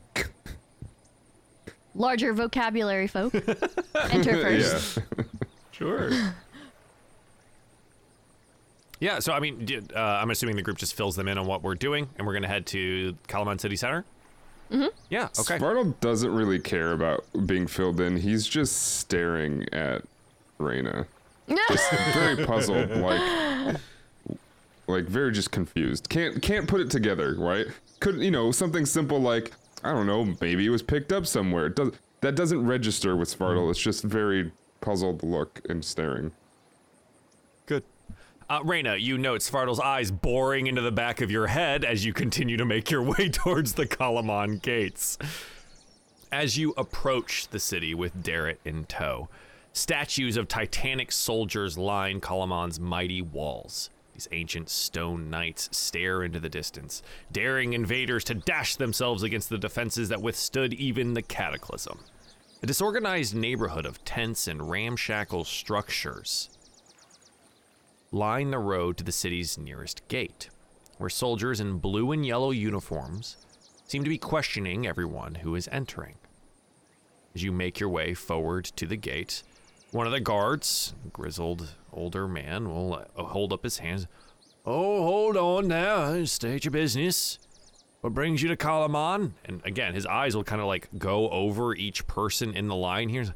[1.95, 3.33] larger vocabulary folk
[4.11, 4.97] enter first.
[5.17, 5.23] Yeah.
[5.73, 6.11] Sure.
[8.99, 11.47] yeah, so I mean, did- uh, I'm assuming the group just fills them in on
[11.47, 14.05] what we're doing, and we're gonna head to Kalaman City Center.
[14.71, 14.87] Mm-hmm.
[15.09, 15.25] Yeah.
[15.39, 15.57] Okay.
[15.57, 18.17] Spartle doesn't really care about being filled in.
[18.17, 20.03] He's just staring at
[20.59, 21.05] Reyna.
[21.67, 23.75] Just very puzzled, like
[24.87, 26.09] like very just confused.
[26.09, 27.67] Can't can't put it together, right?
[27.99, 29.51] Could you know, something simple like,
[29.83, 31.67] I don't know, maybe it was picked up somewhere.
[31.67, 33.69] It does that doesn't register with Spartle.
[33.69, 36.31] It's just very puzzled look and staring.
[37.65, 37.83] Good.
[38.49, 42.13] Uh, Reyna, you note Svartle's eyes boring into the back of your head as you
[42.13, 45.17] continue to make your way towards the Kalaman gates.
[46.31, 49.29] As you approach the city with Darrett in tow,
[49.71, 53.89] statues of titanic soldiers line Kalaman's mighty walls.
[54.13, 57.01] These ancient stone knights stare into the distance,
[57.31, 61.99] daring invaders to dash themselves against the defenses that withstood even the cataclysm.
[62.61, 66.49] A disorganized neighborhood of tents and ramshackle structures
[68.11, 70.49] line the road to the city's nearest gate,
[70.99, 73.37] where soldiers in blue and yellow uniforms
[73.87, 76.15] seem to be questioning everyone who is entering.
[77.33, 79.41] As you make your way forward to the gate,
[79.93, 84.07] one of the guards, grizzled older man, will uh, hold up his hands.
[84.65, 86.23] Oh, hold on now.
[86.25, 87.37] State your business.
[88.01, 89.33] What brings you to Kalaman?
[89.45, 93.09] And again, his eyes will kind of like go over each person in the line
[93.09, 93.33] here.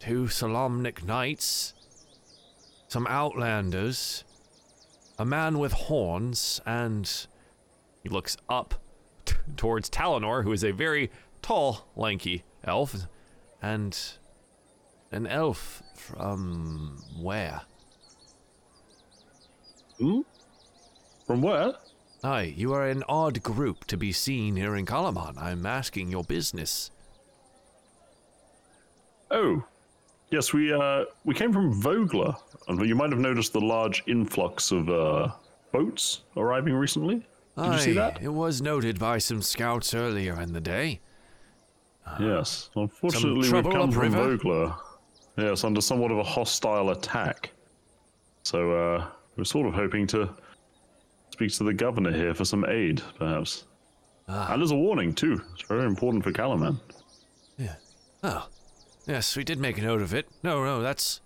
[0.00, 1.74] Two Solamnic knights,
[2.88, 4.24] some outlanders,
[5.18, 7.26] a man with horns, and
[8.02, 8.82] he looks up
[9.24, 13.06] t- towards Talinor, who is a very tall, lanky elf,
[13.60, 13.96] and
[15.12, 17.60] an elf from where?
[19.98, 20.20] Hmm?
[21.26, 21.74] From where?
[22.24, 25.36] Aye, you are an odd group to be seen here in Kalaman.
[25.38, 26.90] I'm asking your business.
[29.30, 29.64] Oh,
[30.30, 32.34] yes, we uh we came from Vogler,
[32.68, 35.32] and you might have noticed the large influx of uh
[35.72, 37.26] boats arriving recently.
[37.56, 38.22] Did you see that?
[38.22, 41.00] It was noted by some scouts earlier in the day.
[42.18, 42.70] Yes.
[42.74, 44.74] Unfortunately, we've come from upriver?
[45.36, 47.50] Yes, under somewhat of a hostile attack.
[48.42, 49.06] So uh,
[49.36, 50.28] we're sort of hoping to
[51.30, 53.64] speak to the governor here for some aid, perhaps.
[54.28, 55.40] And as a warning too.
[55.54, 56.80] It's very important for Kalaman.
[57.58, 57.74] Yeah.
[58.22, 58.48] Oh,
[59.06, 60.28] yes, we did make a note of it.
[60.42, 61.20] No, no, that's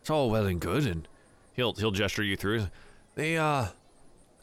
[0.00, 1.06] it's all well and good, and
[1.52, 2.66] he'll he'll gesture you through.
[3.14, 3.66] The uh,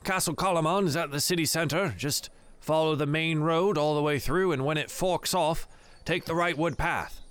[0.04, 1.94] Castle Kalaman is at the city center.
[1.98, 2.30] Just
[2.60, 5.68] follow the main road all the way through, and when it forks off,
[6.06, 7.22] take the right wood path.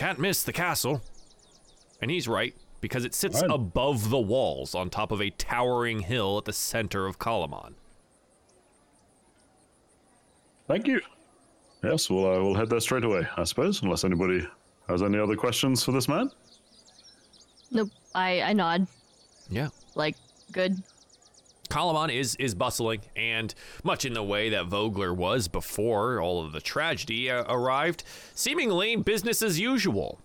[0.00, 1.02] Can't miss the castle.
[2.00, 3.50] And he's right because it sits Right.
[3.50, 7.74] above the walls on top of a towering hill at the center of Kalaman.
[10.66, 11.02] Thank you.
[11.84, 14.46] Yes, well, uh, we'll head there straight away, I suppose, unless anybody
[14.88, 16.30] has any other questions for this man.
[17.70, 17.90] Nope.
[18.14, 18.86] I I nod.
[19.50, 19.68] Yeah.
[19.94, 20.16] Like
[20.50, 20.82] good.
[21.70, 26.52] Kalaman is is bustling, and much in the way that Vogler was before all of
[26.52, 28.02] the tragedy uh, arrived,
[28.34, 30.18] seemingly business as usual.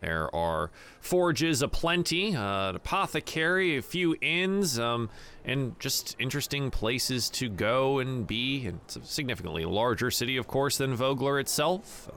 [0.00, 0.70] There are
[1.00, 5.08] forges aplenty, uh, apothecary, a few inns, um,
[5.44, 8.66] and just interesting places to go and be.
[8.66, 12.10] And it's a significantly larger city, of course, than Vogler itself,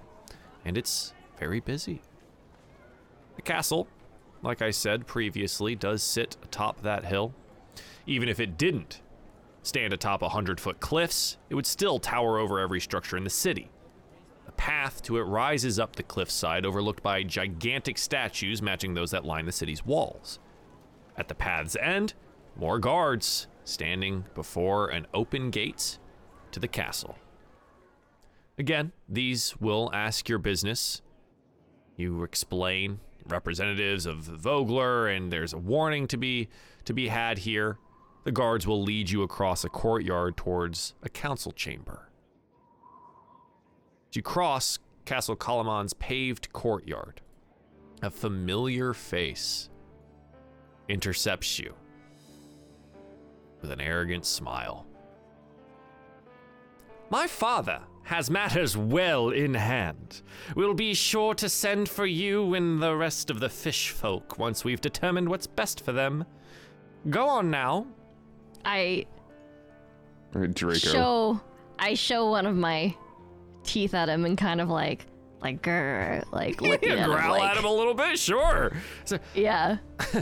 [0.65, 2.01] and it's very busy.
[3.37, 3.87] The castle,
[4.43, 7.33] like I said previously, does sit atop that hill.
[8.07, 9.01] Even if it didn't
[9.61, 13.29] stand atop a hundred foot cliffs, it would still tower over every structure in the
[13.29, 13.69] city.
[14.47, 19.25] A path to it rises up the cliffside, overlooked by gigantic statues matching those that
[19.25, 20.39] line the city's walls.
[21.17, 22.13] At the path's end,
[22.55, 25.99] more guards standing before an open gate
[26.51, 27.17] to the castle.
[28.57, 31.01] Again, these will ask your business.
[31.97, 36.47] You explain representatives of Vogler, and there's a warning to be
[36.85, 37.77] to be had here.
[38.27, 42.09] The guards will lead you across a courtyard towards a council chamber.
[44.09, 47.21] As you cross Castle Kalaman's paved courtyard,
[48.01, 49.69] a familiar face
[50.89, 51.73] intercepts you
[53.61, 54.85] with an arrogant smile.
[57.09, 60.21] My father has matters well in hand.
[60.53, 64.65] We'll be sure to send for you and the rest of the fish folk once
[64.65, 66.25] we've determined what's best for them.
[67.09, 67.87] Go on now.
[68.67, 69.05] I
[70.33, 70.73] Draco.
[70.77, 71.41] show
[71.79, 72.93] I show one of my
[73.63, 75.05] teeth at him and kind of like
[75.41, 78.73] like grr, like looking Yeah, at him, growl like, at him a little bit, sure.
[79.05, 79.77] So, Yeah.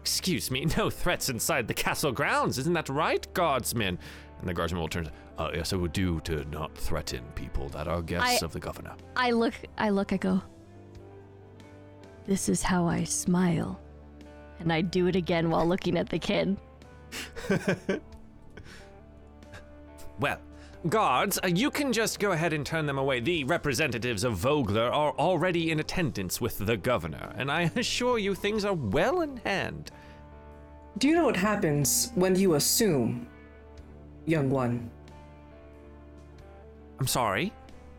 [0.00, 3.98] Excuse me, no threats inside the castle grounds, isn't that right, guardsmen?
[4.40, 5.10] And the guardsman will turn.
[5.38, 8.60] Uh, yes, I would do to not threaten people that are guests I- of the
[8.60, 8.94] governor.
[9.16, 10.42] I look, I look, I go,
[12.26, 13.80] this is how I smile.
[14.60, 16.56] And I do it again while looking at the kid.
[20.20, 20.38] Well,
[20.88, 23.20] guards, uh, you can just go ahead and turn them away.
[23.20, 28.34] The representatives of Vogler are already in attendance with the governor, and I assure you
[28.34, 29.90] things are well in hand.
[30.98, 33.26] Do you know what happens when you assume,
[34.26, 34.90] young one?
[37.00, 37.52] I'm sorry.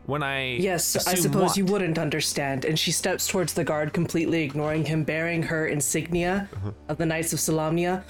[0.06, 1.56] When I Yes, I suppose what?
[1.56, 2.64] you wouldn't understand.
[2.64, 6.48] And she steps towards the guard, completely ignoring him, bearing her insignia
[6.88, 8.04] of the Knights of Solamnia.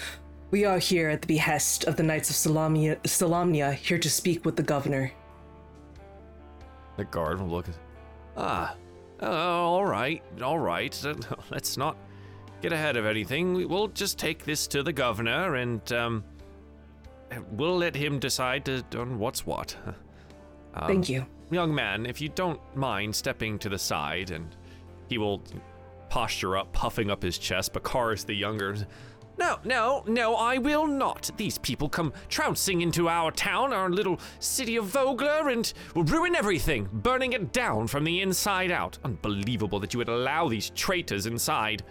[0.57, 4.47] We are here at the behest of the Knights of Solamnia, Solamnia, here to speak
[4.47, 5.13] with the governor.
[6.97, 7.77] The guard will look at.
[8.39, 8.75] Ah,
[9.21, 10.99] uh, all right, all right.
[11.05, 11.13] Uh,
[11.51, 11.99] let's not
[12.63, 13.53] get ahead of anything.
[13.53, 16.25] We- We'll just take this to the governor, and um,
[17.51, 19.77] we'll let him decide to, on what's what.
[20.75, 21.27] Um, Thank you.
[21.51, 24.57] young man, if you don't mind stepping to the side, and
[25.09, 25.43] he will
[26.09, 27.75] posture up, puffing up his chest.
[27.75, 28.77] Bakaris the younger.
[29.39, 31.31] No, no, no, I will not.
[31.37, 36.35] These people come trouncing into our town, our little city of Vogler, and will ruin
[36.35, 38.99] everything, burning it down from the inside out.
[39.05, 41.83] Unbelievable that you would allow these traitors inside.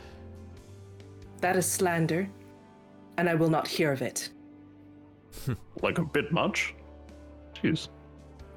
[1.42, 2.28] That is slander,
[3.18, 4.30] and I will not hear of it.
[5.82, 6.74] Like a bit much.
[7.62, 7.90] Jeez.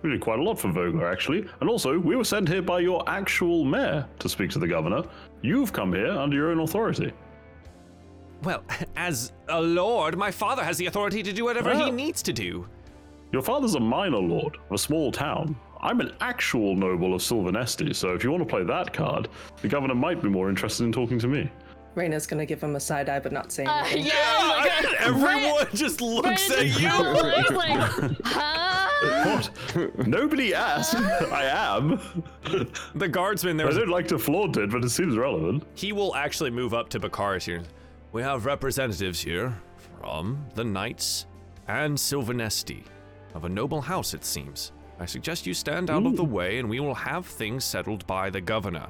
[0.03, 1.45] We did quite a lot for Vogler, actually.
[1.61, 5.03] And also, we were sent here by your actual mayor to speak to the governor.
[5.43, 7.12] You've come here under your own authority.
[8.43, 8.62] Well,
[8.97, 11.91] as a lord, my father has the authority to do whatever he Ah.
[11.91, 12.66] needs to do.
[13.32, 15.55] Your father's a minor lord of a small town.
[15.80, 19.28] I'm an actual noble of Silvanesti, so if you want to play that card,
[19.62, 21.51] the governor might be more interested in talking to me.
[21.95, 24.07] Raina's gonna give him a side eye, but not saying Uh, anything.
[24.07, 26.89] yeah, Everyone just looks at you.
[27.55, 27.76] Like,
[28.24, 28.89] huh?
[29.74, 30.07] What?
[30.07, 30.95] Nobody asked.
[30.97, 31.45] I
[31.76, 32.01] am.
[32.95, 33.66] The guardsman there.
[33.68, 33.80] I there.
[33.80, 35.64] don't like to flaunt it, but it seems relevant.
[35.74, 37.62] He will actually move up to Bakaris here.
[38.11, 39.54] We have representatives here
[40.00, 41.26] from the Knights
[41.66, 42.82] and Silvanesti,
[43.34, 44.72] of a noble house, it seems.
[44.98, 48.30] I suggest you stand out of the way, and we will have things settled by
[48.30, 48.88] the governor.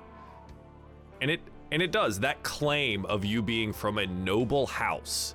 [1.21, 1.41] And it
[1.73, 5.35] and it does that claim of you being from a noble house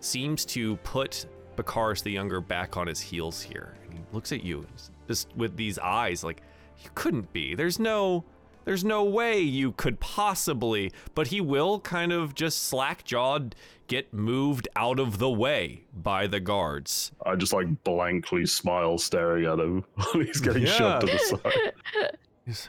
[0.00, 1.26] seems to put
[1.56, 3.76] Bakaris the younger back on his heels here.
[3.84, 4.66] And he looks at you
[5.06, 6.42] just with these eyes like
[6.82, 7.54] you couldn't be.
[7.54, 8.24] There's no
[8.68, 13.54] there's no way you could possibly, but he will kind of just slack jawed
[13.86, 17.10] get moved out of the way by the guards.
[17.24, 21.72] I just like blankly smile staring at him while he's getting shoved to the side.
[22.46, 22.68] Yes.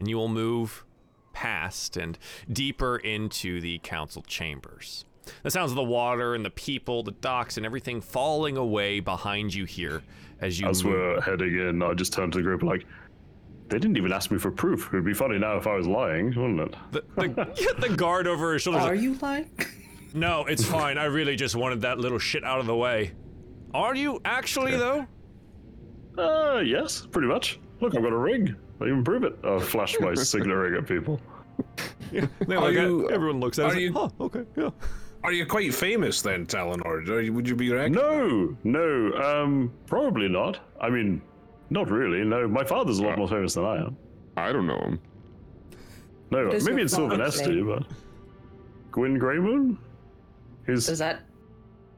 [0.00, 0.84] and you will move
[1.32, 2.18] past and
[2.52, 5.06] deeper into the council chambers.
[5.44, 9.54] The sounds of the water and the people, the docks, and everything falling away behind
[9.54, 10.02] you here
[10.42, 10.92] as you As move.
[10.92, 12.86] we're heading in, I just turn to the group like,
[13.68, 14.86] they didn't even ask me for proof.
[14.86, 16.74] It would be funny now if I was lying, wouldn't it?
[16.92, 18.78] The, the, the guard over his shoulder.
[18.80, 19.50] Are you lying?
[20.14, 20.96] No, it's fine.
[20.96, 23.12] I really just wanted that little shit out of the way.
[23.74, 25.06] Are you actually though?
[26.16, 27.60] Uh, yes, pretty much.
[27.82, 28.56] Look, I've got a ring.
[28.80, 29.38] I even prove it.
[29.44, 31.20] I'll flash my signet ring at people.
[32.10, 32.26] They Are
[32.62, 33.76] look at- you- everyone looks at are us.
[33.76, 34.70] you- Like, huh, okay, yeah.
[35.24, 38.02] Are you quite famous then, Talon, or would you be recognized?
[38.02, 40.58] No, no, um, probably not.
[40.80, 41.20] I mean,
[41.70, 42.24] not really.
[42.24, 43.96] No, my father's a lot more famous than I am.
[44.36, 45.00] I don't know him.
[46.30, 47.86] No, is maybe it's father's Silvanesti, but
[48.92, 49.78] Gwyn Greymoon.
[50.66, 51.20] He's Does that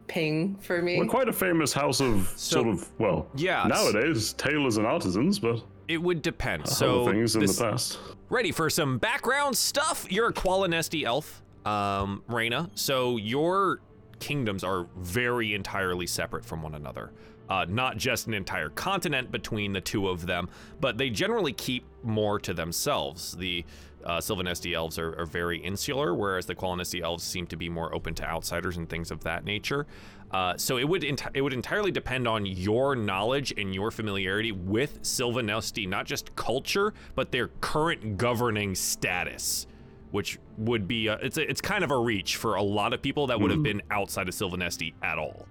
[0.07, 0.99] ping for me?
[0.99, 5.39] we're quite a famous house of So- sort of well, Yeah, nowadays tailors and artisans,
[5.39, 6.69] but It would depend.
[6.69, 7.99] so So things in this- the past.
[8.29, 10.07] Ready for some background stuff?
[10.11, 12.71] You're a Qualinesti elf, um, Reyna.
[12.75, 13.81] So your
[14.21, 17.11] kingdoms are very entirely separate from one another.
[17.51, 20.49] Uh, not just an entire continent between the two of them,
[20.81, 23.37] but they generally keep more to themselves.
[23.37, 23.65] The
[24.05, 27.93] uh, Silvanesti elves are, are very insular, whereas the Qualinesti elves seem to be more
[27.95, 29.87] open to outsiders and things of that nature.
[30.31, 34.53] Uh, so it would enti- it would entirely depend on your knowledge and your familiarity
[34.53, 39.67] with Silvanesti, not just culture, but their current governing status,
[40.13, 43.03] which would be a, it's a, it's kind of a reach for a lot of
[43.03, 45.49] people that would have been outside of Silvanesti at all.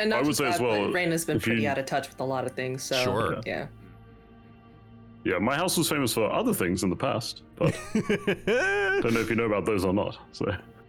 [0.00, 1.78] And not I would just say as well, but Raina's been if you- pretty out
[1.78, 2.82] of touch with a lot of things.
[2.82, 3.40] So Sure.
[3.46, 3.66] yeah.
[5.24, 9.28] Yeah, my house was famous for other things in the past, but don't know if
[9.28, 10.16] you know about those or not.
[10.32, 10.46] So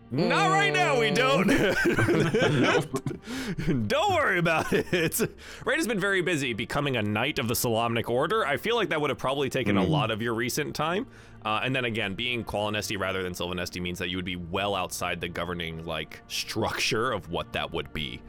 [0.09, 1.47] Not right now, we don't.
[3.87, 5.19] don't worry about it.
[5.65, 8.45] Rain has been very busy becoming a knight of the Solamnic Order.
[8.45, 11.07] I feel like that would have probably taken a lot of your recent time.
[11.43, 14.75] Uh, and then again, being Qualinesti rather than Silvanesti means that you would be well
[14.75, 18.21] outside the governing like structure of what that would be.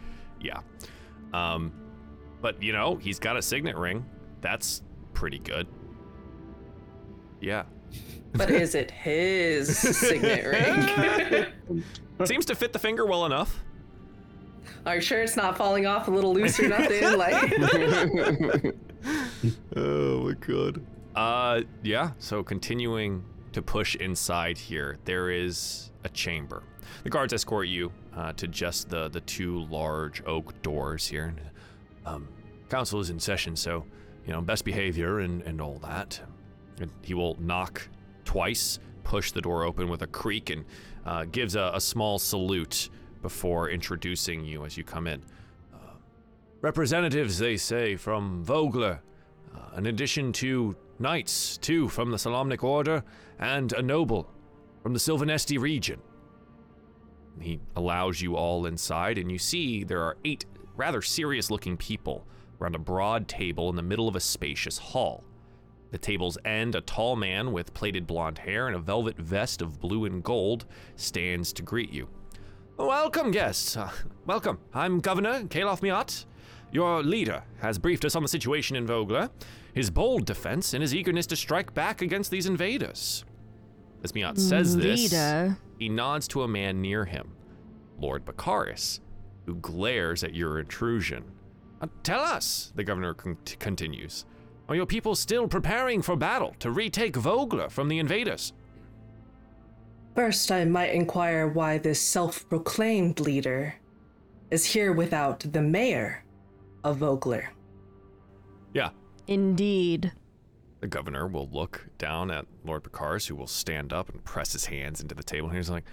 [0.42, 0.60] Yeah.
[1.32, 1.72] Um,
[2.40, 4.04] but you know, he's got a signet ring.
[4.40, 4.82] That's
[5.14, 5.66] pretty good.
[7.40, 7.64] Yeah.
[8.32, 10.44] But is it his signet
[11.70, 11.84] ring?
[12.24, 13.60] Seems to fit the finger well enough.
[14.86, 17.16] Are you sure it's not falling off a little loose or nothing?
[17.16, 17.52] Like,
[19.76, 20.84] Oh my god.
[21.14, 26.62] Uh yeah, so continuing to push inside here, there is a chamber.
[27.04, 31.34] The guards escort you uh, to just the the two large oak doors here.
[32.04, 32.28] Um
[32.68, 33.84] council is in session, so
[34.26, 36.20] you know, best behavior and, and all that.
[36.80, 37.88] And he will knock
[38.24, 40.64] twice, push the door open with a creak, and
[41.04, 42.88] uh, gives a, a small salute
[43.20, 45.22] before introducing you as you come in.
[45.74, 45.96] Uh,
[46.62, 49.02] representatives, they say, from Vogler,
[49.54, 53.04] uh, in addition to knights, two from the Solamnic Order,
[53.38, 54.30] and a noble
[54.82, 56.00] from the Silvanesti region.
[57.40, 60.44] He allows you all inside, and you see there are eight
[60.76, 62.26] rather serious looking people
[62.60, 65.24] around a broad table in the middle of a spacious hall.
[65.90, 69.78] The table's end, a tall man with plaited blonde hair and a velvet vest of
[69.80, 70.64] blue and gold
[70.96, 72.08] stands to greet you.
[72.78, 73.76] Welcome, guests.
[73.76, 73.90] Uh,
[74.24, 74.58] welcome.
[74.72, 76.24] I'm Governor Calof Miat.
[76.72, 79.28] Your leader has briefed us on the situation in Vogler,
[79.74, 83.26] his bold defense, and his eagerness to strike back against these invaders.
[84.02, 85.58] As Miat says this, Leader.
[85.82, 87.32] He nods to a man near him,
[87.98, 89.00] Lord Bakaris,
[89.46, 91.24] who glares at your intrusion.
[91.80, 94.24] "Uh, tell us, the governor con- continues,
[94.68, 98.52] are your people still preparing for battle to retake Vogler from the invaders?
[100.14, 103.74] first, I might inquire why this self proclaimed leader
[104.52, 106.22] is here without the mayor
[106.84, 107.50] of Vogler.
[108.72, 108.90] Yeah.
[109.26, 110.12] Indeed.
[110.82, 114.64] The governor will look down at Lord Bakaris, who will stand up and press his
[114.64, 115.46] hands into the table.
[115.46, 115.84] And he's like,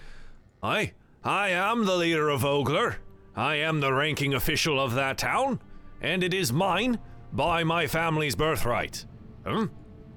[0.64, 2.96] I, I am the leader of Vogler.
[3.36, 5.60] I am the ranking official of that town,
[6.00, 6.98] and it is mine
[7.32, 9.06] by my family's birthright.
[9.46, 9.66] Hmm?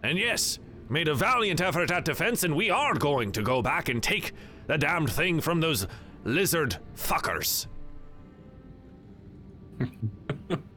[0.02, 0.58] And yes,
[0.90, 4.34] made a valiant effort at defense, and we are going to go back and take
[4.66, 5.86] the damned thing from those
[6.24, 7.68] lizard fuckers.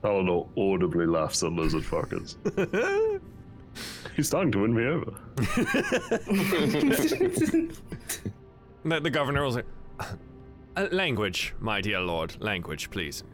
[0.04, 2.36] Eleanor audibly laughs at lizard fuckers.
[4.16, 5.12] He's starting to win me over.
[8.84, 9.62] The, the governor will say,
[10.76, 13.24] "Uh, Language, my dear lord, language, please.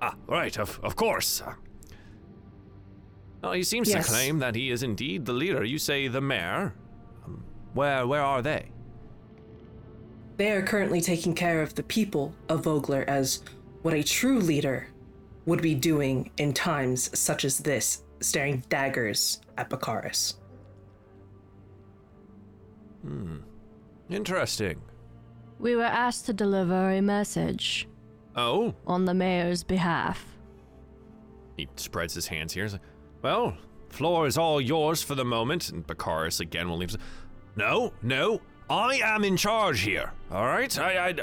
[0.00, 1.42] Ah, right, of, of course.
[3.42, 4.06] Oh, he seems Yes.
[4.06, 5.64] to claim that he is indeed the leader.
[5.64, 6.72] You say the mayor?
[7.26, 7.44] Um,
[7.74, 8.70] where, where are they?
[10.38, 13.42] They are currently taking care of the people of Vogler as
[13.82, 14.88] what a true leader
[15.44, 20.34] would be doing in times such as this, staring daggers at Bakaris.
[23.02, 23.38] Hmm.
[24.10, 24.80] Interesting.
[25.58, 27.88] We were asked to deliver a message
[28.36, 30.24] Oh, on the mayor's behalf.
[31.56, 32.66] he spreads his hands here.
[32.66, 32.80] Like,
[33.22, 33.56] well,
[33.90, 35.70] floor is all yours for the moment.
[35.70, 36.96] And Bakaris again will leave.
[37.56, 40.10] No, no, I am in charge here.
[40.32, 41.14] All right, I, I,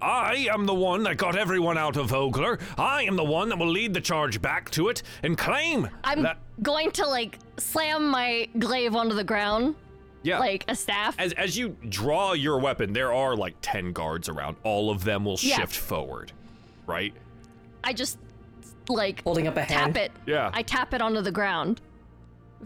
[0.00, 2.58] I am the one that got everyone out of Vogler.
[2.78, 6.22] I am the one that will lead the charge back to it and claim I'm
[6.22, 6.38] that.
[6.62, 9.74] going to like slam my glaive onto the ground
[10.22, 11.14] Yeah, like a staff.
[11.18, 14.56] as as you draw your weapon, there are like ten guards around.
[14.64, 15.56] All of them will Yeah.
[15.56, 16.32] shift forward,
[16.86, 17.14] right?
[17.82, 18.18] I just
[18.88, 19.94] like Holding up a hand.
[19.94, 20.12] tap it.
[20.26, 20.50] Yeah.
[20.52, 21.80] I tap it onto the ground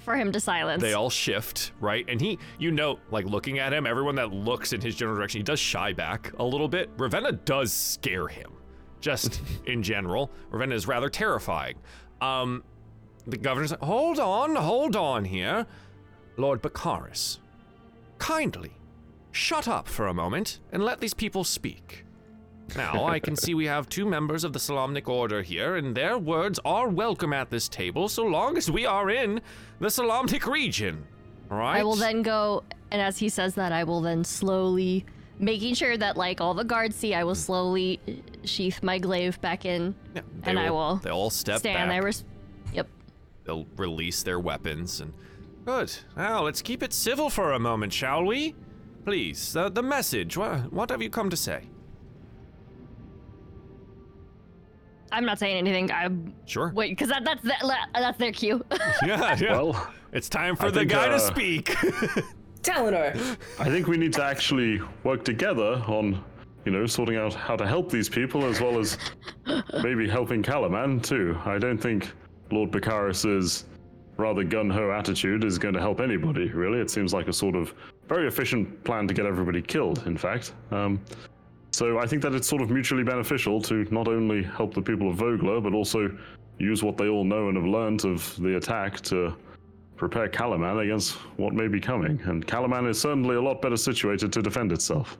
[0.01, 0.83] for him to silence.
[0.83, 2.05] They all shift, right?
[2.09, 5.41] And he, you know, like looking at him, everyone that looks in his general direction,
[5.41, 6.91] he does shy back a little bit.
[6.97, 8.53] Ravenna does scare him,
[9.01, 10.31] just in general.
[10.51, 11.77] Ravenna is rather terrifying.
[12.21, 12.65] Um,
[13.27, 15.67] the governor's like, hold on, hold on here.
[16.37, 17.39] Lord Bakaris,
[18.19, 18.73] kindly
[19.33, 22.05] shut up for a moment and let these people speak.
[22.77, 26.17] Now, I can see we have two members of the Solamnic Order here, and their
[26.19, 29.41] words are welcome at this table so long as we are in
[29.81, 31.05] the Solamnic region.
[31.51, 31.81] All right?
[31.81, 35.05] I will then go, and as he says that, I will then slowly,
[35.39, 37.99] making sure that like all the guards see, I will slowly
[38.45, 41.89] sheath my glaive back in, Yeah, they and I will They'll all step stand.
[41.91, 41.97] back.
[41.97, 42.25] I res-
[42.73, 42.89] Yep.
[43.45, 45.13] They'll release their weapons and.
[45.67, 45.93] Good.
[46.17, 48.55] Now, let's keep it civil for a moment, shall we?
[49.05, 50.37] Please, the, the message.
[50.37, 51.65] What, what have you come to say?
[55.13, 55.91] I'm not saying anything.
[55.91, 56.73] I'm Sure.
[56.75, 58.65] wait, because that, that's that, that's their cue.
[59.05, 59.53] Yeah, yeah.
[59.53, 61.67] Well, it's time for I the think, guy to uh, speak.
[62.63, 66.23] Talinor, I think we need to actually work together on,
[66.67, 68.99] you know, sorting out how to help these people as well as
[69.83, 71.39] maybe helping Kalaman too.
[71.47, 72.13] I don't think
[72.51, 73.65] Lord Bakaris's
[74.19, 76.79] rather gun-ho attitude is going to help anybody, really.
[76.79, 77.73] It seems like a sort of
[78.07, 80.53] very efficient plan to get everybody killed, in fact.
[80.71, 81.01] Um,
[81.81, 85.09] so I think that it's sort of mutually beneficial to not only help the people
[85.09, 86.15] of Vogler, but also
[86.59, 89.35] use what they all know and have learned of the attack to
[89.97, 92.21] prepare Kalaman against what may be coming.
[92.27, 95.17] And Kalaman is certainly a lot better situated to defend itself.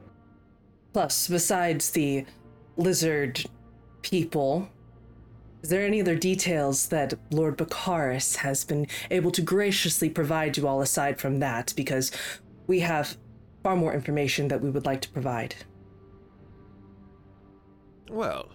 [0.93, 2.27] plus, besides the
[2.77, 3.43] lizard
[4.03, 4.69] people,
[5.63, 10.69] is there any other details that Lord Bakaris has been able to graciously provide you
[10.69, 11.73] all aside from that?
[11.75, 12.13] Because
[12.67, 13.17] we have
[13.63, 15.55] far more information that we would like to provide.
[18.11, 18.49] Well,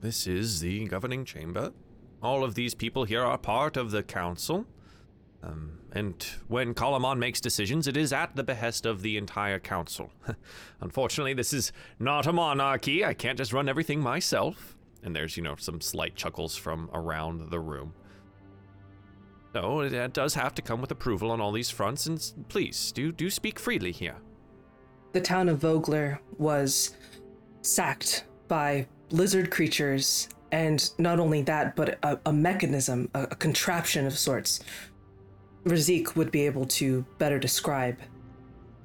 [0.00, 1.74] this is the governing chamber.
[2.22, 4.66] All of these people here are part of the council.
[5.42, 10.10] Um, and when Kalaman makes decisions, it is at the behest of the entire council.
[10.80, 13.04] Unfortunately, this is not a monarchy.
[13.04, 14.78] I can't just run everything myself.
[15.02, 17.92] And there's, you know, some slight chuckles from around the room.
[19.54, 23.10] It, it does have to come with approval on all these fronts, and please, do
[23.10, 24.16] do speak freely here.
[25.12, 26.94] The town of Vogler was
[27.62, 34.06] sacked by lizard creatures, and not only that, but a, a mechanism, a, a contraption
[34.06, 34.60] of sorts.
[35.64, 37.98] Razik would be able to better describe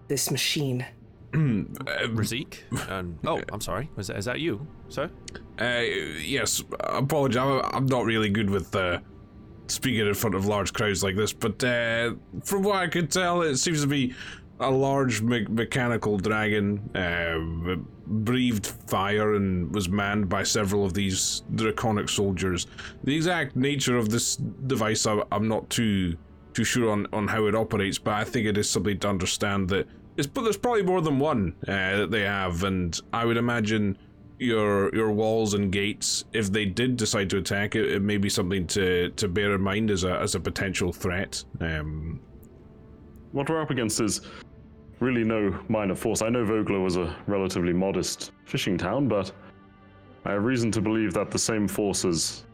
[0.08, 0.86] this machine.
[1.32, 2.58] Razik?
[2.90, 3.90] Um, oh, I'm sorry.
[3.98, 5.10] Is that, is that you, sir?
[5.60, 5.82] Uh,
[6.20, 7.62] yes, apologize.
[7.64, 9.00] I'm, I'm not really good with uh,
[9.68, 13.44] speaking in front of large crowds like this, but uh, from what I could tell,
[13.44, 14.14] it seems to be
[14.60, 16.90] a large me- mechanical dragon.
[16.96, 17.78] Uh,
[18.12, 22.68] breathed fire and was manned by several of these draconic soldiers.
[23.04, 26.18] The exact nature of this device, I, I'm not too
[26.54, 29.70] too sure on, on how it operates, but I think it is something to understand
[29.70, 33.38] that it's, but there's probably more than one uh, that they have, and I would
[33.38, 33.98] imagine
[34.40, 38.28] your your walls and gates, if they did decide to attack, it, it may be
[38.28, 41.44] something to, to bear in mind as a as a potential threat.
[41.62, 42.20] Um,
[43.32, 44.22] What we're up against is
[45.02, 46.22] really no minor force.
[46.22, 49.32] I know Vogler was a relatively modest fishing town, but
[50.24, 52.46] I have reason to believe that the same forces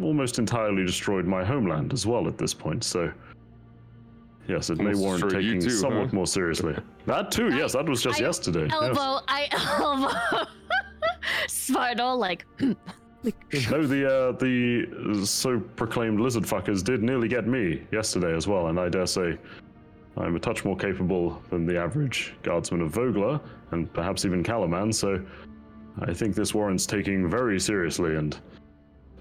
[0.00, 3.10] almost entirely destroyed my homeland as well at this point, so.
[4.48, 6.16] Yes, it may warrant taking too, somewhat huh?
[6.16, 6.76] more seriously.
[7.06, 8.66] That too, yes, that was just I yesterday.
[8.66, 8.72] yes.
[8.98, 10.50] Elbow, I elbow.
[11.46, 18.34] Spartle, like, No, the uh, the so proclaimed lizard fuckers did nearly get me yesterday
[18.34, 19.38] as well, and I dare say
[20.16, 23.40] I'm a touch more capable than the average guardsman of Vogler,
[23.70, 24.94] and perhaps even Kalaman.
[24.94, 25.24] So
[26.00, 28.38] I think this warrants taking very seriously, and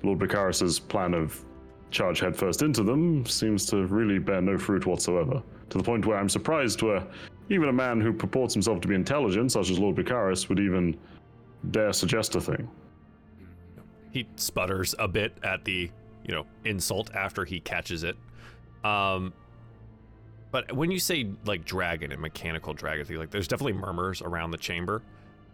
[0.04, 1.44] Lord Bakaris's plan of
[1.92, 5.42] charge headfirst into them seems to really bear no fruit whatsoever.
[5.70, 7.06] To the point where I'm surprised where
[7.50, 10.98] even a man who purports himself to be intelligent, such as Lord Bakaris, would even
[11.72, 12.70] dare suggest a thing.
[14.12, 15.90] He sputters a bit at the,
[16.26, 18.18] you know, insult after he catches it.
[18.84, 19.34] Um,
[20.52, 24.58] but when you say like dragon and mechanical dragon, like there's definitely murmurs around the
[24.58, 25.02] chamber.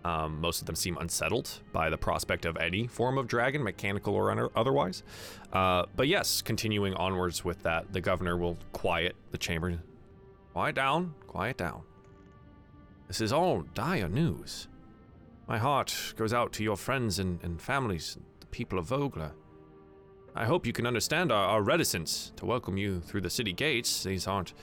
[0.03, 4.15] Um, most of them seem unsettled by the prospect of any form of dragon, mechanical
[4.15, 5.03] or un- otherwise.
[5.51, 9.79] Uh, but yes, continuing onwards with that, the governor will quiet the chamber.
[10.53, 11.81] Quiet down, quiet down.
[13.07, 14.67] This is all dire news.
[15.47, 19.31] My heart goes out to your friends and, and families, the people of Vogler.
[20.35, 24.03] I hope you can understand our, our reticence to welcome you through the city gates.
[24.03, 24.53] These aren't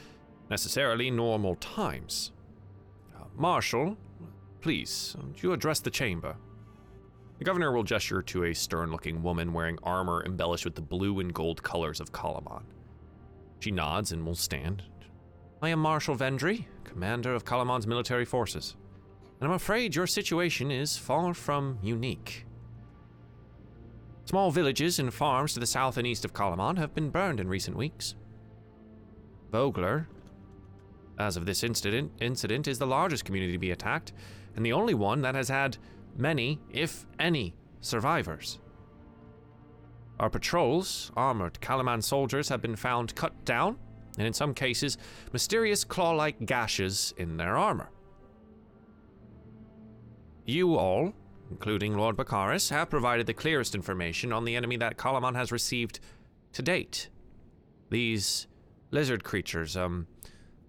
[0.51, 2.33] necessarily normal times.
[3.15, 3.97] Uh, Marshal,
[4.61, 6.37] please, you address the chamber?
[7.39, 11.21] The governor will gesture to a stern looking woman wearing armor embellished with the blue
[11.21, 12.63] and gold colors of Kalaman.
[13.61, 14.83] She nods and will stand.
[15.63, 18.77] I am Marshal Vendry, commander of Kalaman's military forces
[19.45, 22.47] and I'm afraid your situation is far from unique.
[24.25, 27.49] Small villages and farms to the south and east of Kalaman have been burned in
[27.49, 28.15] recent weeks.
[29.53, 30.09] Vogler,
[31.19, 34.13] as of this incident, incident, is the largest community to be attacked,
[34.57, 35.77] and the only one that has had
[36.17, 38.59] many, if any, survivors.
[40.21, 43.77] Our patrols, armored Kalaman soldiers, have been found cut down,
[44.17, 44.97] and in some cases,
[45.33, 47.91] mysterious claw like gashes in their armor.
[50.47, 51.15] You all,
[51.51, 56.01] including Lord Bakaris, have provided the clearest information on the enemy that Kalaman has received
[56.53, 57.09] to date.
[57.91, 58.47] These
[58.91, 60.07] lizard creatures, um,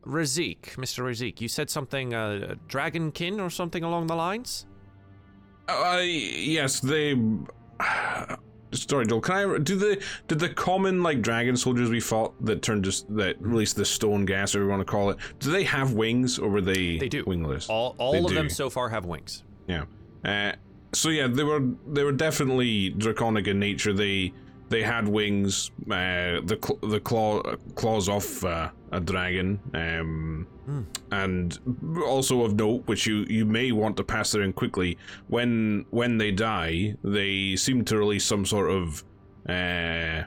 [0.05, 1.03] Razik, Mr.
[1.03, 4.65] Razik, you said something, uh, dragonkin or something along the lines?
[5.67, 7.15] uh, yes, they
[8.71, 9.21] sorry, Joel.
[9.21, 9.57] Can I?
[9.59, 13.75] Do the did the common like dragon soldiers we fought that turned just that released
[13.75, 15.17] the stone gas, or you want to call it?
[15.39, 16.97] Do they have wings, or were they?
[16.97, 17.23] They do.
[17.25, 17.69] wingless.
[17.69, 18.35] All all They of do.
[18.35, 19.43] them so far have wings.
[19.67, 19.85] Yeah.
[20.23, 20.53] Uh,
[20.93, 23.91] so yeah, they were they were definitely draconic in nature.
[23.93, 24.33] They
[24.75, 25.71] they had wings.
[25.85, 27.41] Uh, the cl- the claw
[27.75, 29.57] claws off uh, a dragon.
[29.73, 30.47] Um,
[31.11, 31.57] and
[32.05, 34.97] also of note, which you you may want to pass there in quickly.
[35.27, 39.03] When when they die, they seem to release some sort of
[39.47, 40.23] uh,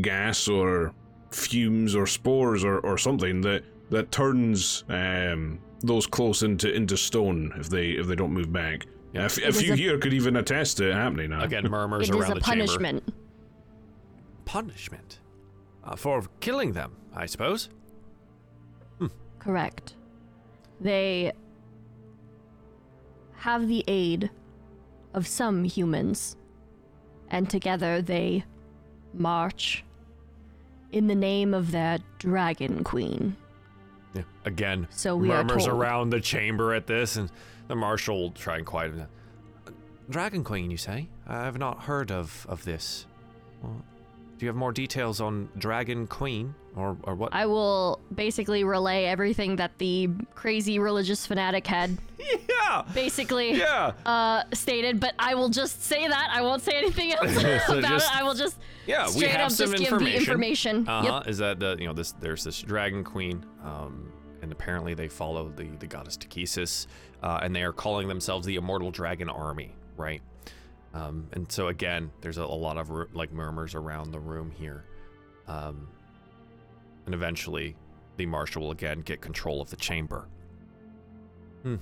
[0.00, 0.94] gas or
[1.30, 7.52] fumes or spores or, or something that that turns um, those close into into stone
[7.58, 8.86] if they if they don't move back.
[9.12, 9.22] Yeah.
[9.22, 11.42] A, f- a is few a- here could even attest to it happening now.
[11.42, 13.00] Again, murmurs It is around a the chamber.
[14.50, 15.20] Punishment.
[15.84, 17.68] Uh, for killing them, I suppose.
[19.38, 19.94] Correct.
[20.80, 21.32] They
[23.36, 24.28] have the aid
[25.14, 26.36] of some humans,
[27.30, 28.44] and together they
[29.14, 29.84] march
[30.90, 33.36] in the name of their dragon queen.
[34.14, 34.22] Yeah.
[34.44, 37.30] Again, So we are murmurs around the chamber at this, and
[37.68, 39.06] the marshal will try and quiet him.
[40.10, 41.08] Dragon Queen, you say?
[41.24, 43.06] I have not heard of of this.
[43.62, 43.84] Well,
[44.40, 47.34] do you have more details on Dragon Queen, or or what?
[47.34, 54.44] I will basically relay everything that the crazy religious fanatic had yeah, basically yeah, uh,
[54.54, 56.30] stated, but I will just say that.
[56.32, 57.34] I won't say anything else
[57.66, 58.16] So about just- it.
[58.16, 58.56] I will just
[58.86, 59.08] yeah.
[59.14, 59.98] we have up some just information.
[60.06, 60.88] give the information.
[60.88, 61.28] Uh Yep.
[61.28, 64.10] Is that the you know this there's this Dragon Queen, um,
[64.40, 66.86] and apparently they follow the the goddess Takhisis,
[67.22, 70.22] uh, and they are calling themselves the Immortal Dragon Army, right?
[70.92, 74.84] Um, and so again, there's a, a lot of like murmurs around the room here,
[75.46, 75.86] um,
[77.06, 77.76] and eventually,
[78.16, 80.28] the marshal will again get control of the chamber.
[81.62, 81.76] Hmm.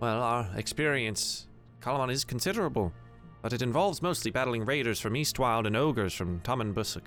[0.00, 1.46] Well, our experience,
[1.80, 2.92] Kalaman, is considerable,
[3.40, 7.06] but it involves mostly battling raiders from Estwilde and ogres from Taman Busuk.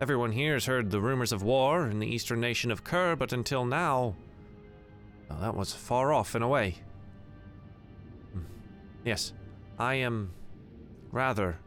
[0.00, 3.32] Everyone here has heard the rumors of war in the eastern nation of Kern, but
[3.32, 4.16] until now,
[5.28, 6.78] well, that was far off and away.
[8.32, 8.40] Hmm.
[9.04, 9.32] Yes,
[9.80, 10.34] I am
[11.10, 11.58] rather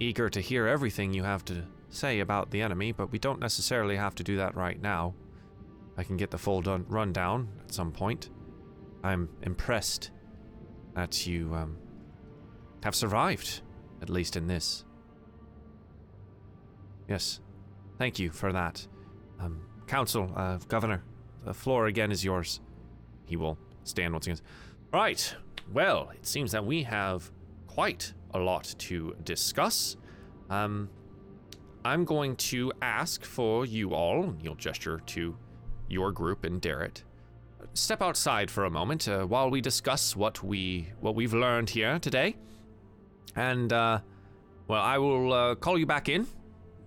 [0.00, 3.96] eager to hear everything you have to say about the enemy, but we don't necessarily
[3.96, 5.14] have to do that right now.
[5.96, 8.30] I can get the full dun- rundown at some point.
[9.04, 10.10] I'm impressed
[10.96, 11.76] that you um,
[12.82, 13.60] have survived,
[14.02, 14.84] at least in this.
[17.08, 17.38] Yes,
[17.98, 18.84] thank you for that.
[19.38, 21.04] Um, Council, uh, Governor,
[21.44, 22.60] the floor again is yours.
[23.26, 24.40] He will stand once again.
[24.92, 25.36] Right,
[25.72, 27.30] well, it seems that we have
[27.74, 29.96] quite a lot to discuss.
[30.48, 30.88] Um,
[31.84, 35.36] I'm going to ask for you all, and you'll gesture to
[35.88, 37.02] your group and Darrett,
[37.74, 41.98] step outside for a moment uh, while we discuss what we what we've learned here
[41.98, 42.36] today.
[43.34, 44.00] And uh,
[44.68, 46.26] well, I will uh, call you back in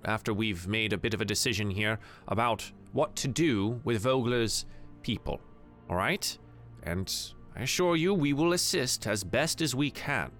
[0.06, 2.00] after we've made a bit of a decision here
[2.30, 4.66] about what to do with Vogler's
[5.02, 5.42] people.
[5.90, 6.38] All right?
[6.84, 7.14] And
[7.56, 10.32] I assure you, we will assist as best as we can.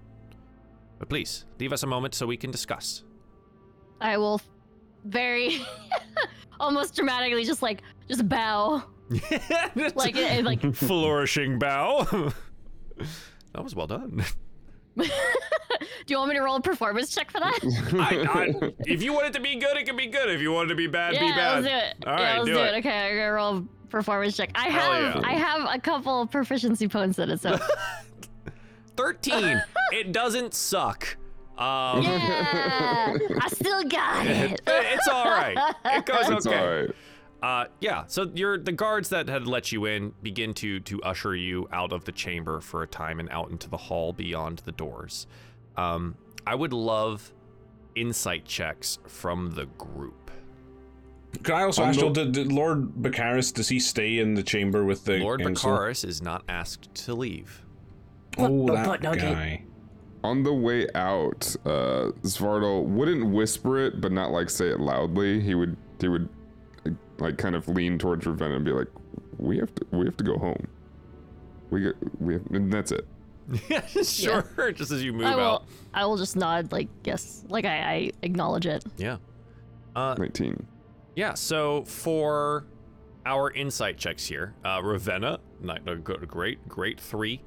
[0.98, 3.04] But please, leave us a moment so we can discuss.
[4.00, 4.40] I will
[5.04, 5.60] very
[6.60, 8.82] almost dramatically just like just bow
[9.94, 12.02] like it, like flourishing bow.
[13.52, 14.24] that was well done.
[14.96, 15.04] do
[16.08, 17.58] you want me to roll a performance check for that
[17.94, 20.28] I, I, if you want it to be good, it can be good.
[20.28, 21.62] If you want it to be bad, yeah be bad.
[21.62, 22.74] let's do it All yeah right, let's do do, it.
[22.74, 22.78] it.
[22.78, 25.22] okay i'm gonna roll a performance check i Hell have yeah.
[25.24, 27.56] i have a couple proficiency points in it so
[28.98, 29.62] 13.
[29.92, 31.16] it doesn't suck.
[31.56, 35.56] Um, yeah i still got it it's all right.
[35.86, 36.56] It goes It's okay.
[36.58, 36.90] all right.
[37.40, 38.04] Uh, yeah.
[38.06, 41.92] So your the guards that had let you in begin to to usher you out
[41.92, 45.26] of the chamber for a time and out into the hall beyond the doors.
[45.76, 46.14] Um,
[46.46, 47.32] I would love
[47.96, 50.30] insight checks from the group.
[51.42, 54.42] Can I also On ask, the- did, did Lord Bakaris, does he stay in the
[54.44, 55.70] chamber with the Lord council?
[55.72, 57.64] Bakaris is not asked to leave.
[58.38, 59.64] Oh, that but no, guy.
[60.24, 65.40] On the way out, uh, Svartal wouldn't whisper it, but not like say it loudly.
[65.40, 66.28] He would he would
[67.18, 68.88] like kind of lean towards Ravenna and be like,
[69.38, 70.66] "We have to we have to go home.
[71.70, 73.06] We get we have, and that's it."
[73.68, 74.72] Yeah, sure.
[74.72, 75.64] Just as you move i will out.
[75.94, 79.16] i will just nod like yes like i, I acknowledge it Yeah.
[79.96, 80.66] Uh, 19.
[81.16, 82.66] Yeah, so for
[83.26, 87.40] our insight checks here, uh, Ravenna, not, no, good, great, great three.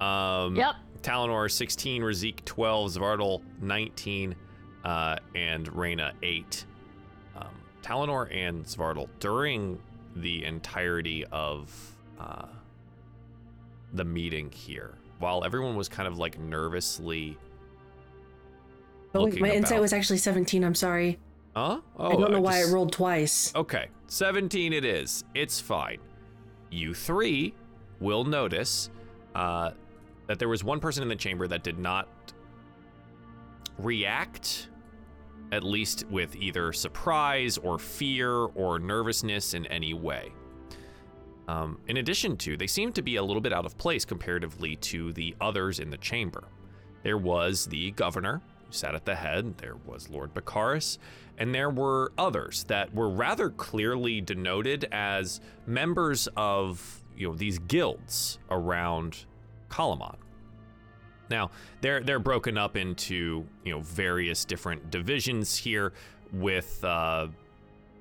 [0.00, 0.74] Um, Yep.
[1.02, 4.34] Talinor 16, Razik 12, Zvardal 19,
[4.84, 6.64] uh, and Reyna 8.
[7.36, 7.44] Um,
[7.82, 9.78] Talinor and Zvardal, during
[10.16, 11.70] the entirety of
[12.18, 12.46] uh,
[13.92, 17.36] the meeting here, while everyone was kind of like nervously
[19.14, 20.62] Oh, wait, looking my insight was actually 17.
[20.64, 21.18] I'm sorry.
[21.54, 21.80] Huh?
[21.98, 23.54] Oh, I don't know why just- it rolled twice.
[23.54, 25.24] Okay, 17 it is.
[25.34, 25.98] It's fine.
[26.70, 27.54] You three
[28.00, 28.90] will notice
[29.34, 29.70] uh,
[30.26, 32.08] that there was one person in the chamber that did not
[33.78, 34.68] react,
[35.52, 40.32] at least with either surprise or fear or nervousness in any way.
[41.48, 44.76] Um, in addition to, they seemed to be a little bit out of place comparatively
[44.76, 46.44] to the others in the chamber.
[47.04, 50.98] There was the governor, who sat at the head, there was Lord Bakaris,
[51.38, 57.58] and there were others that were rather clearly denoted as members of you know these
[57.58, 59.24] guilds around
[59.68, 60.16] Kalaman.
[61.30, 65.92] Now they're they're broken up into you know various different divisions here
[66.32, 67.28] with uh,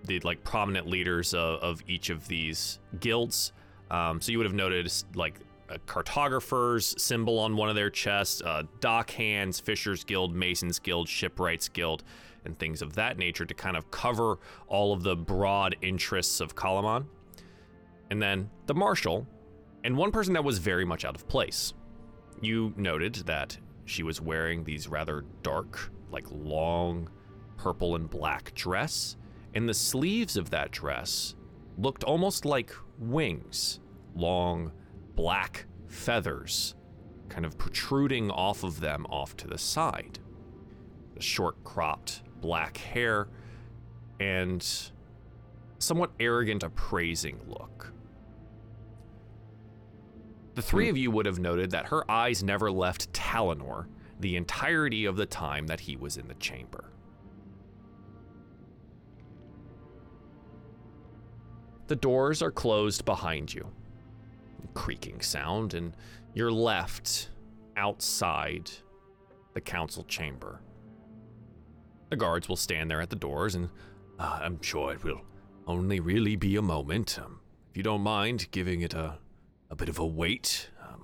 [0.05, 3.51] the like prominent leaders of, of each of these guilds.
[3.91, 5.39] Um, so you would have noticed like
[5.69, 11.07] a cartographer's symbol on one of their chests, uh, dock hands, fishers guild, masons guild,
[11.07, 12.03] shipwrights guild,
[12.45, 14.37] and things of that nature to kind of cover
[14.67, 17.05] all of the broad interests of Kalaman.
[18.11, 19.25] And then the marshal,
[19.85, 21.75] and one person that was very much out of place.
[22.41, 23.55] You noted that
[23.85, 27.07] she was wearing these rather dark, like long
[27.55, 29.15] purple and black dress,
[29.53, 31.35] and the sleeves of that dress
[31.77, 33.79] looked almost like wings,
[34.15, 34.71] long
[35.15, 36.73] black feathers
[37.29, 40.17] kind of protruding off of them off to the side.
[41.13, 43.27] The short cropped black hair
[44.19, 44.65] and
[45.77, 47.93] somewhat arrogant, appraising look.
[50.55, 53.87] The three of you would have noted that her eyes never left Talinor
[54.19, 56.91] the entirety of the time that he was in the chamber.
[61.87, 63.67] The doors are closed behind you.
[64.73, 65.95] Creaking sound, and
[66.33, 67.29] you're left
[67.77, 68.71] outside
[69.53, 70.61] the council chamber.
[72.09, 73.69] The guards will stand there at the doors, and
[74.19, 75.21] uh, I'm sure it will
[75.67, 77.19] only really be a moment.
[77.19, 79.17] Um, if you don't mind giving it a,
[79.75, 81.03] a bit of a wait, um,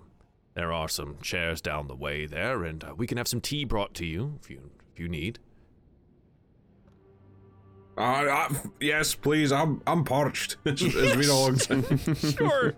[0.53, 3.65] there are some chairs down the way there, and uh, we can have some tea
[3.65, 5.39] brought to you if you if you need.
[7.97, 9.51] Uh, uh, yes, please.
[9.51, 10.55] I'm I'm parched.
[10.63, 12.15] It's, it's been a long time.
[12.15, 12.73] Sure.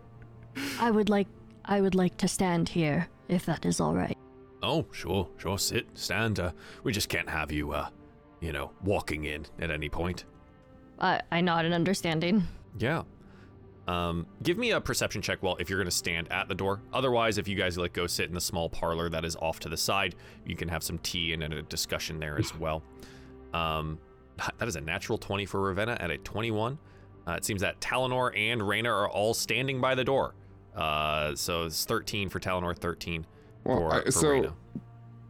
[0.79, 1.27] I would like
[1.65, 4.17] I would like to stand here if that is all right.
[4.63, 5.59] Oh, sure, sure.
[5.59, 6.39] Sit, stand.
[6.39, 6.53] Uh,
[6.83, 7.89] we just can't have you, uh,
[8.39, 10.25] you know, walking in at any point.
[10.97, 12.47] I I nod in understanding.
[12.79, 13.03] Yeah.
[13.87, 15.43] Um, give me a perception check.
[15.43, 16.79] Well, if you're gonna stand at the door.
[16.93, 19.69] Otherwise, if you guys like go sit in the small parlor that is off to
[19.69, 20.15] the side,
[20.45, 22.81] you can have some tea and a discussion there as well.
[23.53, 23.99] Um,
[24.57, 26.77] that is a natural 20 for Ravenna at a 21.
[27.27, 30.33] Uh, it seems that Talinor and Reyna are all standing by the door.
[30.75, 33.25] Uh, so it's 13 for Talinor, 13
[33.63, 34.53] Well, for, I- for so- Reyna.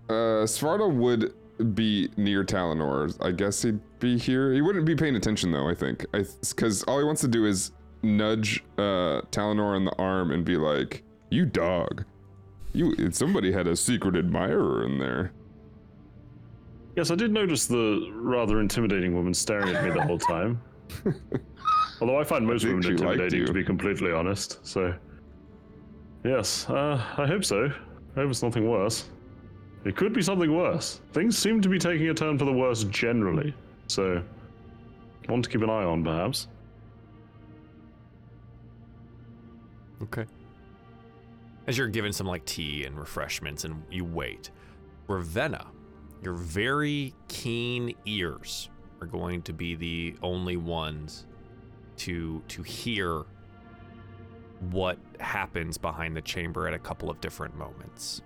[0.10, 1.34] Uh, Svarta would
[1.76, 3.16] be near Talinor.
[3.26, 4.54] I guess he'd be here.
[4.54, 5.68] He wouldn't be paying attention though.
[5.70, 7.72] I think, I because all he wants to do is
[8.04, 12.04] nudge uh Talinor on the arm and be like, "You dog,
[12.74, 15.32] you." Somebody had a secret admirer in there.
[16.96, 20.62] Yes, I did notice the rather intimidating woman staring at me the whole time.
[22.02, 24.66] Although I find most think women intimidating, to be completely honest.
[24.66, 24.94] So,
[26.24, 27.66] yes, uh, I hope so.
[28.16, 29.10] I hope it's nothing worse.
[29.86, 31.02] It could be something worse.
[31.14, 33.56] Things seem to be taking a turn for the worse generally.
[33.88, 34.22] So,
[35.28, 36.48] one to keep an eye on, perhaps.
[40.04, 40.26] Okay.
[41.68, 44.52] As you're given some like tea and refreshments and you wait,
[45.08, 45.68] Ravenna,
[46.22, 48.70] your very keen ears
[49.02, 51.26] are going to be the only ones
[51.98, 53.24] to to hear
[54.72, 58.22] what happens behind the chamber at a couple of different moments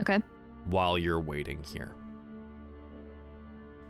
[0.00, 0.18] Okay.
[0.66, 1.94] while you're waiting here.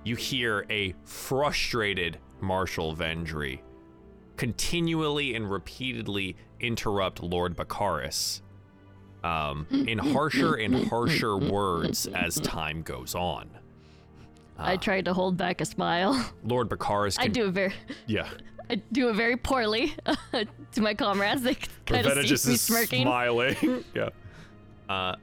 [0.05, 3.60] You hear a frustrated Marshal Vendry
[4.36, 8.40] continually and repeatedly interrupt Lord Bakaris
[9.24, 13.51] um, in harsher and harsher words as time goes on.
[14.59, 16.30] I tried to hold back a smile.
[16.44, 17.74] Lord Bakaris I do it very
[18.06, 18.28] yeah.
[18.70, 19.94] I do it very poorly
[20.72, 21.43] to my comrades.
[21.43, 21.56] They
[21.86, 23.02] kind of see just me is smirking.
[23.02, 23.84] smiling.
[23.94, 24.09] yeah.
[24.89, 25.16] Uh,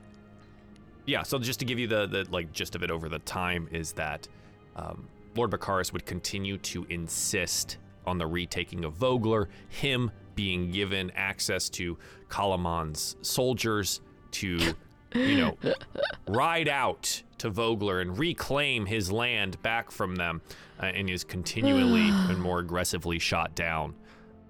[1.06, 1.24] yeah.
[1.24, 3.94] So just to give you the the like gist of it over the time is
[3.94, 4.28] that
[4.76, 11.12] um, Lord Bakaris would continue to insist on the retaking of Vogler, him being given
[11.18, 11.98] access to
[12.30, 14.00] Kalaman's soldiers
[14.32, 14.74] to,
[15.14, 15.58] you know,
[16.30, 20.42] ride out to Vogler and reclaim his land back from them,
[20.82, 23.94] uh, and is continually and more aggressively shot down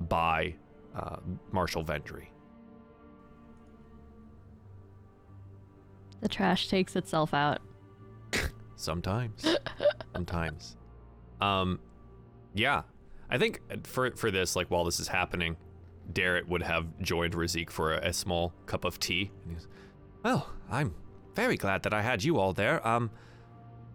[0.02, 0.54] by
[0.96, 1.16] uh,
[1.52, 2.28] Marshal Vendry.
[6.22, 7.62] The trash takes itself out.
[8.76, 9.56] sometimes.
[10.14, 10.76] sometimes.
[11.42, 11.80] Um,
[12.54, 12.82] yeah.
[13.30, 15.56] I think for for this, like while this is happening,
[16.12, 19.32] Darrett would have joined Razik for a, a small cup of tea.
[19.48, 19.68] Goes,
[20.24, 20.94] well, I'm
[21.36, 22.86] very glad that I had you all there.
[22.88, 23.12] Um,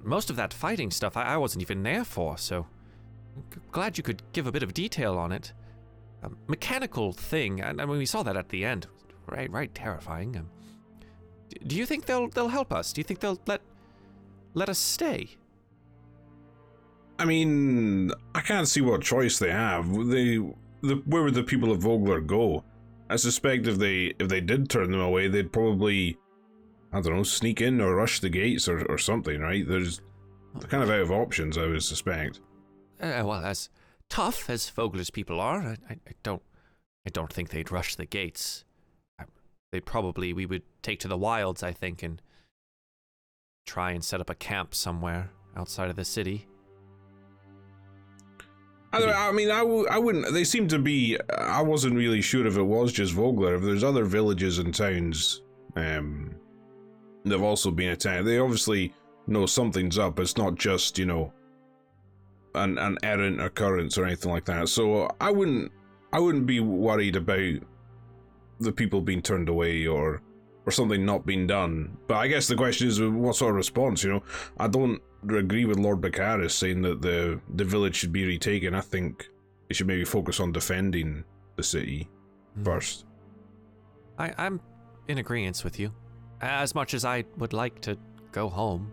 [0.03, 2.67] most of that fighting stuff I, I wasn't even there for, so
[3.53, 5.53] g- glad you could give a bit of detail on it.
[6.23, 8.87] A mechanical thing, and I mean, we saw that at the end.
[9.27, 10.37] Right, right, terrifying.
[10.37, 10.51] Um,
[11.67, 12.93] do you think they'll they'll help us?
[12.93, 13.61] Do you think they'll let
[14.55, 15.37] let us stay?
[17.19, 20.09] I mean, I can't see what choice they have.
[20.09, 20.41] They,
[20.85, 22.65] the, where would the people of Vogler go?
[23.11, 26.17] I suspect if they if they did turn them away, they'd probably,
[26.93, 29.41] I don't know, sneak in or rush the gates or, or something.
[29.41, 29.67] Right?
[29.67, 30.01] There's
[30.55, 31.59] they're kind of out of options.
[31.59, 32.41] I would suspect.
[33.01, 33.69] Uh, well, as
[34.09, 36.43] tough as Vogler's people are, I, I, I don't,
[37.07, 38.65] I don't think they'd rush the gates.
[39.73, 42.23] They'd probably we would take to the wilds, I think, and
[43.67, 46.47] try and set up a camp somewhere outside of the city.
[48.95, 50.33] I, I mean, I, w- I wouldn't.
[50.33, 51.19] They seem to be.
[51.37, 53.57] I wasn't really sure if it was just Vogler.
[53.57, 55.43] If there's other villages and towns,
[55.77, 56.35] um,
[57.25, 58.25] that've also been attacked.
[58.25, 58.93] They obviously
[59.27, 60.19] know something's up.
[60.19, 61.33] It's not just you know,
[62.55, 64.69] an an errant occurrence or anything like that.
[64.69, 65.73] So I wouldn't.
[66.13, 67.55] I wouldn't be worried about
[68.61, 70.23] the people being turned away or
[70.67, 71.97] or something not being done.
[72.07, 74.03] But I guess the question is, what sort of response?
[74.03, 74.23] You know,
[74.59, 75.01] I don't
[75.31, 78.75] agree with Lord Bakaris saying that the the village should be retaken.
[78.75, 79.29] I think
[79.69, 81.25] they should maybe focus on defending
[81.57, 82.09] the city
[82.63, 83.07] first.
[84.19, 84.61] I, I'm
[85.09, 85.93] in agreement with you.
[86.41, 87.97] As much as I would like to
[88.33, 88.93] go home,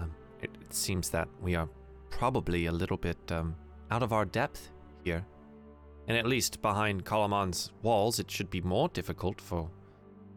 [0.00, 1.68] um, it, it seems that we are
[2.10, 3.56] probably a little bit um,
[3.90, 4.70] out of our depth
[5.04, 5.24] here.
[6.08, 9.70] And at least behind Kalaman's walls, it should be more difficult for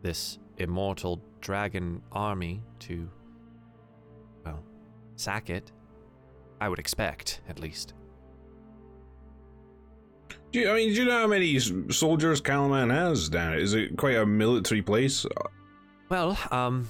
[0.02, 3.10] this immortal dragon army to,
[5.16, 5.72] sack it.
[6.62, 7.94] I would expect, at least.
[10.52, 11.60] Do you, I mean, do you know how many
[11.92, 13.56] soldiers Kalaman has down?
[13.56, 15.26] Is it quite a military place?
[16.08, 16.88] Well, um,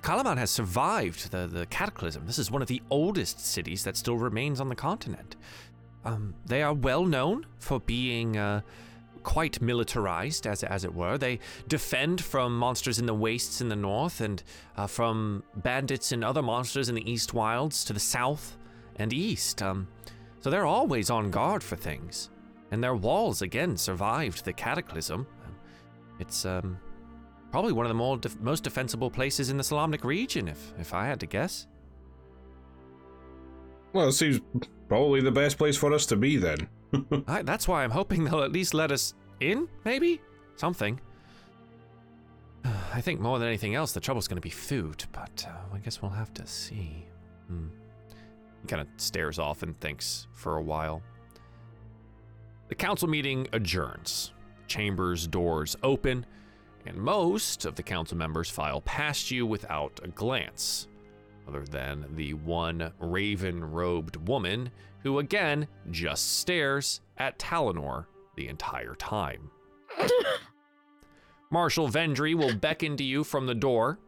[0.00, 2.24] Kalaman has survived the, the cataclysm.
[2.26, 5.34] This is one of the oldest cities that still remains on the continent.
[6.04, 8.60] Um, they are well known for being uh,
[9.26, 11.18] quite militarized, as, as it were.
[11.18, 14.42] They defend from monsters in the wastes in the north and
[14.76, 18.56] uh, from bandits and other monsters in the east wilds to the south
[18.94, 19.60] and east.
[19.62, 19.88] Um,
[20.40, 22.30] so they're always on guard for things.
[22.70, 25.26] And their walls, again, survived the cataclysm.
[26.20, 26.78] It's, um,
[27.50, 30.92] Probably one of the more def- most defensible places in the Solamnic region, if if
[30.92, 31.66] I had to guess.
[33.92, 34.40] Well, it seems
[34.88, 36.68] probably the best place for us to be then.
[37.26, 40.20] I, that's why I'm hoping they'll at least let us in, maybe
[40.56, 41.00] something.
[42.94, 45.78] I think more than anything else, the trouble's going to be food, but uh, I
[45.78, 47.06] guess we'll have to see.
[47.48, 47.68] Hmm.
[48.62, 51.02] He kind of stares off and thinks for a while.
[52.68, 54.32] The council meeting adjourns.
[54.66, 56.26] Chamber's doors open,
[56.84, 60.88] and most of the council members file past you without a glance,
[61.48, 64.70] other than the one raven robed woman
[65.02, 68.06] who again just stares at Talinor
[68.36, 69.50] the entire time.
[71.50, 73.98] Marshal Vendry will beckon to you from the door.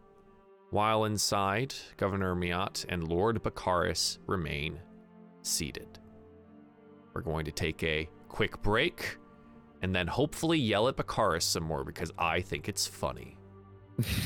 [0.70, 4.80] While inside, Governor Miat and Lord Bakaris remain
[5.42, 5.98] seated.
[7.14, 9.16] We're going to take a quick break
[9.82, 13.36] and then hopefully yell at Bakaris some more because I think it's funny.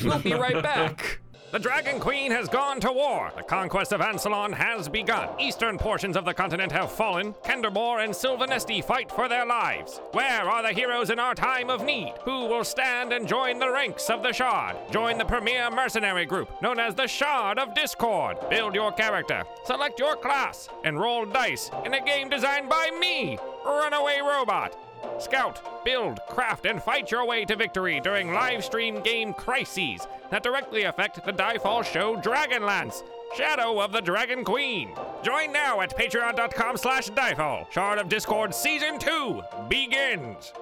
[0.03, 1.21] we'll be right back.
[1.53, 3.31] The Dragon Queen has gone to war.
[3.37, 5.29] The conquest of Ansalon has begun.
[5.39, 7.35] Eastern portions of the continent have fallen.
[7.45, 10.01] Kendermore and Silvanesti fight for their lives.
[10.13, 12.15] Where are the heroes in our time of need?
[12.25, 14.79] Who will stand and join the ranks of the Shard?
[14.91, 18.39] Join the premier mercenary group known as the Shard of Discord.
[18.49, 23.37] Build your character, select your class, and roll dice in a game designed by me,
[23.63, 24.75] Runaway Robot.
[25.19, 30.43] Scout, build, craft, and fight your way to victory during live stream game crises that
[30.43, 33.03] directly affect the Diefall show Dragonlance,
[33.37, 34.91] Shadow of the Dragon Queen.
[35.23, 37.71] Join now at patreon.com slash Diefall.
[37.71, 40.53] Shard of Discord Season 2 begins.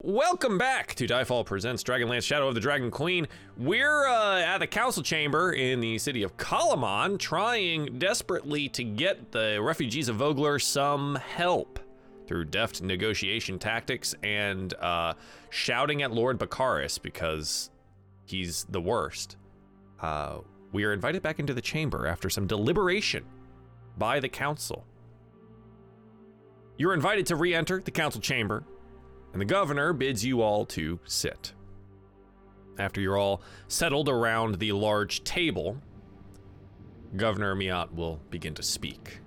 [0.00, 3.26] Welcome back to Diefall Presents Dragonlance Shadow of the Dragon Queen.
[3.56, 9.32] We're uh, at the council chamber in the city of Kalaman trying desperately to get
[9.32, 11.80] the refugees of Vogler some help
[12.28, 15.14] through deft negotiation tactics and uh,
[15.48, 17.70] shouting at Lord Bakaris because
[18.26, 19.36] he's the worst.
[20.00, 20.40] Uh,
[20.70, 23.24] we are invited back into the chamber after some deliberation
[23.96, 24.84] by the council.
[26.76, 28.62] You're invited to re enter the council chamber,
[29.32, 31.54] and the governor bids you all to sit.
[32.78, 35.78] After you're all settled around the large table,
[37.16, 39.20] Governor Miat will begin to speak.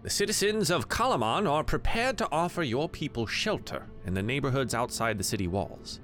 [0.00, 5.18] The citizens of Kalaman are prepared to offer your people shelter in the neighborhoods outside
[5.18, 5.98] the city walls,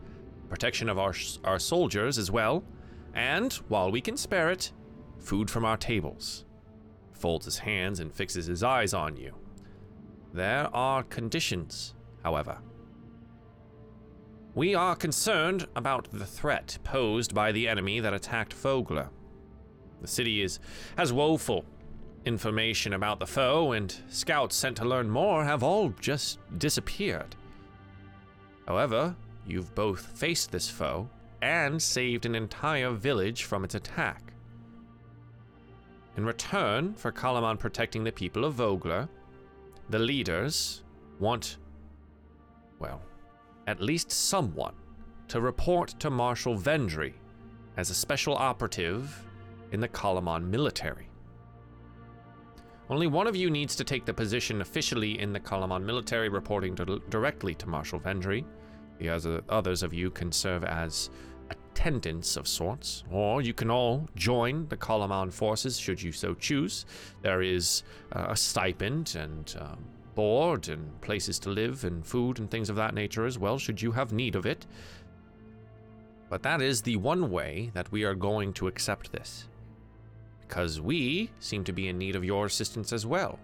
[0.48, 1.14] protection of our,
[1.44, 2.64] our soldiers as well,
[3.14, 4.72] and, while we can spare it,
[5.20, 6.44] food from our tables.
[7.12, 9.32] Folds his hands and fixes his eyes on you.
[10.32, 11.94] There are conditions,
[12.24, 12.58] however.
[14.56, 19.10] We are concerned about the threat posed by the enemy that attacked Vogler.
[20.00, 20.58] The city is
[20.96, 21.64] as woeful
[22.24, 27.36] information about the foe, and scouts sent to learn more have all just disappeared.
[28.66, 29.14] However,
[29.46, 31.08] you've both faced this foe
[31.42, 34.32] and saved an entire village from its attack.
[36.16, 39.08] In return for Kalaman protecting the people of Vogler,
[39.90, 40.82] the leaders
[41.18, 41.58] want,
[42.78, 43.02] well,
[43.66, 44.74] at least someone
[45.28, 47.14] to report to Marshal Vendry
[47.76, 49.24] as a special operative
[49.72, 51.08] in the Kalaman military.
[52.90, 56.76] Only one of you needs to take the position officially in the Kalaman military, reporting
[56.76, 58.44] to, directly to Marshal Vendry.
[58.98, 61.08] The other, others of you can serve as
[61.50, 66.84] attendants of sorts, or you can all join the Kalaman forces should you so choose.
[67.22, 69.84] There is uh, a stipend and um,
[70.14, 73.80] board and places to live and food and things of that nature as well, should
[73.80, 74.66] you have need of it.
[76.28, 79.48] But that is the one way that we are going to accept this
[80.46, 83.38] because we seem to be in need of your assistance as well.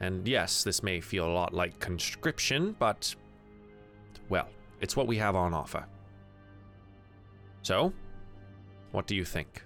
[0.00, 3.14] And yes, this may feel a lot like conscription, but,
[4.28, 4.48] well,
[4.80, 5.84] it's what we have on offer.
[7.62, 7.92] So,
[8.90, 9.62] what do you think?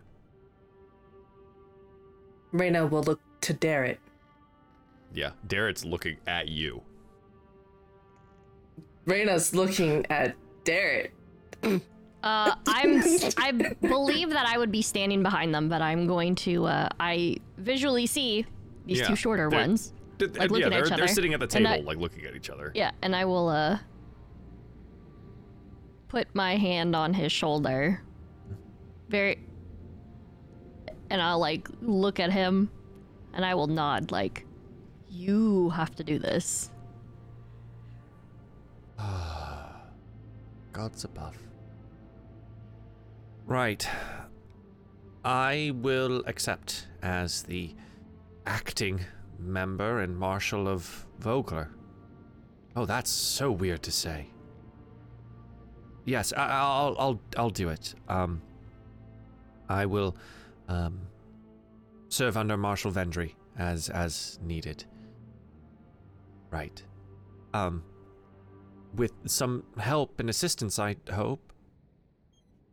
[2.52, 3.98] Reyna will look to Darrett.
[5.14, 6.82] Yeah, Darrett's looking at you.
[9.06, 10.34] Reyna's looking at
[10.64, 11.10] Darrett.
[12.26, 13.02] Uh, I'm.
[13.38, 16.66] I believe that I would be standing behind them, but I'm going to.
[16.66, 18.44] Uh, I visually see
[18.84, 19.92] these Yeah, two shorter they're- ones.
[20.18, 21.08] Th- Like yeah, looking at they're, each they're other.
[21.08, 22.72] sitting at the And table, I- like looking at each other.
[22.74, 23.78] Yeah, and I will uh
[26.08, 28.00] put my hand on his shoulder.
[29.08, 29.38] Very
[31.10, 32.70] and I'll like look at him
[33.34, 34.44] and I will nod like
[35.08, 36.70] you have to do this.
[40.72, 41.36] Gods above.
[43.46, 43.88] Right.
[45.24, 47.74] I will accept as the
[48.44, 49.00] acting
[49.38, 51.70] member and marshal of Vogler.
[52.74, 54.28] Oh, that's so weird to say.
[56.04, 57.94] Yes, I, I'll, I'll, I'll do it.
[58.08, 58.42] Um,
[59.68, 60.16] I will,
[60.68, 61.00] um,
[62.08, 64.84] serve under Marshal Vendry as, as needed.
[66.50, 66.82] Right.
[67.54, 67.82] Um,
[68.94, 71.45] with some help and assistance, I hope.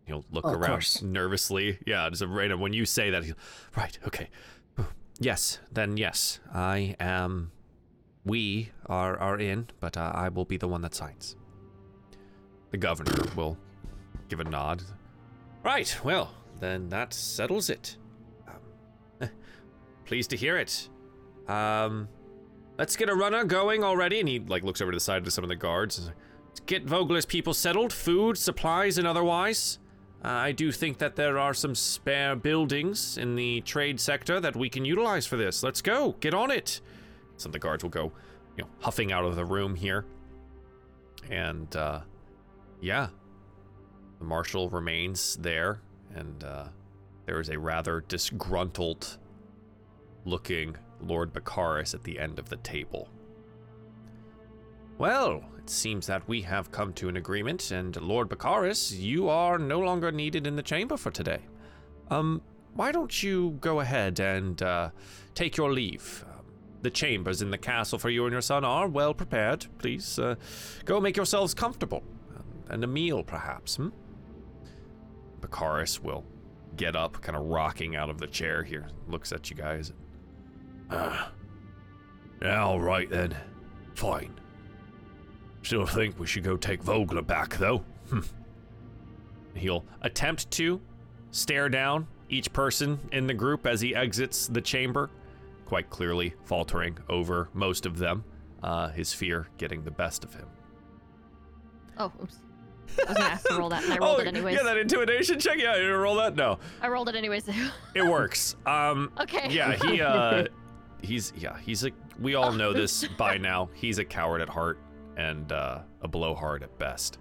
[0.05, 1.79] He'll look Of around nervously.
[1.85, 2.59] Yeah, just random.
[2.59, 3.35] When you say that, he'll,
[3.75, 4.29] right, okay.
[5.19, 7.51] Yes, then yes, I am.
[8.25, 11.35] We are are in, but uh, I will be the one that signs.
[12.71, 13.57] The governor will
[14.29, 14.81] give a nod.
[15.63, 17.97] Right, well, then that settles it.
[19.21, 19.29] Um,
[20.05, 20.89] pleased to hear it.
[21.47, 22.07] Um,
[22.77, 24.19] let's get a runner going already.
[24.19, 25.97] And he like looks over to the side to some of the guards.
[25.97, 26.17] and is like,
[26.47, 29.79] Let's get Vogler's people settled, food, supplies, and otherwise.
[30.23, 34.55] Uh, I do think that there are some spare buildings in the trade sector that
[34.55, 35.63] we can utilize for this.
[35.63, 36.79] Let's go, get on it.
[37.35, 38.13] Some of the guards will go,
[38.57, 40.05] you know, huffing out of the room here.
[41.29, 42.01] And uh,
[42.79, 43.09] yeah,
[44.19, 45.81] the marshal remains there,
[46.15, 46.67] and uh,
[47.25, 49.17] there is a rather disgruntled
[50.23, 53.09] looking Lord Bakaris at the end of the table.
[54.97, 59.57] Well, it seems that we have come to an agreement, and Lord Bakaris, you are
[59.57, 61.39] no longer needed in the chamber for today.
[62.09, 62.41] Um,
[62.73, 64.89] why don't you go ahead and uh,
[65.35, 66.25] take your leave?
[66.27, 66.45] Um,
[66.81, 69.67] the chambers in the castle for you and your son are well prepared.
[69.77, 70.35] Please uh,
[70.83, 72.03] go make yourselves comfortable,
[72.35, 73.77] um, and a meal perhaps.
[73.77, 73.89] Hmm?
[75.39, 76.25] Bakaris will
[76.75, 79.93] get up, kind of rocking out of the chair here, looks at you guys.
[80.91, 81.31] Ah,
[82.45, 83.33] all right then.
[83.95, 84.42] Fine.
[85.63, 87.83] Still think we should go take Vogler back, though.
[88.09, 88.19] Hmm.
[89.55, 90.81] He'll attempt to
[91.31, 95.09] stare down each person in the group as he exits the chamber,
[95.65, 98.23] quite clearly faltering over most of them,
[98.61, 100.47] uh, his fear getting the best of him.
[101.97, 102.39] Oh, oops.
[102.99, 104.57] I was gonna ask to roll that, and I rolled oh, it anyways.
[104.57, 105.57] yeah, that intimidation check.
[105.57, 106.35] Yeah, you roll that.
[106.35, 107.49] No, I rolled it anyways.
[107.95, 108.55] it works.
[108.65, 109.47] Um, okay.
[109.49, 110.45] yeah, he uh,
[111.01, 111.91] he's yeah, he's a.
[112.19, 113.69] We all know this by now.
[113.73, 114.77] He's a coward at heart
[115.17, 117.19] and uh, a blowhard at best.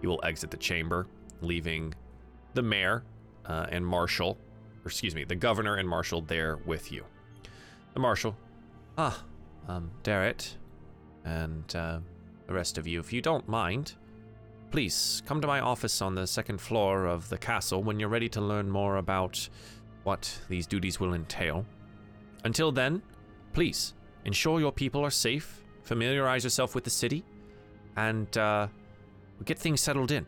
[0.00, 1.06] He you will exit the chamber,
[1.40, 1.94] leaving
[2.54, 3.04] the mayor
[3.46, 4.38] uh, and marshal,
[4.84, 7.04] or excuse me, the governor and marshal there with you.
[7.94, 8.36] The marshal,
[8.98, 9.24] ah,
[9.68, 10.56] um, Darrett,
[11.24, 11.98] and uh,
[12.46, 13.94] the rest of you, if you don't mind,
[14.70, 18.28] please come to my office on the second floor of the castle when you're ready
[18.28, 19.48] to learn more about
[20.04, 21.66] what these duties will entail.
[22.44, 23.02] Until then,
[23.52, 23.94] please
[24.24, 27.24] ensure your people are safe, familiarize yourself with the city,
[27.96, 28.66] and uh,
[29.44, 30.26] get things settled in.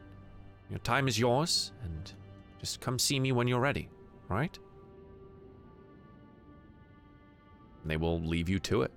[0.71, 2.13] Your time is yours, and
[2.59, 3.89] just come see me when you're ready,
[4.29, 4.57] right?
[7.83, 8.93] And they will leave you to it.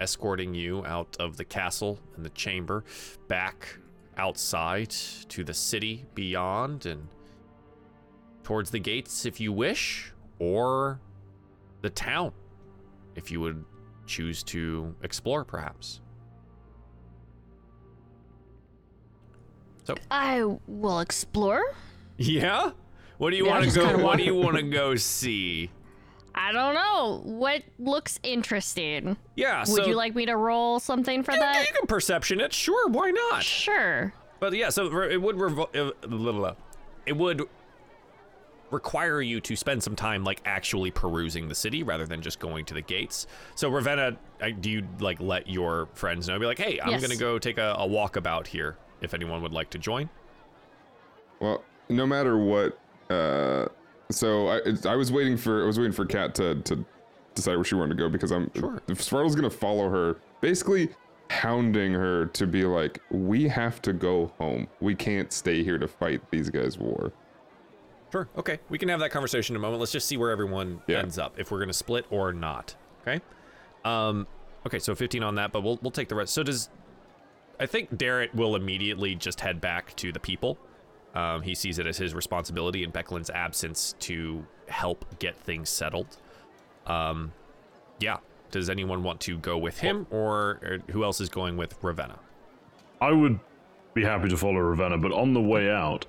[0.00, 2.84] Escorting you out of the castle and the chamber,
[3.28, 3.78] back
[4.16, 7.08] outside to the city beyond, and
[8.42, 11.00] towards the gates if you wish, or
[11.82, 12.32] the town
[13.14, 13.64] if you would
[14.08, 16.00] choose to explore, perhaps.
[19.84, 21.62] So, I will explore.
[22.16, 22.70] yeah.
[23.18, 23.84] What do you Yeah, want to go?
[23.86, 25.70] What want- do you want to go see?
[26.34, 27.20] I don't know.
[27.24, 29.16] What looks interesting?
[29.34, 29.60] Yeah.
[29.60, 31.66] Would so you like me to roll something for you, that?
[31.66, 32.52] you can perception it.
[32.52, 32.86] Sure.
[32.88, 33.42] Why not?
[33.42, 34.12] Sure.
[34.38, 34.68] But yeah.
[34.68, 36.54] So it would revo- uh,
[37.06, 37.42] it would
[38.70, 42.64] require you to spend some time like actually perusing the city rather than just going
[42.66, 43.26] to the gates.
[43.54, 46.38] So Ravenna, I- do you like let your friends know?
[46.38, 47.02] Be like, hey, I'm Yes.
[47.02, 48.76] gonna go take a, a walkabout here.
[49.00, 50.08] If anyone would like to join.
[51.40, 52.78] Well, no matter what,
[53.10, 53.66] uh,
[54.10, 56.84] so I it's- I was waiting for I was waiting for Kat to to
[57.34, 58.82] decide where she wanted to go because I'm Sure.
[58.88, 60.88] if Svartle's gonna follow her, basically
[61.30, 64.66] hounding her to be like, we have to go home.
[64.80, 67.12] We can't stay here to fight these guys' war.
[68.10, 68.28] Sure.
[68.38, 68.58] Okay.
[68.68, 69.80] We can have that conversation in a moment.
[69.80, 70.98] Let's just see where everyone Yeah.
[71.00, 72.74] ends up, if we're gonna split or not.
[73.02, 73.20] Okay.
[73.84, 74.26] Um.
[74.66, 74.78] Okay.
[74.78, 76.32] So 15 on that, but we'll we'll take the rest.
[76.32, 76.70] So does
[77.60, 80.58] I think Darrett will immediately just head back to the people.
[81.14, 86.18] Um, he sees it as his responsibility in Becklin's absence to help get things settled.
[86.86, 87.32] Um,
[87.98, 88.18] yeah.
[88.52, 92.18] Does anyone want to go with him, or, or who else is going with Ravenna?
[93.00, 93.40] I would
[93.92, 96.06] be happy to follow Ravenna, but on the way out,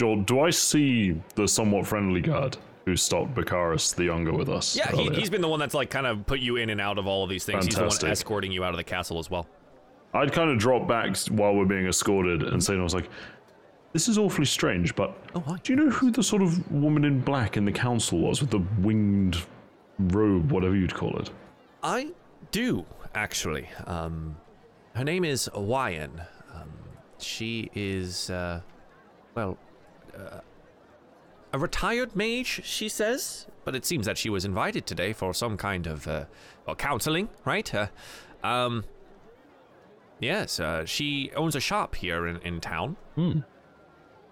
[0.00, 2.56] Joel, do I see the somewhat friendly guard
[2.86, 4.74] who stopped Bakaris the Younger with us?
[4.74, 6.96] Yeah, he, he's been the one that's like kind of put you in and out
[6.96, 7.66] of all of these things.
[7.66, 8.04] He's the Fantastic.
[8.04, 9.46] one escorting you out of the castle as well.
[10.14, 13.10] I'd kind of drop back while we're being escorted and say, I was like,
[13.92, 17.20] this is awfully strange, but Oh, do you know who the sort of woman in
[17.20, 19.36] black in the council was with the winged
[19.98, 21.30] robe, whatever you'd call it?
[21.82, 22.12] I
[22.52, 23.68] do, actually.
[23.86, 24.34] Um,
[24.94, 26.26] her name is Wyan.
[26.54, 26.72] Um,
[27.18, 28.62] she is, uh,
[29.34, 29.58] well,
[30.20, 30.40] uh,
[31.52, 33.46] a retired mage, she says.
[33.64, 36.24] But it seems that she was invited today for some kind of, uh,
[36.66, 37.72] well, counseling, right?
[37.74, 37.88] Uh,
[38.42, 38.84] um,
[40.18, 42.96] yes, uh, she owns a shop here in, in town.
[43.14, 43.40] Hmm.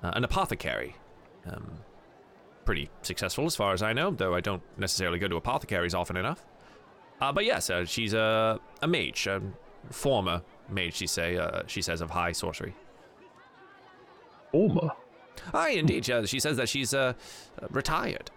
[0.02, 0.96] Uh, an apothecary.
[1.46, 1.80] Um,
[2.64, 6.16] pretty successful as far as I know, though I don't necessarily go to apothecaries often
[6.16, 6.44] enough.
[7.20, 9.42] Uh, but yes, uh, she's a a mage, a
[9.90, 10.94] former mage.
[10.94, 12.74] She say uh, she says of high sorcery.
[14.54, 14.92] Orma.
[15.54, 16.08] Aye, indeed.
[16.10, 17.12] Uh, she says that she's uh,
[17.70, 18.30] retired.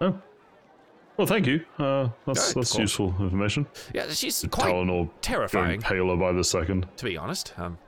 [0.00, 0.18] Oh.
[1.16, 1.64] Well, thank you.
[1.78, 3.66] Uh, that's that's useful information.
[3.94, 6.86] Yeah, she's quite terrifying, paler by the second.
[6.96, 7.54] to be honest.
[7.56, 7.78] Um,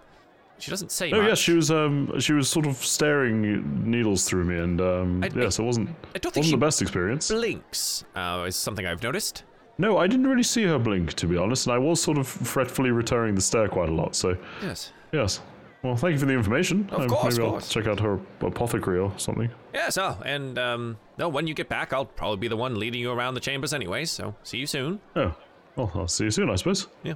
[0.59, 1.29] she doesn't say Oh much.
[1.29, 5.31] yes, she was um she was sort of staring needles through me, and um I-
[5.35, 7.29] yes, it wasn't I don't think wasn't the best experience.
[7.31, 8.05] blinks.
[8.15, 9.43] Uh, is something I've noticed.
[9.79, 12.27] No, I didn't really see her blink, to be honest, and I was sort of
[12.29, 14.15] fretfully returning the stare quite a lot.
[14.17, 14.93] So Yes.
[15.13, 15.41] yes,
[15.83, 16.89] well, thank you for the information.
[16.91, 19.51] Of Um, course, maybe of I'll check out her apothecary or something.
[19.75, 21.29] Yeah, so, and um, no.
[21.29, 24.11] When you get back, I'll probably be the one leading you around the chambers, anyways.
[24.11, 25.01] So see you soon.
[25.15, 25.35] Oh,
[25.77, 26.87] well, I'll see you soon, I suppose.
[27.03, 27.15] Yeah.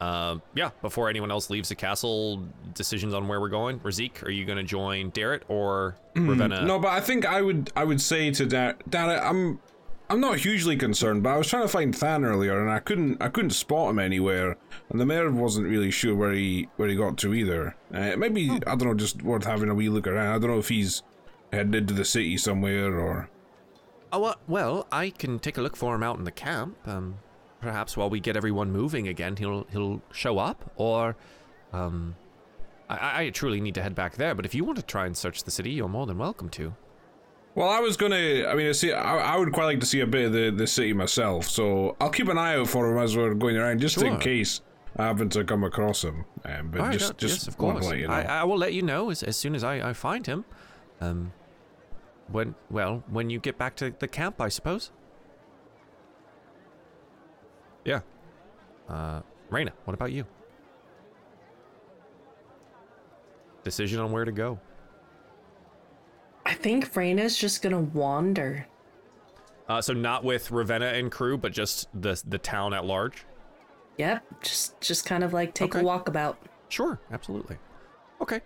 [0.00, 0.70] Uh, yeah.
[0.82, 2.42] Before anyone else leaves the castle,
[2.74, 3.80] decisions on where we're going.
[3.80, 6.64] Razik, are you going to join Darrett or Ravenna?
[6.66, 9.58] No, but I think I would I would say to Dar- Dara, I'm
[10.08, 13.20] I'm not hugely concerned, but I was trying to find Than earlier and I couldn't
[13.20, 14.56] I couldn't spot him anywhere,
[14.88, 17.74] and the mayor wasn't really sure where he where he got to either.
[17.92, 20.28] Uh, maybe I don't know, just worth having a wee look around.
[20.28, 21.02] I don't know if he's
[21.52, 23.28] headed into the city somewhere or.
[24.12, 26.76] Oh, uh, well, I can take a look for him out in the camp.
[26.86, 27.16] Um,
[27.60, 30.70] perhaps while we get everyone moving again, he'll he'll show up.
[30.76, 31.16] Or,
[31.72, 32.14] um,
[32.88, 34.36] I, I truly need to head back there.
[34.36, 36.74] But if you want to try and search the city, you're more than welcome to.
[37.56, 38.46] Well, I was gonna.
[38.46, 38.92] I mean, I see.
[38.92, 41.96] I, I would quite like to see a bit of the, the city myself, so
[42.00, 44.60] I'll keep an eye out for him as we're going around, just in case
[44.96, 46.26] I happen to come across him.
[46.44, 47.82] Um, but All right, just, uh, just yes, of course.
[47.84, 48.12] let you know.
[48.12, 50.44] I, I will let you know as, as soon as I, I find him.
[51.00, 51.32] Um,
[52.28, 54.92] when well, when you get back to the camp, I suppose.
[57.86, 58.00] Yeah.
[58.86, 60.26] Uh, Raina, what about you?
[63.66, 64.60] decision on where to go.
[66.46, 68.66] I think Raina's just gonna wander.
[69.68, 73.24] Uh, so not with Ravenna and crew, but just the the town at large.
[73.98, 75.80] Yep, just just kind of like take Okay.
[75.80, 76.36] a walkabout.
[76.68, 77.56] Sure, absolutely.
[78.20, 78.40] Okay.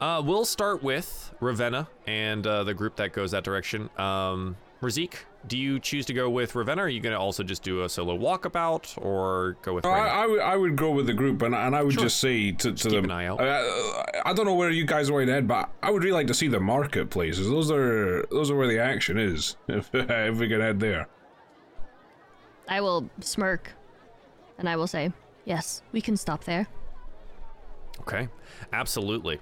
[0.00, 3.88] Uh, we'll start with Ravenna and uh, the group that goes that direction.
[3.98, 5.14] Um, Razik,
[5.46, 6.82] do you choose to go with Ravenna?
[6.82, 10.08] Or are you going to also just do a solo walkabout or go with I,
[10.08, 12.72] I would I would go with the group, and, and I would just say to,
[12.72, 13.04] to keep them.
[13.04, 13.40] an eye out.
[13.40, 16.34] I, I don't know where you guys are head, but I would really like to
[16.34, 17.48] see the marketplaces.
[17.48, 19.56] Those are those are where the action is.
[19.68, 21.06] If if we could head there.
[22.68, 23.70] I will smirk,
[24.58, 25.12] and I will say,
[25.44, 26.66] "Yes, we can stop there."
[28.00, 28.28] Okay,
[28.72, 29.38] absolutely.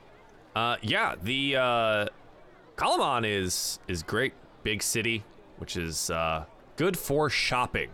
[0.54, 2.06] Uh, yeah, the uh,
[2.76, 5.24] Kalaman is is great, big city,
[5.58, 6.44] which is uh,
[6.76, 7.90] good for shopping.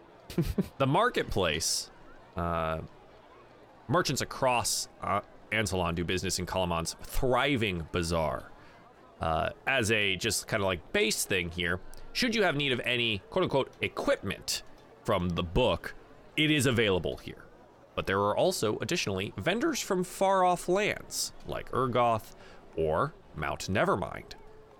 [0.78, 1.90] the marketplace,
[2.36, 2.80] uh,
[3.88, 5.20] merchants across uh,
[5.52, 8.50] Ansalon do business in Kalaman's thriving bazaar.
[9.20, 11.80] Uh, as a just kind of like base thing here,
[12.12, 14.62] should you have need of any quote unquote equipment
[15.04, 15.94] from the book,
[16.36, 17.44] it is available here.
[17.94, 22.34] But there are also additionally vendors from far off lands like Ergoth
[22.76, 24.32] or Mount Nevermind,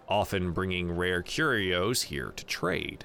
[0.08, 3.04] often bringing rare curios here to trade.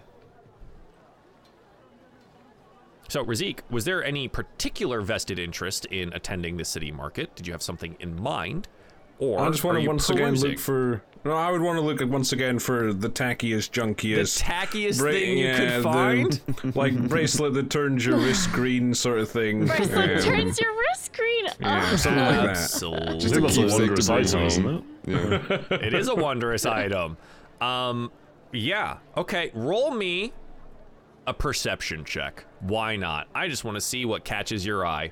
[3.09, 7.35] So, Razik, was there any particular vested interest in attending the city market?
[7.35, 8.69] Did you have something in mind?
[9.19, 11.03] Or I just want to you once again look for.
[11.25, 14.97] No, I would want to look at once again for the tackiest, junkiest, the tackiest
[14.99, 16.41] bra- thing you yeah, could the- find.
[16.75, 19.65] like bracelet that turns your wrist green, sort of thing.
[19.67, 21.45] Bracelet Um, turns your wrist green.
[21.59, 21.95] yeah, Oh.
[21.97, 22.49] something like that.
[22.49, 23.19] Absolutely.
[23.19, 24.83] Just a That's a keepsake to wondrous item, isn't it?
[25.05, 25.41] Yeah.
[25.71, 27.17] it is a wondrous item.
[27.59, 28.11] Um,
[28.51, 28.97] yeah.
[29.17, 29.51] Okay.
[29.53, 30.33] Roll me
[31.27, 32.45] a perception check.
[32.59, 33.27] Why not?
[33.33, 35.11] I just want to see what catches your eye.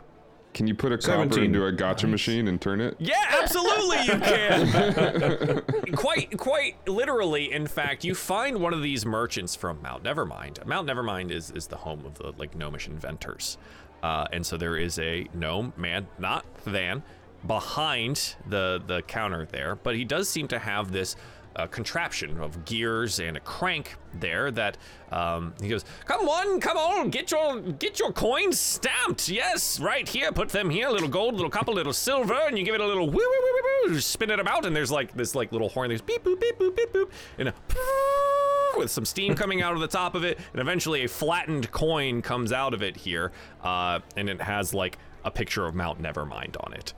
[0.53, 1.43] Can you put a copper 17.
[1.43, 2.95] into a gotcha machine and turn it?
[2.97, 5.61] Yeah, absolutely you can.
[5.95, 7.53] quite, quite literally.
[7.53, 10.65] In fact, you find one of these merchants from Mount Nevermind.
[10.65, 13.59] Mount Nevermind is is the home of the like gnomish inventors,
[14.01, 17.03] uh, and so there is a gnome man, not Than,
[17.45, 19.75] behind the the counter there.
[19.75, 21.15] But he does seem to have this.
[21.55, 24.77] Uh, contraption of gears and a crank there that
[25.11, 30.07] um, he goes come on come on get your get your coins stamped yes right
[30.07, 32.85] here put them here little gold little copper little silver and you give it a
[32.85, 35.69] little woo woo woo woo woo spin it about and there's like this like little
[35.69, 37.09] horn there's beep boop beep boop beep boop
[37.39, 37.53] and a
[38.77, 42.21] with some steam coming out of the top of it and eventually a flattened coin
[42.21, 43.31] comes out of it here
[43.63, 46.93] uh, and it has like a picture of Mount Nevermind on it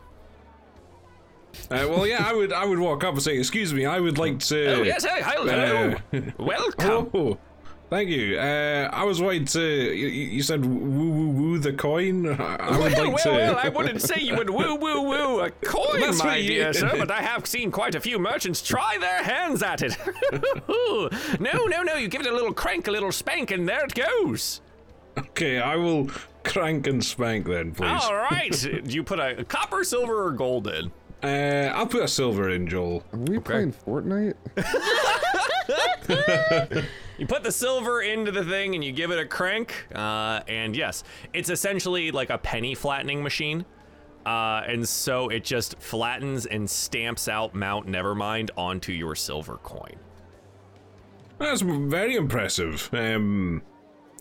[1.70, 4.18] Uh, well, yeah, I would I would walk up and say, "Excuse me, I would
[4.18, 5.96] like to." oh yes hey, hello
[6.38, 7.38] welcome Oh,
[7.90, 8.38] thank you.
[8.38, 9.62] Uh, I was waiting to.
[9.62, 12.26] You, you said woo woo woo the coin.
[12.40, 13.30] I, would well, like well, to.
[13.32, 16.74] well, I wouldn't say you would woo woo woo a coin, That's my you- dear
[16.74, 19.98] sir, but I have seen quite a few merchants try their hands at it.
[21.40, 23.94] no, no, no, you give it a little crank, a little spank, and there it
[23.94, 24.62] goes.
[25.18, 26.10] Okay, I will
[26.44, 28.02] crank and spank then, please.
[28.04, 28.52] All right.
[28.52, 30.92] Do you put a copper, silver, or gold in?
[31.24, 33.04] Uh, I'll put a silver in, Joel.
[33.14, 34.36] Are we playing Fortnite?
[37.22, 39.86] You put the silver into the thing and you give it a crank.
[39.94, 41.04] Uh, and yes,
[41.34, 43.64] it's essentially like a penny flattening machine.
[44.26, 49.98] Uh, and so it just flattens and stamps out Mount Nevermind onto your silver coin.
[51.38, 52.90] That's very impressive.
[52.92, 53.62] Um,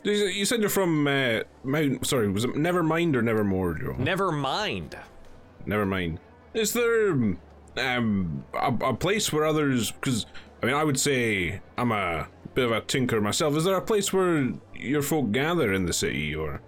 [0.03, 2.07] you you said you're from uh, Mount.
[2.07, 3.97] Sorry, was it Nevermind or Nevermore, Joel?
[5.65, 6.21] Never mind.
[6.55, 9.91] Is there um a, a place where others?
[9.93, 10.27] Because
[10.63, 13.57] I mean, I would say I'm a bit of a tinker myself.
[13.57, 16.61] Is there a place where your folk gather in the city, or?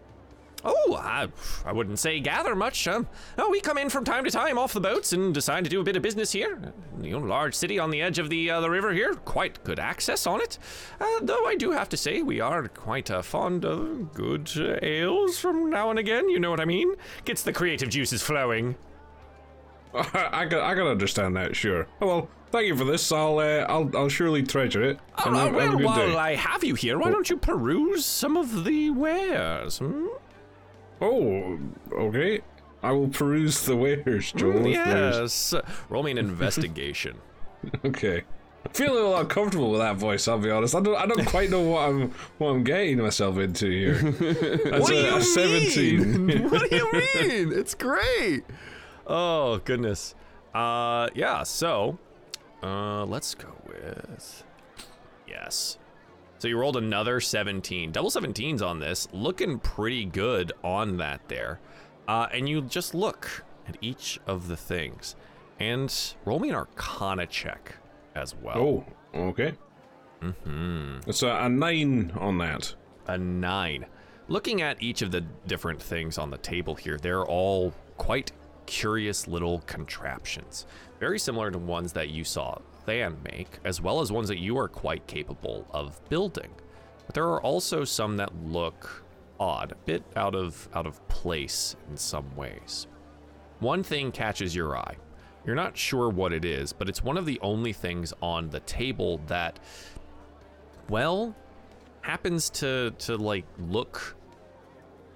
[0.65, 1.27] Oh, I,
[1.65, 2.87] I wouldn't say gather much.
[2.87, 5.71] Um, oh, we come in from time to time off the boats and decide to
[5.71, 6.73] do a bit of business here.
[7.01, 9.81] You know, large city on the edge of the uh, the river here, quite good
[9.81, 10.59] access on it.
[11.01, 14.79] Uh, though I do have to say, we are quite uh, fond of good uh,
[14.83, 16.29] ales from now and again.
[16.29, 16.95] You know what I mean?
[17.25, 18.77] Gets the creative juices flowing.
[20.15, 21.55] I, can I can understand that.
[21.57, 21.87] Sure.
[22.01, 23.11] Oh, well, thank you for this.
[23.13, 24.99] I'll uh, I'll I'll surely treasure it.
[25.19, 26.17] Oh, have- have well, good while day.
[26.17, 29.79] I have you here, why don't you peruse some of the wares?
[29.79, 30.07] Hmm?
[31.01, 31.59] Oh,
[31.93, 32.41] okay.
[32.83, 34.63] I will peruse the wares, Joel.
[34.65, 35.55] there's- Yes.
[35.89, 37.17] Roll me an investigation.
[37.85, 38.23] Okay.
[38.65, 40.27] I'm feeling a little uncomfortable with that voice.
[40.29, 40.75] I'll be honest.
[40.77, 40.95] I don't.
[40.97, 43.95] I don't quite know what I'm what I'm getting myself into here.
[43.95, 46.27] That's What do a, you a seventeen.
[46.27, 46.49] mean?
[46.51, 47.53] what do you mean?
[47.53, 48.45] It's great.
[49.07, 50.15] Oh goodness.
[50.55, 51.43] Uh, yeah.
[51.43, 51.99] So,
[52.63, 54.45] uh, let's go with
[55.27, 55.79] yes.
[56.39, 57.93] So you rolled another 17.
[57.93, 61.61] Double 17s on this, looking pretty good on that there.
[62.09, 65.15] Uh, and you just look at each of the things,
[65.61, 67.77] And roll me an Arcana check
[68.17, 68.59] as well.
[68.59, 68.85] Oh,
[69.15, 69.53] okay.
[70.21, 71.09] Mm-hmm.
[71.09, 72.75] It's a, a nine on that.
[73.07, 73.87] A nine.
[74.29, 78.33] Looking at each of the different things on the table here, they're all quite
[78.67, 80.67] curious little contraptions,
[81.01, 84.59] very similar to ones that you saw Than make, as well as ones that you
[84.59, 86.51] are quite capable of building.
[87.07, 89.05] But there are also some that look
[89.39, 92.87] odd, a bit out of out of place in some ways.
[93.61, 94.97] One thing catches your eye.
[95.45, 98.61] You're not sure what it is, but it's one of the only things on the
[98.61, 99.59] table that
[100.89, 101.35] well
[102.03, 104.17] happens to to like look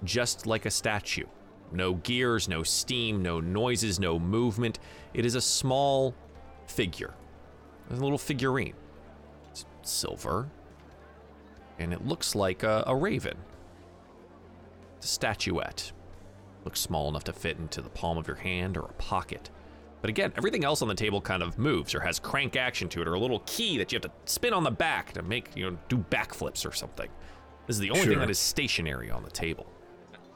[0.03, 1.25] just like a statue.
[1.71, 4.79] No gears, no steam, no noises, no movement.
[5.13, 6.15] It is a small
[6.67, 7.13] figure.
[7.89, 8.75] A little figurine.
[9.51, 10.49] It's silver.
[11.79, 13.37] And it looks like a, a raven.
[14.97, 15.91] It's a statuette.
[16.65, 19.49] Looks small enough to fit into the palm of your hand or a pocket.
[20.01, 23.01] But again, everything else on the table kind of moves or has crank action to
[23.01, 25.55] it or a little key that you have to spin on the back to make,
[25.55, 27.09] you know, do backflips or something.
[27.65, 29.65] This is the only thing that is stationary on the table.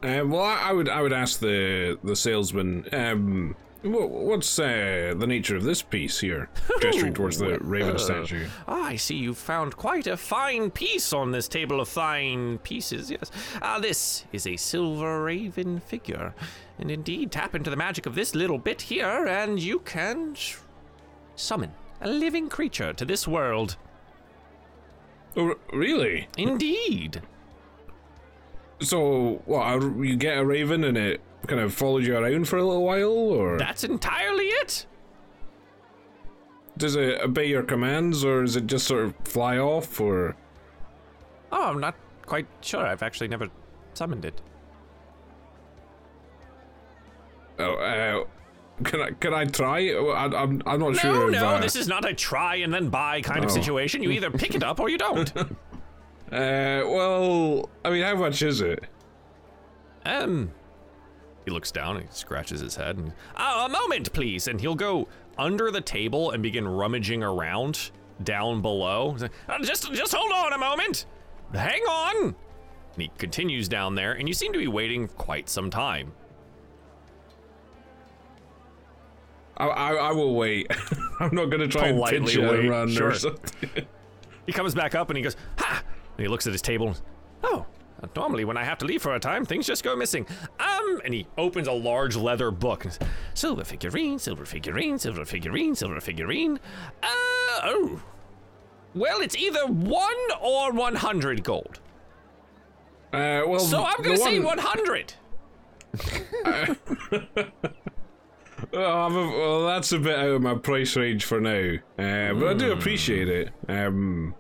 [0.04, 2.88] Uh, well, I would I would ask the the salesman.
[2.92, 6.50] Um, what's uh, the nature of this piece here?
[6.82, 8.48] Gesturing towards the raven statue.
[8.68, 13.10] Ah, I see you found quite a fine piece on this table of fine pieces,
[13.10, 13.32] yes.
[13.62, 16.34] Ah, this is a silver raven figure.
[16.80, 20.58] And indeed, tap into the magic of this little bit here, and you can sh-
[21.36, 21.72] summon
[22.02, 23.78] a living creature to this world.
[25.38, 26.28] Oh, really?
[26.38, 27.22] Indeed.
[28.82, 29.82] So, what?
[30.04, 33.10] You get a raven and it kind of follows you around for a little while,
[33.10, 34.86] or That's entirely it.
[36.78, 40.36] does it obey your commands, or does it just sort of fly off, or?
[41.52, 41.96] Oh, I'm not
[42.26, 42.86] quite sure.
[42.86, 43.50] I've actually never
[43.94, 44.42] summoned it.
[47.60, 48.24] Oh, uh,
[48.84, 49.90] can I can I try?
[49.92, 51.26] I, I'm I'm not No, sure.
[51.28, 53.54] if, no, uh, this is not a try and then buy kind of Oh.
[53.54, 54.02] situation.
[54.02, 55.32] You either pick it up or you don't.
[56.32, 58.84] Uh, well, I mean, how much is it?
[60.06, 60.52] Um,
[61.46, 64.48] he looks down and he scratches his head and, oh, a moment, please.
[64.48, 67.92] And he'll go under the table and begin rummaging around
[68.24, 69.16] down below.
[69.20, 71.06] Like, "Uh, Just, just hold on a moment.
[71.54, 72.26] Hang on.
[72.94, 76.14] And he continues down there, and you seem to be waiting quite some time.
[79.58, 80.72] I I, I will wait.
[81.20, 83.10] I'm not gonna try and Politely wait, run sure.
[83.10, 83.86] or something.
[84.48, 85.84] He comes back up and he goes, ha!
[86.22, 86.96] He looks at his table.
[87.44, 87.66] Oh,
[88.16, 90.26] normally when I have to leave for a time, things just go missing.
[90.60, 92.86] Um, and he opens a large leather book.
[93.34, 96.60] Silver figurine, silver figurine, silver figurine, silver figurine.
[97.04, 97.08] Uh,
[97.64, 98.02] oh.
[98.94, 101.80] Well, it's either one or 100 gold.
[103.14, 105.14] Uh, well, So I'm gonna say one- 100.
[105.98, 106.76] Oh,
[108.74, 112.72] well, that's a bit out of my price range for now, uh, but I do
[112.72, 113.50] appreciate it.
[113.68, 114.36] Um,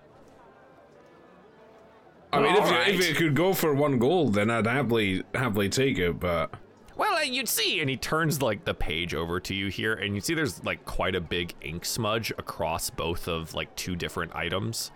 [2.34, 2.94] I mean, if, Alright.
[2.94, 6.20] you, if it could go for one gold, then I'd happily happily take it.
[6.20, 6.54] But
[6.96, 10.22] Well, you'd see, and he turns like the page over to you here, and you
[10.22, 14.92] see there's like quite a big ink smudge across both of like two different items,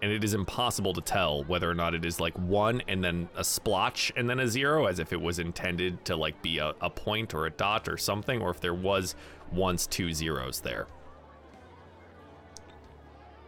[0.00, 3.28] and it is impossible to tell whether or not it is like one and then
[3.34, 6.72] a splotch and then a zero, as if it was intended to like be a,
[6.80, 9.16] a point or a dot or something, or if there was
[9.50, 10.86] once two zeros there.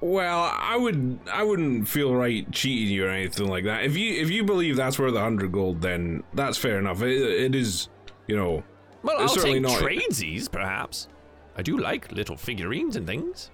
[0.00, 3.84] Well, I would I wouldn't feel right cheating you or anything like that.
[3.84, 7.02] If you if you believe that's worth a hundred gold, then that's fair enough.
[7.02, 7.88] It, it is,
[8.26, 8.62] you know,
[9.02, 11.08] Well, I'll certainly take not- tradesies, perhaps.
[11.56, 13.50] I do like little figurines and things.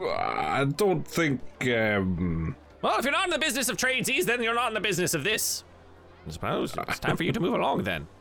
[0.00, 1.40] I don't think.
[1.62, 4.80] Um, Well, if you're not in the business of tradesies, then you're not in the
[4.80, 5.64] business of this.
[6.26, 8.06] I suppose it's time for you to move along then.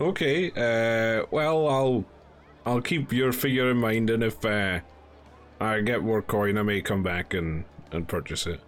[0.00, 0.50] Okay.
[0.54, 2.04] Uh, well, I'll
[2.64, 4.78] I'll keep your figure in mind, and if uh,
[5.60, 8.60] I get more coin, I may come back and and purchase it.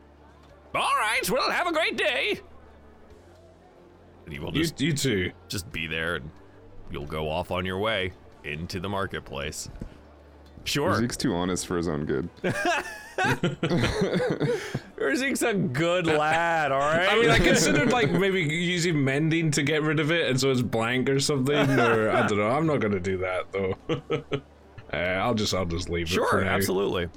[0.75, 2.41] All right, well, have a great day.
[4.25, 5.33] And you will just you too.
[5.49, 6.31] just be there, and
[6.91, 8.13] you'll go off on your way
[8.45, 9.69] into the marketplace.
[10.65, 12.29] Sure, Zeke's too honest for his own good.
[14.99, 16.73] Urzink's a good lad.
[16.73, 17.09] All right.
[17.09, 20.51] I mean, I considered like maybe using mending to get rid of it, and so
[20.51, 22.49] it's blank or something, or I don't know.
[22.49, 23.77] I'm not gonna do that though.
[24.93, 26.11] uh, I'll just I'll just leave it.
[26.11, 27.09] for Sure, absolutely.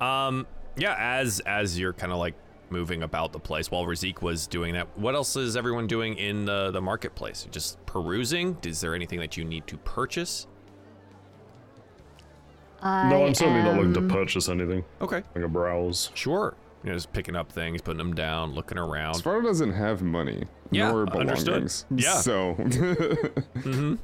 [0.00, 0.46] Um,
[0.76, 2.34] yeah, as as you're kind of like
[2.68, 6.44] moving about the place while Razik was doing that, what else is everyone doing in
[6.44, 7.46] the the marketplace?
[7.50, 8.56] Just perusing?
[8.64, 10.46] Is there anything that you need to purchase?
[12.82, 14.84] I No, I'm certainly not looking to purchase anything.
[15.00, 16.10] Okay, Like a browse.
[16.14, 16.56] sure.
[16.84, 19.14] You know, just picking up things, putting them down, looking around.
[19.14, 21.72] Sparta doesn't have money Yeah, nor understood.
[21.90, 22.16] Yeah.
[22.20, 22.52] So
[23.62, 23.94] Hmm.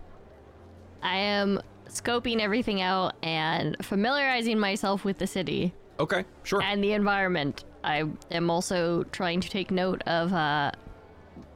[1.03, 1.61] I am
[1.93, 6.63] scoping everything out and familiarizing myself with the city Okay, sure.
[6.63, 7.65] and the environment.
[7.85, 10.71] I am also trying to take note of uh,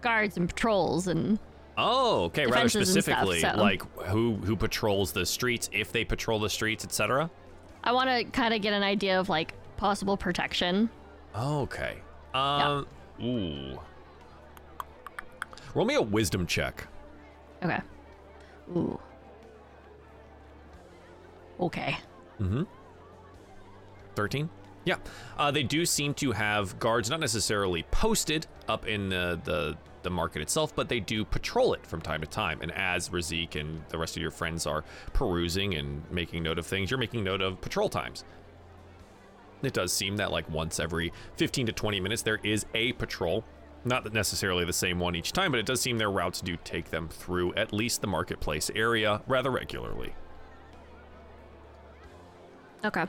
[0.01, 1.39] guards and patrols and
[1.79, 2.47] Oh, okay.
[2.47, 6.49] Rather and stuff, specifically, so- like who who patrols the streets, if they patrol the
[6.51, 7.31] streets, etc.
[7.85, 10.89] I want to kind of get an idea of like possible protection.
[11.39, 11.97] Okay.
[12.35, 12.87] Um.
[13.23, 13.79] Ooh.
[15.75, 16.87] Roll me a wisdom check.
[17.63, 17.81] Okay.
[18.75, 18.99] Ooh.
[21.61, 21.97] Okay.
[22.39, 22.63] Hmm.
[24.15, 24.49] 13
[24.87, 24.97] yeah.
[25.37, 30.11] Uh, they do seem to have guards not necessarily posted up in the, the the
[30.11, 32.61] market itself but they do patrol it from time to time.
[32.63, 36.67] And as Razik and the rest of your friends are perusing and making note of
[36.67, 38.25] things you're making note of patrol times.
[39.63, 43.45] It does seem that like once every 15 to 20 minutes there is a patrol.
[43.85, 46.91] Not necessarily the same one each time but it does seem their routes do take
[46.91, 50.15] them through at least the marketplace area rather regularly
[52.87, 53.03] Okay.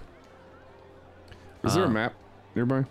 [1.64, 2.14] Is Uh, there a map
[2.56, 2.86] nearby?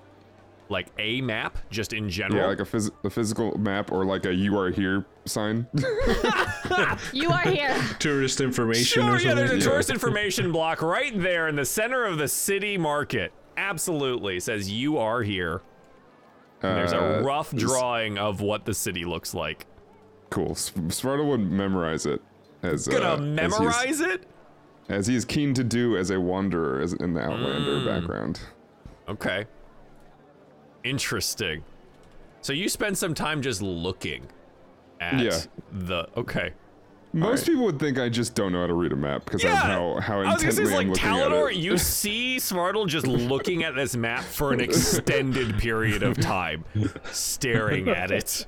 [0.68, 4.26] like a map just in general Yeah, like a, phys- a physical map or like
[4.26, 5.66] a "You are here" sign.
[7.12, 7.76] You are here.
[8.00, 9.66] Tourist information Sure, or yeah, there's something.
[9.66, 13.32] a tourist information block right there in the center of the city market.
[13.56, 14.40] Absolutely.
[14.40, 15.62] Says you are here.
[16.62, 19.66] And there's a Uh, rough this- drawing of what the city looks like.
[20.30, 20.50] Cool.
[20.52, 22.20] S- Sparta would memorize it
[22.64, 24.26] as Gonna uh, as he's- memorize it?
[24.88, 27.86] As he is keen to do as a wanderer as in the Outlander Mm.
[27.86, 28.40] background.
[29.08, 29.46] Okay.
[30.84, 31.64] Interesting.
[32.42, 34.26] So you spend some time just looking
[35.00, 35.38] at Yeah.
[35.72, 36.52] the okay.
[37.12, 37.46] Most right.
[37.48, 39.58] people would think I just don't know how to read a map because Yeah, of
[39.58, 41.56] how how I was intently it's I'm like looking at it.
[41.56, 46.64] you see Smartle just looking at this map for an extended period of time,
[47.10, 48.46] staring at it.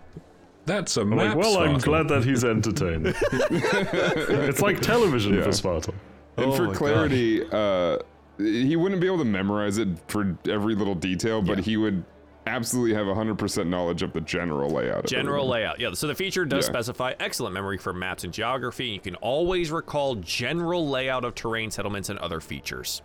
[0.66, 1.35] That's a I'm map.
[1.35, 3.06] like, well, I'm glad that he's entertained.
[3.32, 5.44] it's like television Yeah.
[5.44, 5.94] for Sparta.
[6.39, 7.98] And Oh for clarity, uh,
[8.39, 11.65] he wouldn't be able to memorize it for every little detail, but Yeah.
[11.65, 12.05] he would
[12.47, 15.06] absolutely have 100% knowledge of the general layout.
[15.06, 15.78] General layout.
[15.81, 16.73] Yeah, so the feature does Yeah.
[16.73, 18.86] specify excellent memory for maps and geography.
[18.86, 23.02] You can always recall general layout of terrain, settlements, and other features.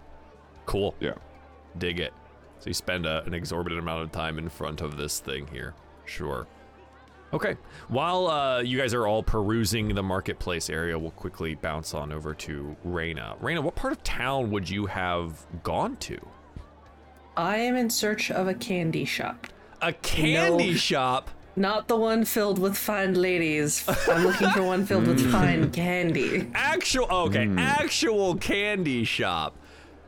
[0.65, 0.95] Cool.
[1.01, 1.13] Yeah.
[1.77, 2.13] Dig it.
[2.59, 5.73] So you spend a, an exorbitant amount of time in front of this thing here.
[6.05, 6.47] Sure.
[7.33, 7.55] Okay.
[7.87, 12.33] While uh, you guys are all perusing the marketplace area, we'll quickly bounce on over
[12.35, 13.35] to Reyna.
[13.41, 16.19] Reyna, what part of town would you have gone to?
[17.35, 19.47] I am in search of a candy shop.
[19.81, 20.77] A candy No.
[20.77, 21.29] shop.
[21.55, 23.83] Not the one filled with fine ladies.
[24.09, 26.49] I'm looking for one filled with fine candy.
[26.53, 27.59] Actual okay, Hmm.
[27.59, 29.55] actual candy shop.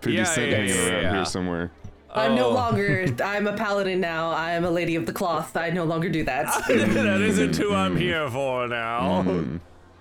[0.02, 1.14] 50 Yeah, Cent yeah, hanging yeah, around yeah.
[1.16, 1.72] here somewhere.
[2.16, 2.54] I'm no Oh.
[2.54, 3.06] longer.
[3.24, 4.32] I'm a paladin now.
[4.32, 5.56] I am a lady of the cloth.
[5.58, 6.46] I no longer do that.
[6.68, 9.24] that isn't who I'm here for now.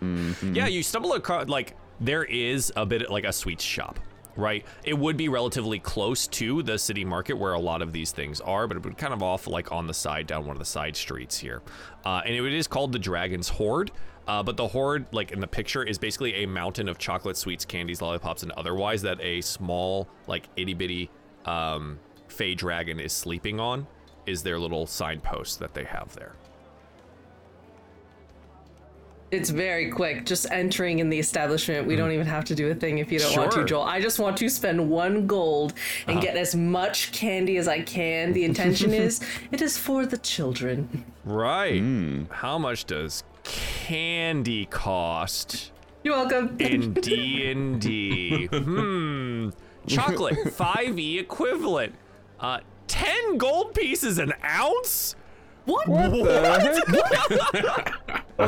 [0.03, 0.55] Mm-hmm.
[0.55, 3.99] Yeah, you stumble across like there is a bit like a sweets shop,
[4.36, 4.65] right?
[4.85, 8.41] It would be relatively close to the city market where a lot of these things
[8.41, 10.65] are, but it would kind of off like on the side down one of the
[10.65, 11.62] side streets here.
[12.05, 13.91] Uh, and it is called the Dragon's Horde.
[14.27, 17.66] Uh, but the horde, like in the picture, is basically a mountain of chocolate, sweets,
[17.66, 21.11] candies, lollipops, and otherwise that a small, like itty bitty
[21.45, 21.99] um,
[22.35, 23.86] Fey dragon is sleeping on.
[24.27, 26.32] Is their little signpost that they have there.
[29.31, 30.24] It's very quick.
[30.24, 31.86] Just entering in the establishment.
[31.86, 32.15] We don't hmm.
[32.15, 33.82] even have to do a thing if you don't want to, Joel.
[33.82, 35.74] I just want to spend one gold
[36.06, 36.27] and uh-huh.
[36.27, 38.32] get as much candy as I can.
[38.32, 39.20] The intention is
[39.51, 41.05] it is for the children.
[41.24, 41.81] Right.
[41.81, 42.24] Hmm.
[42.31, 46.56] How much does candy cost You're welcome.
[46.61, 48.47] in D and D?
[48.47, 49.51] Hmm.
[49.86, 51.94] Chocolate, 5e equivalent.
[52.45, 55.16] Uh, 10 gold pieces an ounce?
[55.65, 55.89] what?
[55.89, 56.11] Well,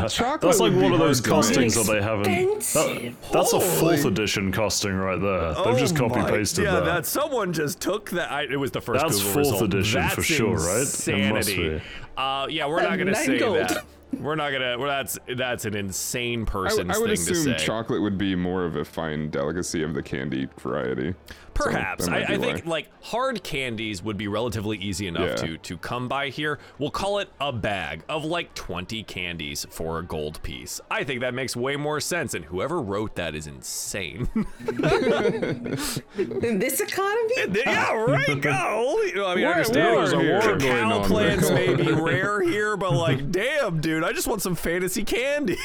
[0.09, 2.25] chocolate That's like one of those hard costings that they have in.
[2.25, 3.17] That, Expensive.
[3.33, 5.55] that's a fourth edition costing right there.
[5.65, 6.79] They've just Oh copy my- pasted Yeah, that.
[6.87, 8.31] Yeah, that someone just took that.
[8.31, 9.63] I, it was the first That's Google fourth result.
[9.75, 10.77] edition That's for sure, right?
[10.77, 11.69] It must Insanity.
[11.79, 11.83] be.
[12.19, 13.57] Uh, yeah, we're not Uh, gonna nine say gold.
[13.57, 13.85] that.
[14.21, 14.79] We're not gonna.
[14.79, 16.91] Well, that's that's an insane person.
[16.91, 17.65] I, person's I would thing to assume say.
[17.65, 21.15] chocolate would be more of a fine delicacy of the candy variety.
[21.57, 22.07] So Perhaps.
[22.07, 22.71] that I, I think why.
[22.71, 25.47] like hard candies would be relatively easy enough Yeah.
[25.47, 26.59] to to come by here.
[26.79, 30.81] We'll call it a bag of like 20 candies for a gold piece.
[30.91, 34.29] I think that makes way more sense, and whoever wrote that is insane.
[34.67, 37.35] In this economy?
[37.65, 38.41] yeah, right.
[38.41, 39.13] Golly.
[39.15, 40.41] I mean, I War- understand war here.
[40.41, 44.43] cacao going on plants may be rare here, but like, damn, dude, I just want
[44.43, 45.57] some fantasy candy.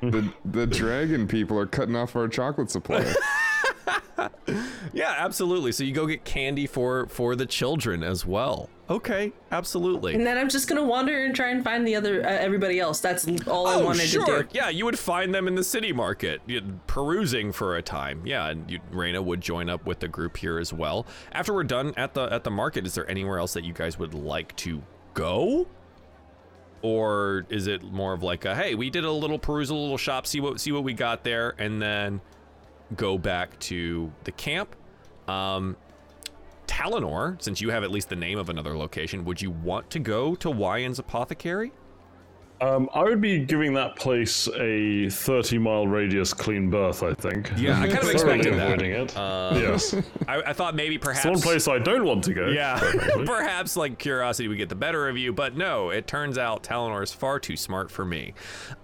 [0.00, 3.12] the the dragon people are cutting off our chocolate supply.
[4.92, 5.72] Yeah, absolutely.
[5.72, 8.70] So you go get candy for for the children as well.
[8.88, 10.14] Okay, absolutely.
[10.14, 13.00] And then I'm just gonna wander and try and find the other uh, everybody else.
[13.00, 14.24] That's all I Oh, wanted sure.
[14.24, 14.48] to do.
[14.52, 16.40] Yeah, you would find them in the city market,
[16.86, 18.22] perusing for a time.
[18.24, 21.04] Yeah, and you, Raina would join up with the group here as well.
[21.32, 23.98] After we're done at the at the market, is there anywhere else that you guys
[23.98, 24.82] would like to
[25.14, 25.66] go?
[26.82, 29.98] Or is it more of like a hey, we did a little perusal, a little
[29.98, 32.20] shop, see what see what we got there, and then
[32.94, 34.74] go back to the camp?
[35.28, 35.76] Um,
[36.66, 39.98] Talinor, since you have at least the name of another location, would you want to
[39.98, 41.72] go to Wyon's Apothecary?
[42.58, 47.52] Um, I would be giving that place a 30 mile radius clean berth, I think.
[47.58, 48.66] Yeah, I kind of expected that.
[48.72, 49.12] avoiding it.
[49.14, 49.94] yes.
[50.26, 52.48] I, I thought maybe perhaps It's one place I don't want to go.
[52.48, 52.78] Yeah,
[53.26, 57.02] perhaps like curiosity would get the better of you, but no, it turns out Talinor
[57.02, 58.32] is far too smart for me.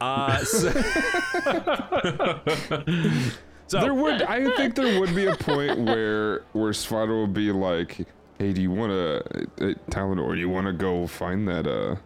[0.03, 0.71] Uh, so,
[3.73, 7.51] so There would, I think, there would be a point where where Svado would be
[7.53, 8.07] like,
[8.39, 9.19] "Hey, do you want to,
[9.61, 10.35] uh, Talinor?
[10.35, 11.97] Do you want to go find that uh,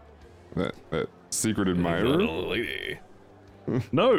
[0.55, 2.19] that that secret admirer?"
[3.93, 4.19] No,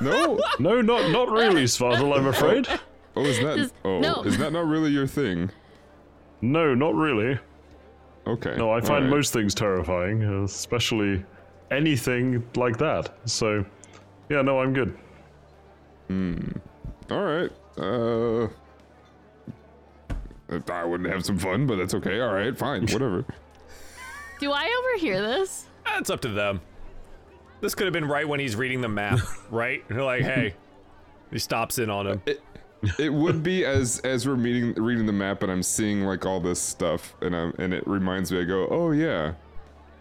[0.00, 0.38] No.
[0.58, 2.66] no, not not really, Svartal, I'm afraid.
[3.14, 3.56] Oh, is that?
[3.56, 4.22] Just- oh, no.
[4.24, 5.50] is that not really your thing?
[6.42, 7.38] No, not really.
[8.26, 8.56] Okay.
[8.56, 9.10] No, I find alright.
[9.10, 11.24] most things terrifying, especially
[11.70, 13.16] anything like that.
[13.26, 13.64] So,
[14.28, 14.98] yeah, no, I'm good.
[16.10, 17.50] All right.
[17.78, 18.48] Uh.
[20.70, 22.20] I wouldn't have some fun, but that's okay.
[22.20, 23.24] All right, fine, whatever.
[24.38, 25.66] Do I overhear this?
[25.84, 26.60] That's up to them.
[27.60, 29.18] This could have been right when he's reading the map,
[29.50, 29.82] right?
[29.88, 30.54] You're like, hey,
[31.30, 32.22] he stops in on him.
[32.98, 36.40] it would be as as we're meeting reading the map and I'm seeing like all
[36.40, 39.32] this stuff and I'm and it reminds me I go oh yeah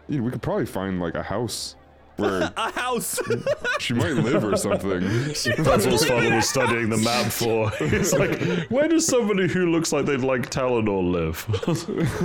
[0.07, 1.77] you know, we could probably find like a house
[2.17, 3.19] where A house.
[3.79, 5.45] she might live or something That's
[5.85, 7.71] what Svartal was studying the map for.
[7.79, 8.39] It's like,
[8.69, 11.45] where does somebody who looks like they'd like Talinor live?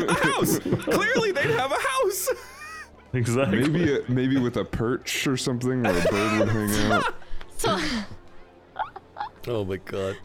[0.09, 0.59] a house.
[0.61, 2.29] Clearly, they'd have a house.
[3.13, 3.69] exactly.
[3.69, 7.15] maybe a, maybe with a perch or something where a bird would hang out
[7.57, 7.79] So
[9.49, 10.17] Oh my god.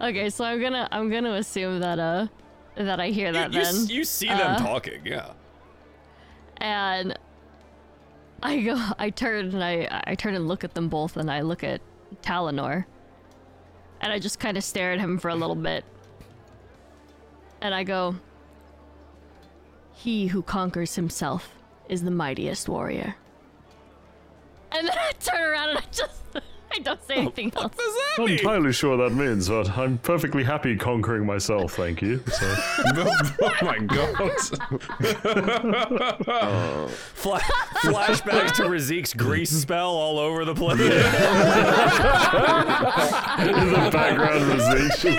[0.00, 2.26] okay, so I'm gonna I'm gonna assume that uh
[2.76, 5.32] that I hear that You, then, s- you see them uh, talking, yeah.
[6.58, 7.18] and
[8.42, 11.42] I go I turn and I I turn and look at them both, and I
[11.42, 11.80] look at
[12.22, 12.86] Talinor,
[14.00, 15.84] and I just kind of stare at him for a little bit,
[17.60, 18.16] and I go,
[19.92, 21.54] "He who conquers himself
[21.88, 23.16] is the mightiest warrior."
[24.72, 26.22] And then I turn around and I just
[26.72, 27.64] I don't say anything else.
[27.64, 28.38] What does that Not mean?
[28.38, 32.22] entirely sure what that means, but I'm perfectly happy conquering myself, thank you.
[32.28, 32.46] So,
[32.96, 33.12] oh
[33.62, 34.30] my god.
[37.14, 37.40] Fla-
[37.82, 40.78] flashback to Razik's grease spell all over the place.
[40.80, 40.88] in
[43.72, 45.18] the background rosacea.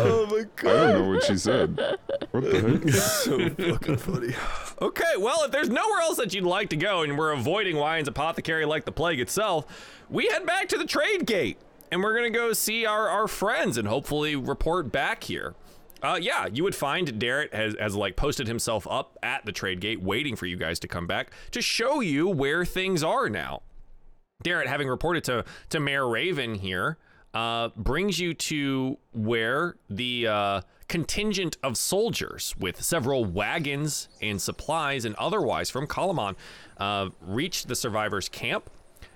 [0.00, 0.42] oh my god.
[0.42, 0.62] I god.
[0.62, 1.78] don't know what she said
[2.30, 4.34] what the heck so fucking funny.
[4.80, 8.08] Okay, well, if there's nowhere else that you'd like to go and we're avoiding Wyon's
[8.08, 9.66] apothecary like the plague itself,
[10.08, 11.58] we head back to the trade gate
[11.90, 15.54] and we're gonna go see our, our friends and hopefully report back here.
[16.02, 19.80] Uh, yeah, you would find Darrett has, has like posted himself up at the trade
[19.80, 23.62] gate waiting for you guys to come back to show you where things are now.
[24.44, 26.98] Darrett, having reported to to Mayor Raven here,
[27.34, 35.04] uh, brings you to where the uh, contingent of soldiers with several wagons and supplies
[35.04, 36.36] and otherwise from Kalaman
[36.78, 38.70] uh, reached the survivors' camp,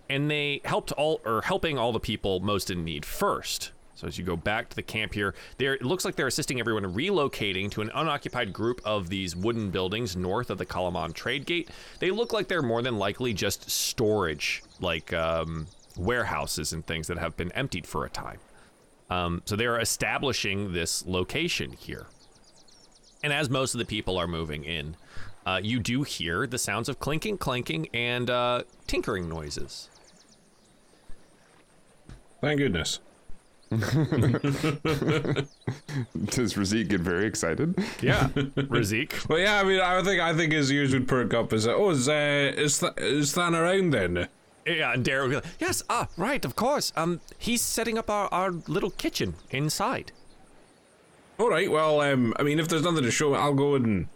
[0.08, 3.72] and they helped all or helping all the people most in need first.
[3.94, 6.58] So as you go back to the camp here, there it looks like they're assisting
[6.58, 11.46] everyone relocating to an unoccupied group of these wooden buildings north of the Kalaman trade
[11.46, 11.70] gate.
[12.00, 17.18] They look like they're more than likely just storage, like um, warehouses and things that
[17.18, 18.38] have been emptied for a time.
[19.08, 22.06] Um, so they are establishing this location here.
[23.22, 24.96] And as most of the people are moving in,
[25.46, 29.88] uh, you do hear the sounds of clinking, clanking, and uh, tinkering noises.
[32.40, 33.00] Thank goodness.
[33.72, 33.78] does
[36.54, 39.26] Razik get very excited Yeah, Razik.
[39.30, 41.88] Well, yeah, I mean, I think I think his ears would perk up as, oh,
[41.88, 44.28] is uh, is Th- is Than around then?
[44.66, 46.92] Yeah, and Darren would be like, "Yes, ah, right, of course.
[46.96, 50.12] Um, he's setting up our, our little kitchen inside."
[51.38, 54.06] All right, well, um, I mean, if there's nothing to show, I'll go and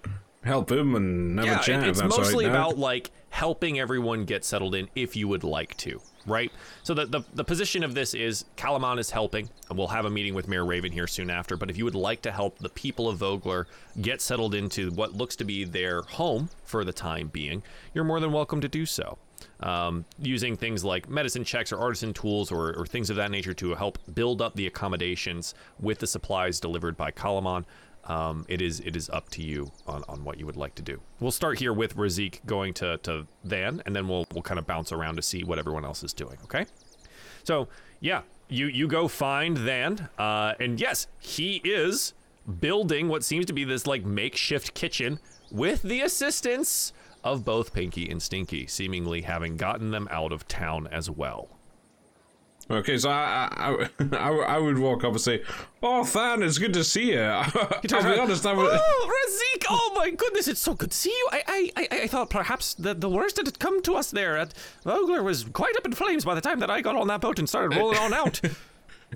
[0.46, 1.82] help him and have yeah, a chat.
[1.84, 5.76] it- it's mostly right, about like helping everyone get settled in if you would like
[5.78, 6.50] to, right?
[6.82, 10.10] So the, the the position of this is Kalaman is helping, and we'll have a
[10.10, 11.56] meeting with Mayor Raven here soon after.
[11.56, 13.66] But if you would like to help the people of Vogler
[14.00, 17.62] get settled into what looks to be their home for the time being,
[17.92, 19.18] you're more than welcome to do so.
[19.60, 23.54] um, using things like medicine checks or artisan tools or, or things of that nature
[23.54, 27.64] to help build up the accommodations with the supplies delivered by Kalaman.
[28.06, 30.82] Um, it is it is up to you on, on what you would like to
[30.82, 31.00] do.
[31.18, 34.66] We'll start here with Razik going to, to Van, and then we'll we'll kind of
[34.66, 36.38] bounce around to see what everyone else is doing.
[36.44, 36.66] Okay.
[37.42, 37.68] So
[38.00, 42.14] yeah, you you go find Van, uh, and yes, he is
[42.60, 45.18] building what seems to be this like makeshift kitchen
[45.50, 46.92] with the assistance
[47.24, 51.48] of both Pinky and Stinky, seemingly having gotten them out of town as well.
[52.68, 55.42] Okay, so I I, I, I, would walk up and say,
[55.82, 58.70] "Oh, Than, it's good to see you." I'll be honest, I oh, would.
[58.72, 59.66] Oh, Razik!
[59.70, 61.28] Oh my goodness, it's so good to see you.
[61.30, 64.36] I, I, I, I thought perhaps the, the worst that had come to us there.
[64.36, 64.52] At
[64.84, 67.38] Vogler was quite up in flames by the time that I got on that boat
[67.38, 68.40] and started rolling on out.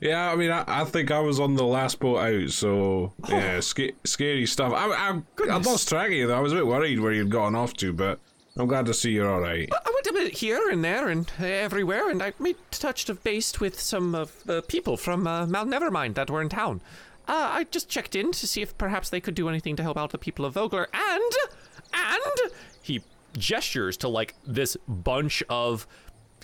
[0.00, 3.28] Yeah, I mean, I, I think I was on the last boat out, so oh.
[3.28, 4.72] yeah, sca- scary stuff.
[4.72, 5.20] I, I,
[5.50, 6.28] I lost track of you.
[6.28, 6.38] though.
[6.38, 8.20] I was a bit worried where you'd gone off to, but
[8.56, 9.68] I'm glad to see you're all right.
[9.72, 13.60] I went a bit here and there and everywhere, and I made touched of base
[13.60, 16.82] with some of the people from uh, Mount Nevermind that were in town.
[17.28, 19.96] Uh, I just checked in to see if perhaps they could do anything to help
[19.96, 21.32] out the people of Vogler, and
[21.94, 22.52] and
[22.82, 23.02] he
[23.38, 25.86] gestures to like this bunch of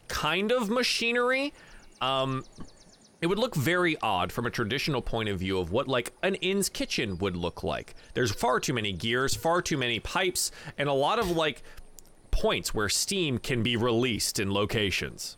[0.06, 1.52] kind of machinery.
[2.00, 2.44] Um,
[3.20, 6.36] it would look very odd from a traditional point of view of what like an
[6.36, 7.94] inn's kitchen would look like.
[8.14, 11.62] There's far too many gears, far too many pipes, and a lot of like
[12.40, 15.36] points where steam can be released in locations.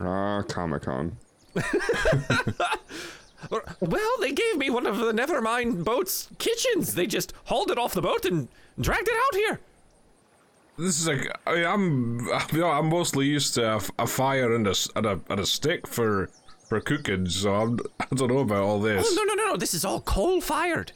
[0.00, 1.16] Ah, Comic Con.
[3.80, 6.94] Well, they gave me one of the Nevermind boat's kitchens.
[6.94, 8.48] They just hauled it off the boat and
[8.80, 9.60] dragged it out here.
[10.76, 12.18] This is like I mean, I'm
[12.52, 15.46] you know, I'm mostly used to a fire and a, s- and a and a
[15.46, 16.30] stick for
[16.68, 19.06] for cooking, so I'm, I don't know about all this.
[19.08, 19.56] Oh no no no no!
[19.56, 20.90] This is all coal fired.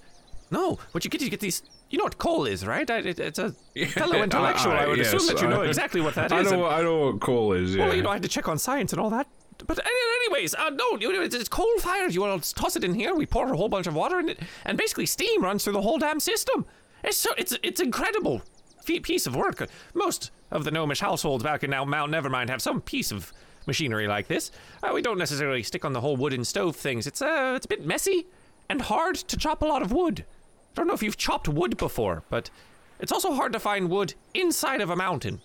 [0.51, 1.63] No, what you get is you get these.
[1.93, 2.91] You know what coal is, right?
[2.91, 3.53] I, it, it's a
[3.89, 4.73] fellow intellectual.
[4.73, 6.33] I, I- would assume that you know exactly what that is.
[6.33, 7.77] I and- know what- I know what coal is.
[7.77, 7.85] Yeah.
[7.87, 9.29] Well, you know, I had to check on science and all that.
[9.67, 9.79] But
[10.25, 12.15] anyways, uh, no, you know, it's, it's coal fired.
[12.15, 13.15] You want to toss it in here?
[13.15, 15.83] We pour a whole bunch of water in it, and basically steam runs through the
[15.83, 16.65] whole damn system.
[17.05, 18.43] It's so it's it's incredible
[18.87, 19.69] piece of work.
[19.95, 23.33] Most of the gnomish households back in now Mount Nevermind have some piece of
[23.67, 24.51] machinery like this.
[24.83, 27.07] Uh, we don't necessarily stick on the whole wooden stove things.
[27.07, 28.27] It's uh, it's a bit messy
[28.69, 30.25] and hard to chop a lot of wood.
[30.73, 32.51] I don't know if you've chopped wood before, but
[32.99, 35.41] it's also hard to find wood inside of a mountain.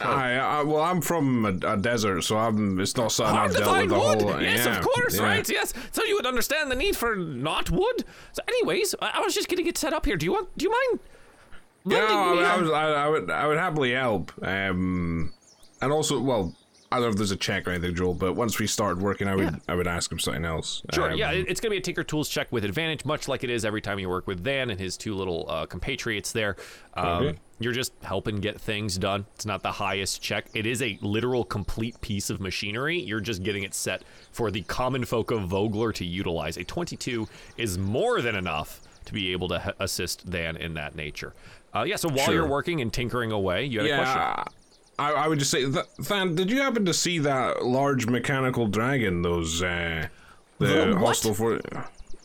[0.00, 2.80] I, I, well, I'm from a, a desert, so I'm.
[2.80, 4.22] It's not something hard I've to dealt find with the wood.
[4.22, 4.42] whole.
[4.42, 5.24] yes, yeah, of course, yeah.
[5.24, 5.48] right?
[5.48, 5.74] Yes.
[5.92, 8.04] So you would understand the need for not wood.
[8.32, 10.16] So, anyways, I, I was just getting it set up here.
[10.16, 10.56] Do you want?
[10.56, 11.00] Do you mind?
[11.84, 14.32] Yeah, lending I, me mean, I, a- was, I, I would, I would happily help.
[14.42, 15.34] Um,
[15.82, 16.54] and also, well,
[16.92, 18.14] I don't know if there's a check or anything, Joel.
[18.14, 19.56] But once we started working, I would, Yeah.
[19.68, 20.82] I would ask him something else.
[20.92, 21.12] Sure.
[21.12, 23.50] Um, yeah, it's going to be a Tinker Tools check with advantage, much like it
[23.50, 26.56] is every time you work with Van and his two little uh, compatriots there.
[26.94, 27.38] Um, Okay.
[27.62, 29.26] You're just helping get things done.
[29.34, 30.46] It's not the highest check.
[30.54, 32.98] It is a literal complete piece of machinery.
[32.98, 34.02] You're just getting it set
[34.32, 36.56] for the common folk of Vogler to utilize.
[36.56, 40.94] A 22 is more than enough to be able to h- assist Van in that
[40.96, 41.34] nature.
[41.74, 42.34] Uh, yeah, so while Sure.
[42.34, 44.54] you're working and tinkering away, you had a question.
[45.00, 48.66] I, I would just say, Th- Than, did you happen to see that large mechanical
[48.66, 49.22] dragon?
[49.22, 50.08] Those uh,
[50.58, 51.06] the, The what?
[51.06, 51.60] hostel for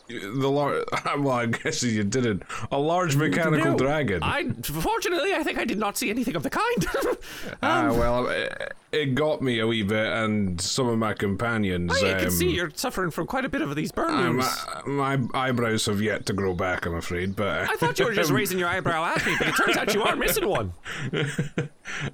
[0.08, 0.84] the large.
[1.18, 2.42] Well, I guess you didn't.
[2.70, 4.22] A large mechanical No, dragon.
[4.22, 6.86] I fortunately, I think I did not see anything of the kind.
[7.62, 11.92] Ah, Um, well, it, it got me a wee bit, and some of my companions.
[12.02, 14.66] I can um, see you're suffering from quite a bit of these burn uh, wounds.
[14.86, 17.34] my, my eyebrows have yet to grow back, I'm afraid.
[17.36, 19.94] But I thought you were just raising your eyebrow at me, but it turns out
[19.94, 20.72] you are missing one.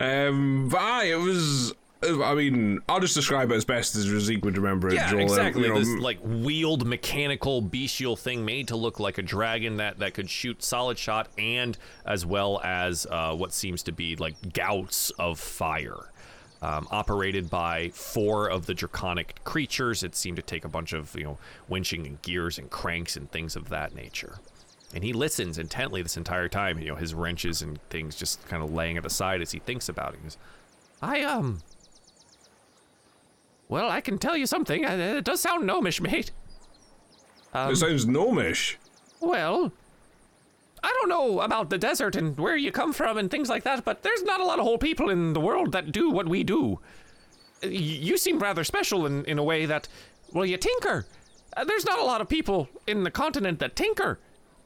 [0.00, 1.74] um, but aye, it was.
[2.02, 4.94] I mean, I'll just describe it as best as Razik would remember it.
[4.94, 5.20] Yeah, Joel.
[5.20, 5.62] Exactly.
[5.62, 10.00] you know, this like wheeled mechanical bestial thing made to look like a dragon that
[10.00, 14.52] that could shoot solid shot and as well as uh, what seems to be like
[14.52, 16.08] gouts of fire.
[16.60, 21.14] Um, operated by four of the draconic creatures, it seemed to take a bunch of
[21.16, 21.38] you know
[21.70, 24.38] winching and gears and cranks and things of that nature.
[24.94, 26.78] And he listens intently this entire time.
[26.78, 29.60] You know his wrenches and things just kind of laying at the side as he
[29.60, 30.18] thinks about it.
[30.18, 30.38] He goes,
[31.00, 31.62] "I um,
[33.68, 34.84] well, I can tell you something.
[34.84, 36.30] Uh, It does sound gnomish, mate.
[37.54, 38.78] it sounds gnomish.
[39.20, 39.72] Well,
[40.82, 43.84] I don't know about the desert and where you come from and things like that,
[43.84, 46.42] but there's not a lot of whole people in the world that do what we
[46.44, 46.80] do.
[47.62, 49.86] Uh, You seem rather special in, in a way that,
[50.32, 51.06] well, you tinker.
[51.56, 54.18] Uh, there's not a lot of people in the continent that tinker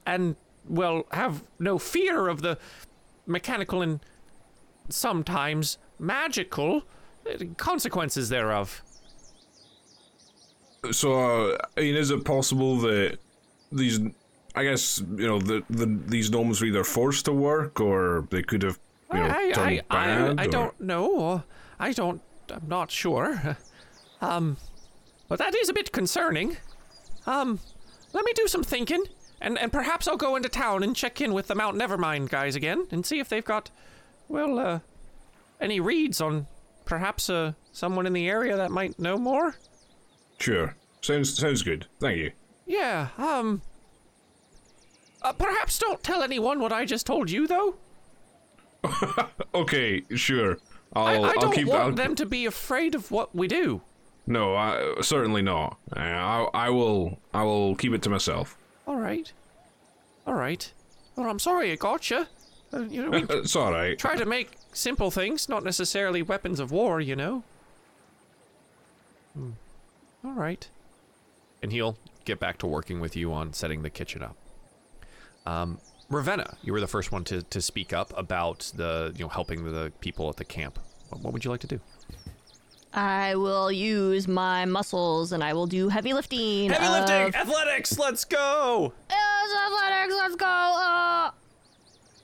[0.07, 0.37] and,
[0.69, 2.57] well, have no fear of the
[3.27, 4.01] mechanical and
[4.89, 6.83] sometimes magical
[7.57, 8.83] consequences thereof.
[10.93, 11.15] So,
[11.53, 13.19] uh, I mean, is it possible that
[13.73, 14.01] these,
[14.55, 18.43] I guess, you know, the, the these gnomes were either forced to work or they
[18.43, 18.79] could have
[19.13, 20.41] you know, I, turn I, bad?
[20.41, 21.43] I, I don't know.
[21.79, 22.21] I don't.
[22.51, 23.57] I'm not sure.
[24.23, 24.57] Um,
[25.29, 26.57] but that is a bit concerning.
[27.27, 27.61] Um,
[28.15, 29.05] let me do some thinking,
[29.43, 32.57] and and perhaps I'll go into town and check in with the Mount Nevermind guys
[32.57, 33.71] again and see if they've got,
[34.27, 34.79] well, uh,
[35.61, 36.47] any reads on
[36.87, 39.57] perhaps uh someone in the area that might know more.
[40.39, 40.75] Sure.
[41.01, 41.87] Sounds sounds good.
[42.01, 42.33] Thank you.
[42.67, 43.09] Yeah.
[43.19, 43.63] Um.
[45.23, 47.75] Uh, perhaps don't tell anyone what I just told you, though.
[49.55, 50.59] Okay, sure.
[50.93, 53.49] I'll I, I will don't keep want I'll, them to be afraid of what we
[53.49, 53.81] do.
[54.27, 55.79] No, I, certainly not.
[55.97, 58.57] Uh, I I will I will keep it to myself.
[58.87, 59.33] All right.
[60.27, 60.71] All right.
[61.17, 62.27] Well, I'm sorry I got you.
[62.73, 63.99] Uh, you know, It's all right.
[63.99, 67.43] try to make simple things, not necessarily weapons of war, you know.
[69.35, 69.51] Hmm.
[70.25, 70.69] All right.
[71.63, 74.37] And he'll get back to working with you on setting the kitchen up.
[75.47, 75.79] Um,
[76.11, 79.65] Ravenna, you were the first one to, to speak up about the, you know, helping
[79.65, 80.79] the people at the camp.
[81.09, 81.81] What, what would you like to do?
[82.93, 86.71] I will use my muscles and I will do heavy lifting.
[86.71, 88.93] Heavy of- lifting, athletics, let's go!
[89.11, 90.47] Yes, athletics, let's go.
[90.47, 91.31] Uh,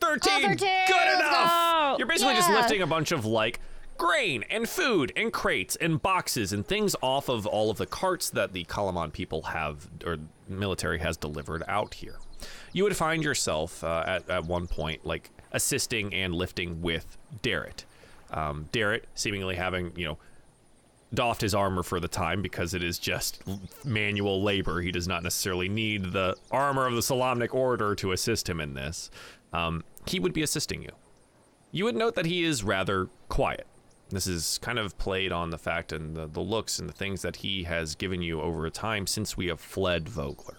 [0.00, 0.42] 13.
[0.42, 1.50] 13, Good let's enough.
[1.92, 1.96] go.
[1.98, 3.60] You're basically just lifting a bunch of like
[4.02, 8.30] grain and food and crates and boxes and things off of all of the carts
[8.30, 10.16] that the Kalaman people have or
[10.48, 12.16] military has delivered out here.
[12.72, 17.84] You would find yourself uh, at, at one point like assisting and lifting with Darrett.
[18.32, 20.18] Um, Darrett seemingly having, you know,
[21.14, 23.40] doffed his armor for the time because it is just
[23.84, 24.80] manual labor.
[24.80, 28.74] He does not necessarily need the armor of the Solamnic Order to assist him in
[28.74, 29.10] this.
[29.52, 30.90] Um, he would be assisting you.
[31.70, 33.66] You would note that he is rather quiet.
[34.12, 37.22] This is kind of played on the fact and the, the looks and the things
[37.22, 40.58] that he has given you over time since we have fled Vogler.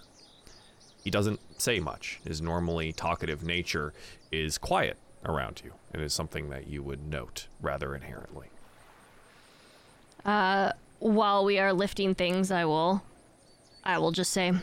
[1.04, 2.20] He doesn't say much.
[2.26, 3.94] His normally talkative nature
[4.32, 5.74] is quiet around you.
[5.94, 8.48] It is something that you would note rather inherently.
[10.26, 13.04] Uh, while we are lifting things, I will,
[13.84, 14.54] I will just say,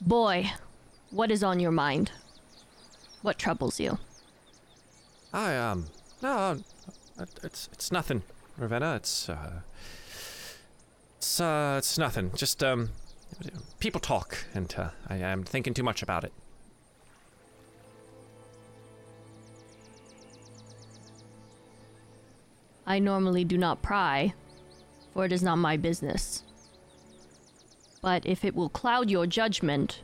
[0.00, 0.52] boy,
[1.10, 2.12] what is on your mind?
[3.22, 3.98] What troubles you?
[5.32, 5.86] I um
[6.22, 6.58] no,
[7.42, 8.22] it's it's nothing,
[8.58, 8.96] Ravenna.
[8.96, 9.60] It's uh,
[11.18, 12.32] it's uh, it's nothing.
[12.34, 12.90] Just um,
[13.80, 16.32] people talk, and uh, I am thinking too much about it.
[22.86, 24.34] I normally do not pry,
[25.14, 26.42] for it is not my business.
[28.02, 30.00] But if it will cloud your judgment,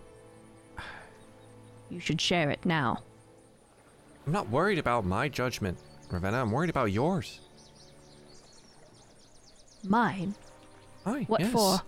[1.90, 3.02] you should share it now.
[4.26, 5.78] I'm not worried about my judgment,
[6.10, 6.40] Ravenna.
[6.40, 7.40] I'm worried about yours.
[9.84, 10.34] Mine?
[11.06, 11.52] Aye, What yes.
[11.52, 11.80] for?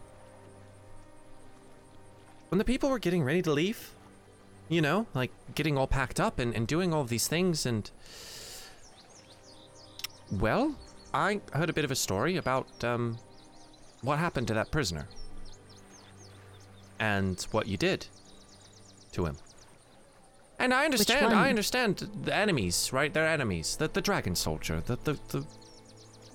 [2.49, 3.91] When the people were getting ready to leave,
[4.69, 7.91] you know, like getting all packed up and, and doing all of these things, and.
[10.33, 10.77] Well,
[11.13, 13.19] I heard a bit of a story about um,
[14.03, 15.09] what happened to that prisoner.
[16.99, 18.07] And what you did
[19.13, 19.37] to him.
[20.61, 21.32] And I understand.
[21.32, 23.12] I understand the enemies, right?
[23.12, 23.77] They're enemies.
[23.77, 25.47] The, the dragon soldier, the, the, the.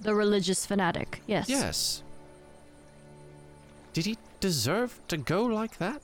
[0.01, 1.47] The religious fanatic, yes.
[1.47, 2.03] Yes.
[3.93, 6.01] Did he deserve to go like that?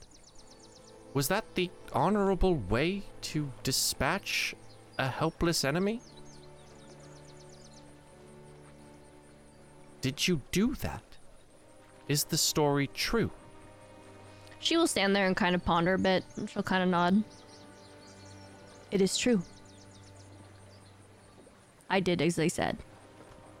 [1.14, 4.54] Was that the honorable way to dispatch
[4.98, 6.00] a helpless enemy?
[10.00, 11.02] Did you do that?
[12.08, 13.30] Is the story true?
[14.58, 17.22] She will stand there and kind of ponder a bit, and she'll kind of nod.
[18.92, 19.42] It is true.
[21.88, 22.76] I did as they said.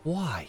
[0.04, 0.46] Why?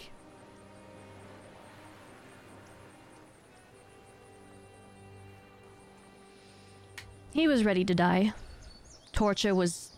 [7.32, 8.34] He was ready to die.
[9.14, 9.92] Torture was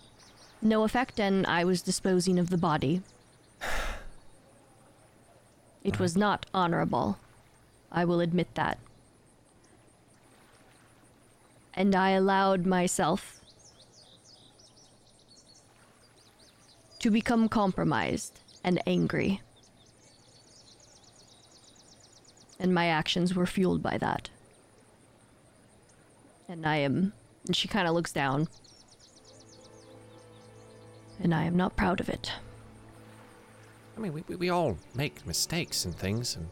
[0.61, 3.01] no effect, and I was disposing of the body.
[5.83, 7.19] It was not honorable.
[7.91, 8.79] I will admit that.
[11.75, 13.34] And I allowed myself
[17.05, 19.39] to become compromised and angry.
[22.59, 24.31] And my actions were fueled by that.
[26.49, 27.13] And I am.
[27.45, 28.47] And she kind of looks down.
[31.21, 32.31] And I am not proud of it.
[33.95, 36.49] I mean, we, we, we all make mistakes and things, and.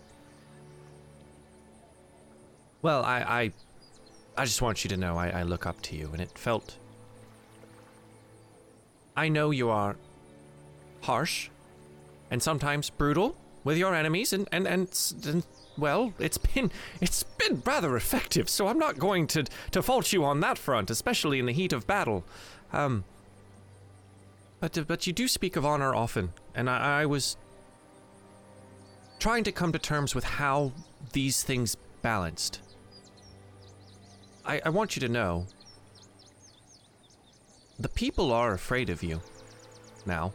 [2.83, 3.51] Well, I, I,
[4.37, 6.77] I just want you to know I, I look up to you, and it felt.
[9.17, 9.95] I know you are
[11.03, 11.49] harsh
[12.29, 15.45] and sometimes brutal with your enemies, and, and, and, and
[15.77, 16.69] well, it's been
[16.99, 20.89] it's been rather effective, so I'm not going to to fault you on that front,
[20.89, 22.23] especially in the heat of battle.
[22.73, 23.03] Um,
[24.59, 27.37] But uh, but you do speak of honor often, and I, I was
[29.19, 30.71] trying to come to terms with how
[31.11, 32.61] these things balanced.
[34.45, 35.45] I, I want you to know
[37.79, 39.21] the people are afraid of you
[40.05, 40.33] now,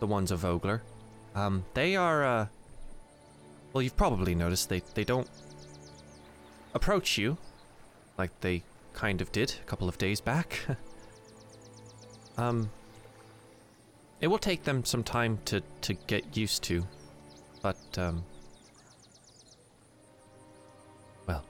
[0.00, 0.82] the ones of Vogler.
[1.34, 2.46] Um, they are, uh,
[3.72, 5.28] well, you've probably noticed they, they don't
[6.74, 7.36] approach you
[8.18, 8.62] like they
[8.92, 10.66] kind of did a couple of days back.
[12.38, 12.70] um,
[14.20, 16.86] it will take them some time to, to get used to,
[17.62, 18.24] but, um,
[21.26, 21.44] well,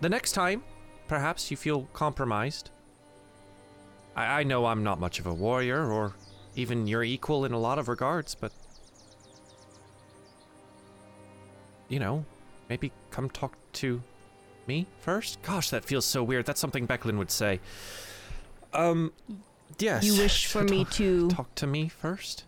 [0.00, 0.62] the next time,
[1.08, 2.70] perhaps you feel compromised.
[4.14, 6.14] I, I know I'm not much of a warrior or
[6.56, 8.52] even your equal in a lot of regards, but.
[11.88, 12.24] You know,
[12.68, 14.00] maybe come talk to
[14.66, 15.42] me first?
[15.42, 16.46] Gosh, that feels so weird.
[16.46, 17.58] That's something Becklin would say.
[18.72, 19.12] Um,
[19.78, 20.04] yes.
[20.04, 22.44] You wish for me to- Talk to me first?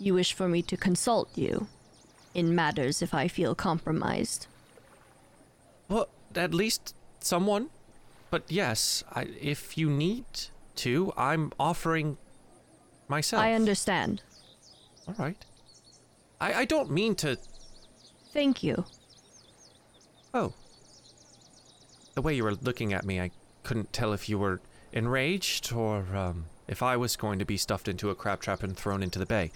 [0.00, 1.68] You wish for me to consult you
[2.34, 4.46] in matters if I feel compromised.
[5.88, 7.70] Well, at least someone.
[8.30, 10.24] But yes, I, if you need
[10.76, 12.18] to, I'm offering
[13.08, 13.42] myself.
[13.42, 14.22] I understand.
[15.08, 15.36] All right.
[16.40, 17.38] I, I don't mean to.
[18.32, 18.84] Thank you.
[20.34, 20.52] Oh.
[22.14, 23.30] The way you were looking at me, I
[23.62, 24.60] couldn't tell if you were
[24.92, 28.76] enraged or um, if I was going to be stuffed into a crab trap and
[28.76, 29.50] thrown into the bay.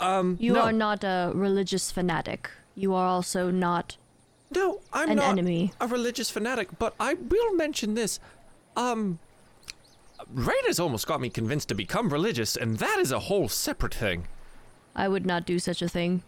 [0.00, 2.50] Um, You no, are not a religious fanatic.
[2.74, 3.96] You are also not.
[4.54, 5.72] No, I'm an not enemy.
[5.80, 8.20] a religious fanatic, but I will mention this.
[8.76, 9.18] Um,
[10.32, 14.26] Raina's almost got me convinced to become religious, and that is a whole separate thing.
[14.94, 16.22] I would not do such a thing.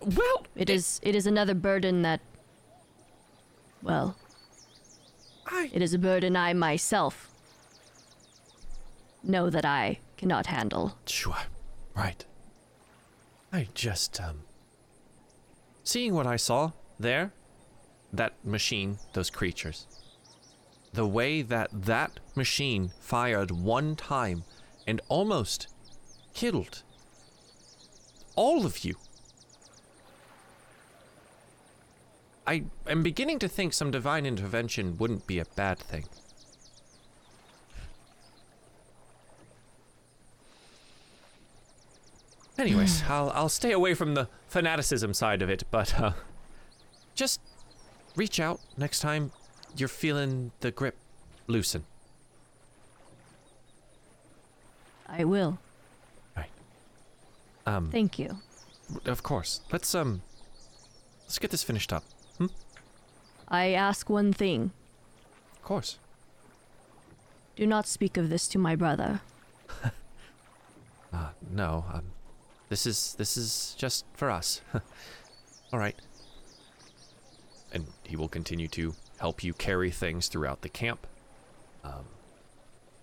[0.00, 1.00] Well, It is.
[1.02, 2.20] It is another burden that.
[3.82, 4.16] Well,
[5.46, 7.30] I, it is a burden I myself
[9.22, 10.96] know that I cannot handle.
[11.06, 11.36] Sure.
[11.94, 12.24] Right.
[13.52, 14.42] I just, um.
[15.84, 17.32] Seeing what I saw there,
[18.12, 19.86] that machine, those creatures,
[20.92, 24.44] the way that that machine fired one time
[24.86, 25.68] and almost
[26.34, 26.82] killed
[28.36, 28.96] all of you.
[32.46, 36.04] I am beginning to think some divine intervention wouldn't be a bad thing.
[42.58, 46.12] Anyways, I'll I'll stay away from the fanaticism side of it, but uh,
[47.14, 47.40] just
[48.16, 49.32] reach out next time
[49.76, 50.96] you're feeling the grip
[51.46, 51.84] loosen.
[55.08, 55.58] I will.
[57.66, 58.38] Um, Thank you.
[59.04, 59.60] of course.
[59.70, 60.22] Let's um,
[61.22, 62.04] let's get this finished up.
[62.38, 62.46] Hmm?
[63.48, 64.72] I ask one thing.
[65.54, 65.98] Of course.
[67.54, 69.20] Do not speak of this to my brother.
[71.14, 71.84] Uh, no.
[71.92, 72.04] Um,
[72.70, 74.62] this is this is just for us.
[75.72, 75.94] All right.
[77.70, 81.06] And he will continue to help you carry things throughout the camp.
[81.84, 82.06] Um,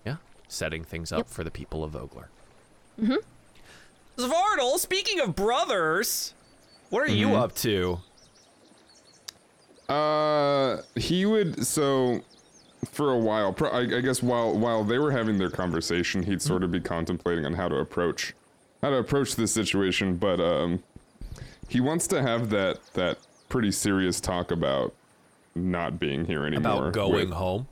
[0.04, 0.16] yeah,
[0.48, 1.28] setting things up Yep.
[1.28, 2.28] for the people of Vogler.
[3.00, 3.14] Mm-hmm.
[4.22, 6.34] Zvardal, speaking of brothers,
[6.90, 8.00] what are you up to?
[9.88, 12.20] Uh, he would so
[12.92, 13.52] for a while.
[13.54, 16.80] Pro, I, I guess while while they were having their conversation, he'd sort of be
[16.80, 18.34] contemplating on how to approach
[18.82, 20.16] how to approach this situation.
[20.16, 20.82] But um,
[21.68, 23.18] he wants to have that that
[23.48, 24.94] pretty serious talk about
[25.54, 26.88] not being here anymore.
[26.88, 27.68] About going with, home?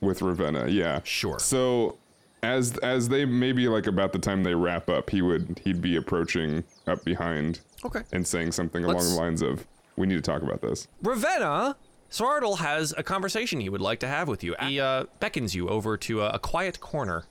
[0.00, 0.68] with Ravenna.
[0.68, 1.38] Yeah, Sure.
[1.38, 1.98] So
[2.42, 5.96] as as they maybe like about the time they wrap up, he would he'd be
[5.96, 8.00] approaching up behind Okay.
[8.12, 9.66] and saying something along Let's- the lines of,
[9.96, 11.76] "We need to talk about this." Ravenna,
[12.10, 14.54] Svardal has a conversation he would like to have with you.
[14.62, 17.24] He uh, beckons you over to a, a quiet corner.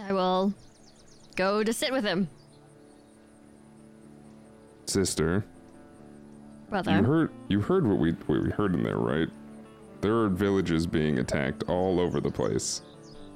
[0.00, 0.52] I will
[1.36, 2.28] go to sit with him,
[4.86, 5.44] Sister,
[6.68, 6.96] brother.
[6.96, 9.28] you heard you heard what we what we heard in there, right?
[10.00, 12.82] There are villages being attacked all over the place.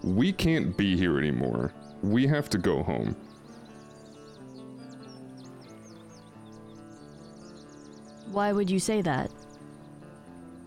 [0.03, 1.73] We can't be here anymore.
[2.03, 3.17] We have to go home.
[8.31, 9.31] Why would you say that?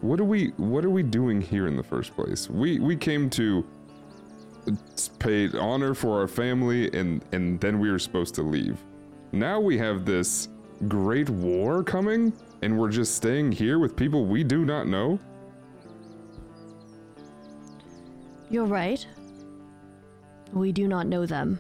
[0.02, 2.50] What are we what are we doing here in the first place?
[2.50, 3.66] We we came to
[4.68, 4.72] uh,
[5.20, 8.78] pay honor for our family and and then we were supposed to leave.
[9.32, 10.50] Now we have this
[10.88, 15.20] great war coming and we're just staying here with people we do not know?
[18.50, 19.06] You're right.
[20.54, 21.60] We do not know them.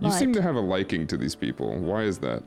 [0.00, 1.74] You seem to have a liking to these people.
[1.78, 2.42] Why is that?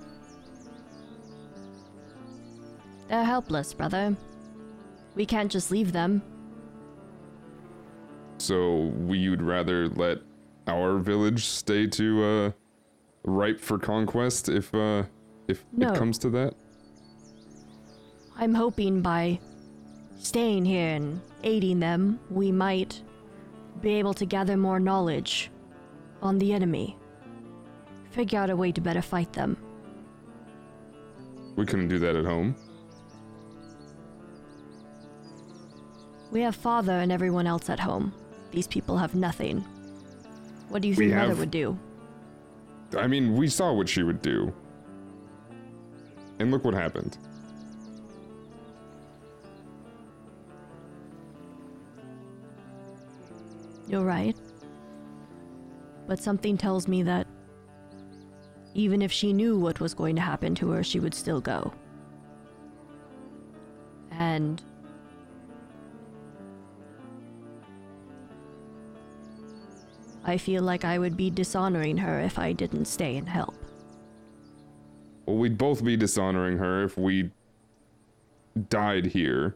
[3.07, 4.15] They're helpless, brother.
[5.15, 6.21] We can't just leave them.
[8.39, 10.19] so we would rather let
[10.67, 12.51] our village stay to uh
[13.27, 15.03] ripe for conquest if uh
[15.47, 15.91] if No.
[15.91, 16.53] it comes to that.
[18.37, 19.39] I'm hoping by
[20.19, 23.01] staying here and aiding them, we might
[23.81, 25.49] be able to gather more knowledge
[26.21, 26.97] on the enemy.
[28.11, 29.57] Figure out a way to better fight them.
[31.55, 32.55] We couldn't do that at home.
[36.31, 38.13] We have father and everyone else at home.
[38.51, 39.59] These people have nothing.
[40.69, 41.77] What do you We think mother have- would do?
[42.95, 44.53] I mean, we saw what she would do.
[46.39, 47.17] And look what happened.
[53.87, 54.35] You're right.
[56.07, 57.27] But something tells me that
[58.73, 61.73] even if she knew what was going to happen to her, she would still go.
[64.11, 64.61] And
[70.27, 73.55] I feel like I would be dishonoring her if I didn't stay and help.
[75.25, 77.31] Well, we'd both be dishonoring her if we
[78.69, 79.55] died here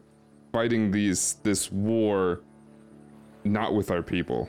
[0.52, 2.40] fighting these this war
[3.44, 4.48] not with our people.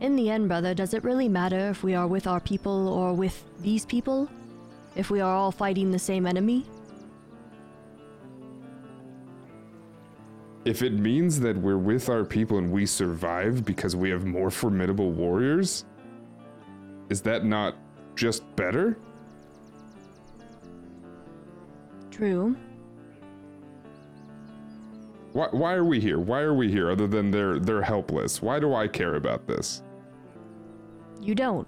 [0.00, 3.12] In the end, brother, does it really matter if we are with our people or
[3.14, 4.28] with these people?
[4.96, 6.66] If we are all fighting the same enemy?
[10.64, 14.50] If it means that we're with our people and we survive because we have more
[14.50, 15.84] formidable warriors,
[17.08, 17.76] is that not
[18.14, 18.96] just better?
[22.12, 22.56] True.
[25.32, 26.18] Why, why are we here?
[26.18, 28.42] Why are we here other than they're they're helpless?
[28.42, 29.82] Why do I care about this?
[31.20, 31.66] You don't.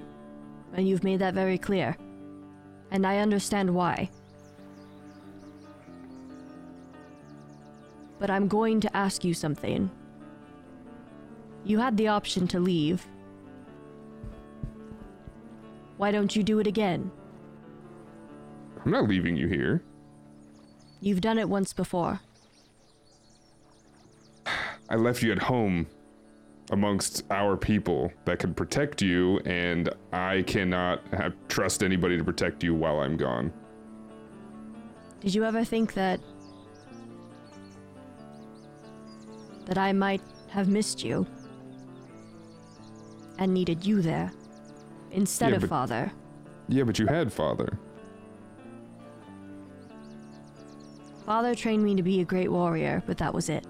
[0.75, 1.97] And you've made that very clear.
[2.91, 4.11] And I understand why.
[8.19, 9.91] But I'm going to ask you something.
[11.65, 13.07] You had the option to leave.
[15.97, 17.11] Why don't you do it again?
[18.85, 19.82] I'm not leaving you here.
[21.01, 22.20] You've done it once before.
[24.89, 25.86] I left you at home
[26.70, 32.62] amongst our people that can protect you, and I cannot have, trust anybody to protect
[32.62, 33.53] you while I'm gone.
[35.20, 36.20] Did you ever think that.
[39.66, 41.27] That I might have missed you?
[43.39, 44.32] And needed you there?
[45.11, 46.12] Instead Yeah, of but- father?
[46.69, 47.78] Yeah, but you had father.
[51.27, 53.66] Father trained me to be a great warrior, but that was it.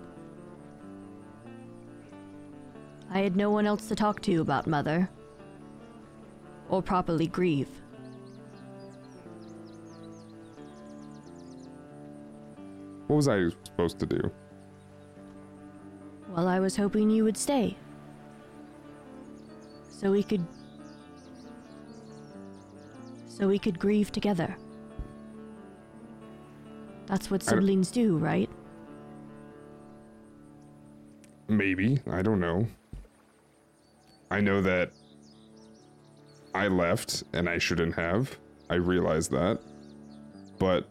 [3.11, 5.09] I had no one else to talk to about Mother.
[6.69, 7.69] Or properly grieve.
[13.07, 14.33] What was I supposed to do?
[16.35, 17.77] Well, I was hoping you would stay.
[19.89, 20.45] So we could.
[23.29, 24.57] So we could grieve together.
[27.07, 28.51] That's what siblings do, right?
[31.47, 32.01] Maybe.
[32.11, 32.67] I don't know.
[34.31, 34.91] I know that
[36.55, 38.37] I left and I shouldn't have.
[38.71, 39.61] I realize that.
[40.59, 40.89] But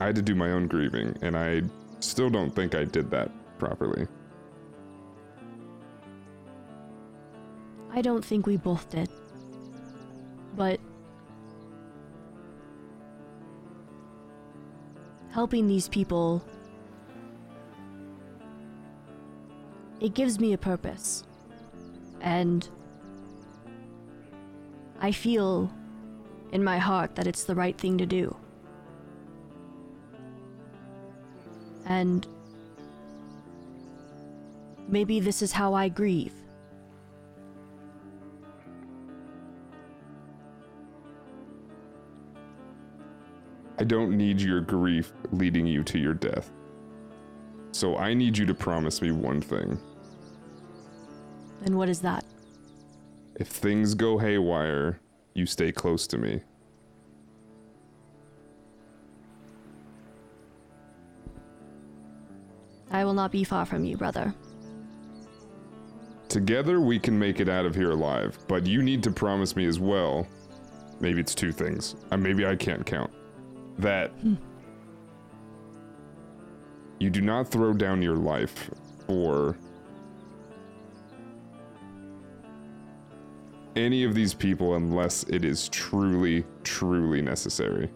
[0.00, 1.62] I had to do my own grieving, and I
[2.00, 4.06] still don't think I did that properly.
[7.96, 9.08] I don't think we both did.
[10.54, 10.78] But
[15.30, 16.42] helping these people
[20.00, 21.24] it gives me a purpose.
[22.20, 22.68] And
[25.00, 25.72] I feel
[26.52, 28.36] in my heart that it's the right thing to do.
[31.86, 32.26] And
[34.88, 36.35] maybe this is how I grieve.
[43.78, 46.50] I don't need your grief leading you to your death.
[47.72, 49.78] So I need you to promise me one thing.
[51.64, 52.24] And what is that?
[53.38, 55.00] If things go haywire,
[55.34, 56.40] you stay close to me.
[62.90, 64.34] I will not be far from you, brother.
[66.28, 69.66] Together we can make it out of here alive, but you need to promise me
[69.66, 70.26] as well.
[70.98, 71.94] Maybe it's two things.
[72.10, 73.10] Uh, maybe I can't count
[73.78, 74.12] that
[76.98, 78.70] you do not throw down your life
[79.06, 79.56] for
[83.76, 87.90] any of these people unless it is truly, truly necessary.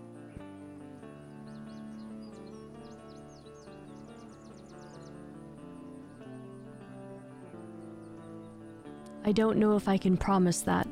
[9.25, 10.89] I don't know if I can promise that,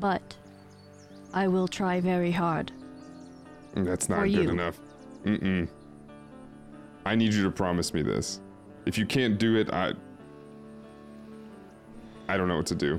[0.00, 0.36] but
[1.32, 2.72] I will try very hard.
[3.84, 4.50] That's not good you.
[4.50, 4.80] enough.
[5.24, 5.68] Mm-mm.
[7.04, 8.40] I need you to promise me this.
[8.86, 9.92] If you can't do it, I.
[12.28, 12.98] I don't know what to do.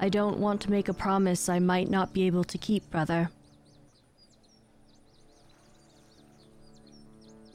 [0.00, 3.30] I don't want to make a promise I might not be able to keep, brother.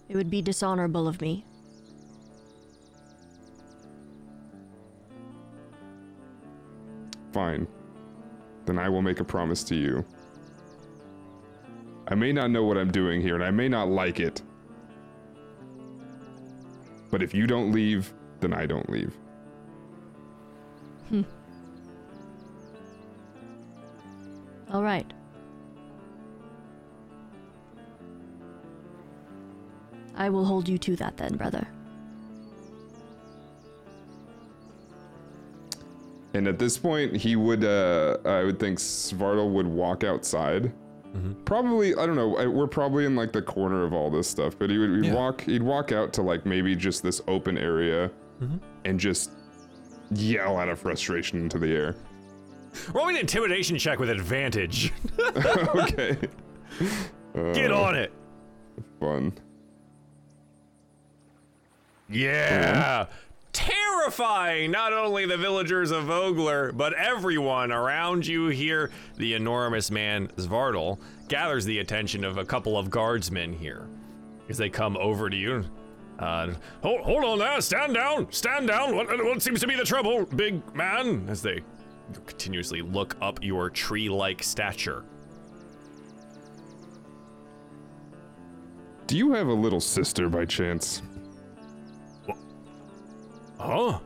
[0.10, 1.46] It would be dishonorable of me.
[7.32, 7.68] Fine.
[8.66, 10.06] Then I will make a promise to you.
[12.12, 14.42] I may not know what I'm doing here, and I may not like it.
[17.10, 19.16] But if you don't leave, then I don't leave.
[24.74, 25.12] All right.
[30.16, 31.66] I will hold you to that then, brother.
[36.34, 40.74] And at this point, he would, uh, I would think Svartal would walk outside.
[41.16, 41.44] Mm-hmm.
[41.44, 42.38] Probably, I don't know.
[42.38, 45.06] I- We're probably in like the corner of all this stuff, but he would he'd
[45.06, 45.14] Yeah.
[45.14, 45.42] walk.
[45.42, 48.10] He'd walk out to like maybe just this open area,
[48.42, 48.58] mm-hmm.
[48.86, 49.32] and just
[50.12, 51.96] yell out of frustration into the air.
[52.94, 54.94] Roll me an intimidation check with advantage.
[55.20, 56.18] okay,
[57.54, 58.14] Get uh, on it.
[59.00, 59.34] fun.
[62.10, 63.08] Yeah.
[63.54, 68.92] Terrifying not only the villagers of Vogler, but everyone around you here.
[69.18, 73.90] The enormous man, Svartal, gathers the attention of a couple of guardsmen here
[74.50, 75.66] as they come over to you.
[76.20, 78.96] Uh, hold, hold on there, stand down, stand down.
[78.96, 81.26] What, what seems to be the trouble, big man?
[81.28, 81.62] As they
[82.26, 85.04] continuously look up your tree like stature.
[89.08, 91.02] Do you have a little sister by chance?
[93.62, 94.00] Huh?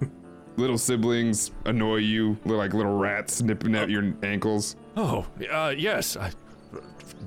[0.56, 4.76] Little siblings annoy you, like little rats nipping at your ankles.
[4.96, 6.16] Oh, uh, yes.
[6.16, 6.30] I,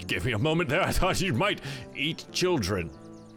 [0.06, 0.82] give me a moment there.
[0.84, 1.62] I thought you might
[1.96, 2.90] eat children.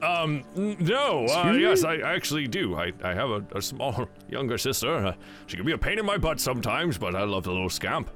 [0.03, 2.75] Um, no, uh, yes, I actually do.
[2.75, 5.07] I, I have a, a small younger sister.
[5.07, 5.15] Uh,
[5.47, 8.09] she can be a pain in my butt sometimes, but I love the little scamp.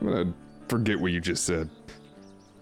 [0.00, 0.34] I'm gonna
[0.68, 1.68] forget what you just said.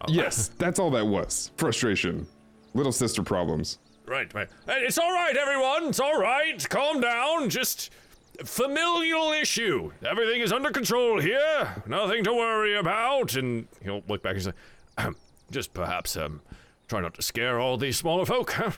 [0.08, 1.52] Yes, that's all that was.
[1.56, 2.26] Frustration.
[2.74, 3.78] Little sister problems.
[4.06, 4.48] Right, right.
[4.68, 5.84] It's all right, everyone.
[5.84, 6.68] It's all right.
[6.68, 7.48] Calm down.
[7.48, 7.90] Just
[8.44, 9.92] familial issue.
[10.06, 11.82] Everything is under control here.
[11.86, 13.34] Nothing to worry about.
[13.34, 14.52] And he'll look back and say,
[14.98, 15.16] "Ahem,
[15.50, 16.42] just perhaps um,
[16.88, 18.52] try not to scare all these smaller folk.
[18.52, 18.72] Huh?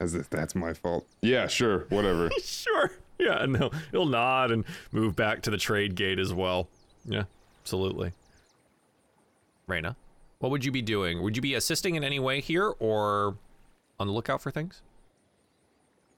[0.00, 1.06] As if that's my fault.
[1.22, 2.30] Yeah, sure, whatever.
[2.42, 2.92] Sure.
[3.18, 6.68] Yeah, and he'll, he'll nod and move back to the trade gate as well.
[7.04, 7.24] Yeah,
[7.62, 8.12] absolutely.
[9.66, 9.96] Reyna,
[10.40, 11.22] what would you be doing?
[11.22, 13.36] Would you be assisting in any way here or
[13.98, 14.82] on the lookout for things?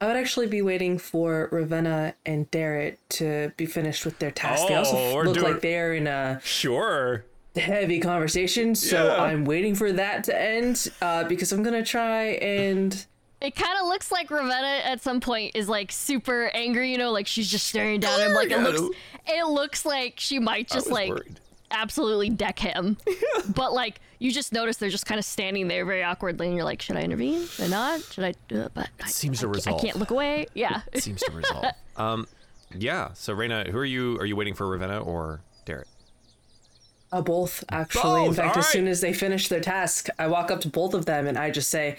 [0.00, 4.66] I would actually be waiting for Ravenna and Darrett to be finished with their task.
[4.68, 7.24] they also Oh, look doing- like they're in a Sure.
[7.56, 9.22] heavy conversation, so Yeah.
[9.22, 13.04] I'm waiting for that to end uh, because I'm gonna try and
[13.42, 17.10] It kind of looks like Ravenna at some point is like super angry, you know,
[17.10, 18.34] like she's just staring down at him.
[18.34, 21.40] Like it looks, it looks like she might just like worried.
[21.70, 22.96] absolutely deck him.
[23.54, 26.64] but like you just notice they're just kind of standing there very awkwardly, and you're
[26.64, 27.44] like, should I intervene?
[27.46, 28.00] Should I not?
[28.02, 28.54] Should I?
[28.54, 29.80] Uh, but I, seems I, to ca- resolve.
[29.80, 30.46] I can't look away.
[30.54, 30.82] Yeah.
[30.92, 31.64] It seems to resolve.
[31.96, 32.28] um,
[32.72, 33.12] yeah.
[33.14, 34.16] So Reyna, who are you?
[34.18, 35.88] Are you waiting for Ravenna or Derek?
[37.12, 38.20] Uh, both, actually.
[38.22, 38.72] In Both, fact, as alright.
[38.72, 41.50] soon as they finish their task, I walk up to both of them and I
[41.50, 41.96] just say,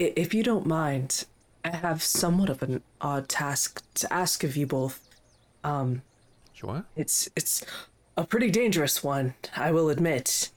[0.00, 1.26] "I- If you don't mind,
[1.64, 5.06] I have somewhat of an odd task to ask of you both.
[6.54, 6.84] Sure.
[6.96, 7.64] It's it's
[8.16, 10.50] a pretty dangerous one, I will admit.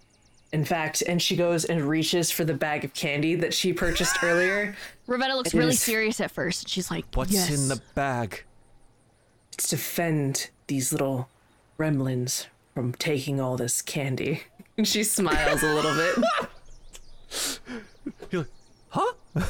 [0.54, 4.16] In fact, and she goes and reaches for the bag of candy that she purchased
[4.24, 4.76] earlier.
[5.08, 5.82] Ravenna looks It really is.
[5.82, 6.70] serious at first.
[6.70, 7.50] She's like, What's yes.
[7.50, 8.44] in the bag?
[9.54, 11.28] It's to fend these little
[11.78, 14.44] gremlins from taking all this candy.
[14.76, 17.60] And she smiles a little bit.
[18.32, 18.52] You're like,
[18.90, 19.14] huh?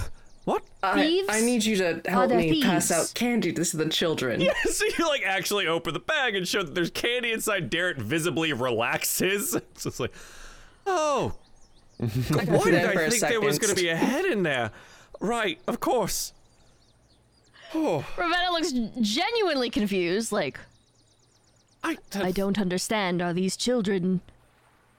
[0.44, 0.64] what?
[0.82, 1.28] I, Thieves?
[1.32, 4.42] I need you to help there me pass out candy to the children.
[4.42, 7.72] Yeah, so you like actually open the bag and show that there's candy inside.
[7.72, 9.52] Darrett visibly relaxes.
[9.52, 10.12] So It's just like,
[10.86, 11.34] oh,
[11.98, 12.06] why
[12.66, 14.72] did I for I a think there was going to be a head in there?
[15.20, 16.34] Right, of course.
[17.74, 18.72] Oh, Ravenna looks
[19.02, 20.32] genuinely confused.
[20.32, 20.60] Like,
[21.84, 23.22] I, I don't understand.
[23.22, 24.22] Are these children?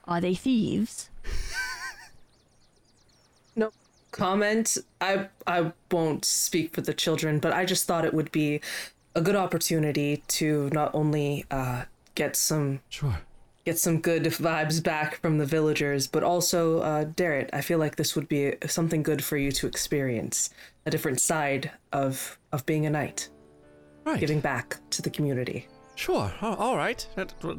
[0.07, 1.11] Are they thieves?
[3.57, 3.71] No
[4.11, 4.77] comment.
[5.01, 8.61] I I won't speak for the children, but I just thought it would be
[9.15, 11.85] a good opportunity to not only uh,
[12.17, 13.19] get some Sure.
[13.65, 17.49] Get some good vibes back from the villagers, but also uh, Darrett.
[17.53, 20.51] I feel like this would be something good for you to experience.
[20.87, 23.29] a different side of of being a knight,
[24.05, 24.21] Right.
[24.21, 25.67] giving back to the community.
[25.97, 26.33] Sure.
[26.43, 27.07] All right.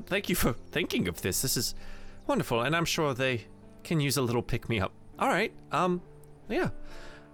[0.08, 1.42] Thank you for thinking of this.
[1.42, 1.74] This is
[2.28, 3.46] wonderful, and I'm sure they
[3.84, 4.92] can use a little pick me up.
[5.18, 5.52] All right.
[5.72, 6.02] Um.
[6.50, 6.70] Yeah.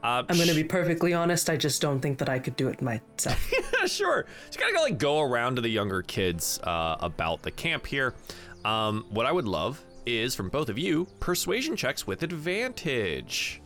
[0.03, 1.47] Uh, I'm to be perfectly honest.
[1.49, 3.51] I just don't think that I could do it myself.
[3.51, 4.25] Yeah, sure.
[4.51, 8.15] You gotta like go around to the younger kids uh, about the camp here.
[8.65, 13.61] Um, what I would love is from both of you persuasion checks with advantage.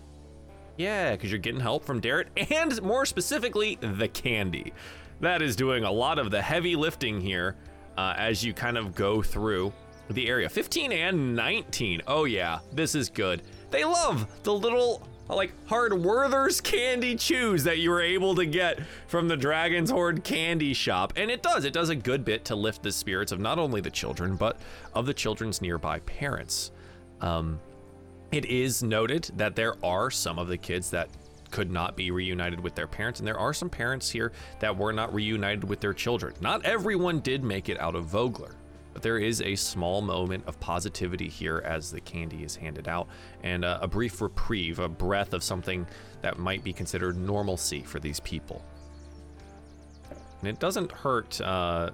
[0.78, 4.74] Yeah, because you're getting help from Darrett and more specifically the candy.
[5.22, 7.56] That is doing a lot of the heavy lifting here
[7.98, 9.72] uh, as you kind of go through
[10.10, 10.50] the area.
[10.50, 12.02] 15 and 19.
[12.08, 13.42] Oh yeah, this is good.
[13.72, 18.80] They love the little like hard Werther's candy chews that you were able to get
[19.08, 21.14] from the Dragon's Horde candy shop.
[21.16, 23.82] And it does, it does a good bit to lift the spirits of not only
[23.82, 24.60] the children, but
[24.94, 26.72] of the children's nearby parents.
[27.22, 27.60] Um,
[28.32, 31.10] it is noted that there are some of the kids that
[31.52, 34.92] could not be reunited with their parents, and there are some parents here that were
[34.92, 36.34] not reunited with their children.
[36.42, 38.56] Not everyone did make it out of Vogler,
[38.96, 43.10] but there is a small moment of positivity here as the candy is handed out,
[43.44, 45.86] and uh, a brief reprieve, a breath of something
[46.22, 48.64] that might be considered normalcy for these people.
[50.40, 51.90] And it doesn't hurt uh,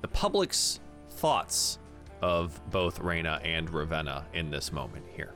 [0.00, 1.78] the public's thoughts
[2.22, 5.34] of both Reyna and Ravenna in this moment here.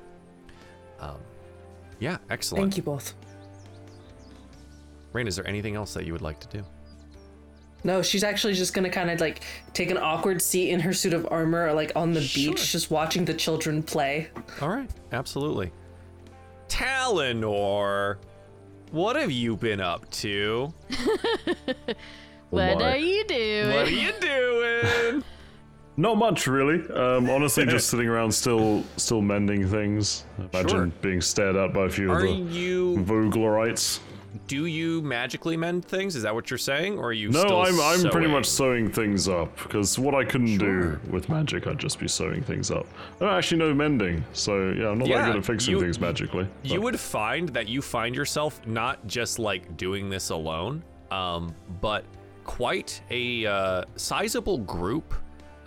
[1.01, 1.19] Um,
[1.99, 2.63] yeah, excellent.
[2.63, 3.13] Thank you both.
[5.13, 6.65] Rain, is there anything else that you would like to do?
[7.85, 9.43] No, she's actually just gonna kind of like
[9.75, 12.53] take an awkward seat in her suit of armor, like on the Sure.
[12.55, 14.29] beach, just watching the children play.
[14.63, 15.71] All right, absolutely.
[16.69, 18.17] Talonor,
[18.91, 20.73] what have you been up to?
[22.51, 22.93] What my.
[22.93, 23.67] are you doing?
[23.69, 25.25] What are you doing?
[25.97, 26.89] Not much, really.
[26.93, 30.25] Um, honestly, just sitting around, still, still mending things.
[30.39, 30.87] Imagine Sure.
[31.03, 32.97] being stared at by a few Are of the you?
[32.99, 33.99] Voglerites.
[34.47, 36.17] Do you magically mend things?
[36.17, 37.31] Is that what you're saying, or are you?
[37.31, 38.89] No, I'm, I'm pretty much sewing?
[38.91, 40.97] sewing things up because what I couldn't Sure.
[40.97, 42.87] do with magic, I'd just be sewing things up.
[43.21, 45.81] I don't actually know mending, so yeah, I'm not Yeah, that good at fixing you-
[45.81, 46.47] things magically.
[46.63, 52.05] You would find that you find yourself not just like doing this alone, um, but
[52.45, 55.15] quite a uh, sizable group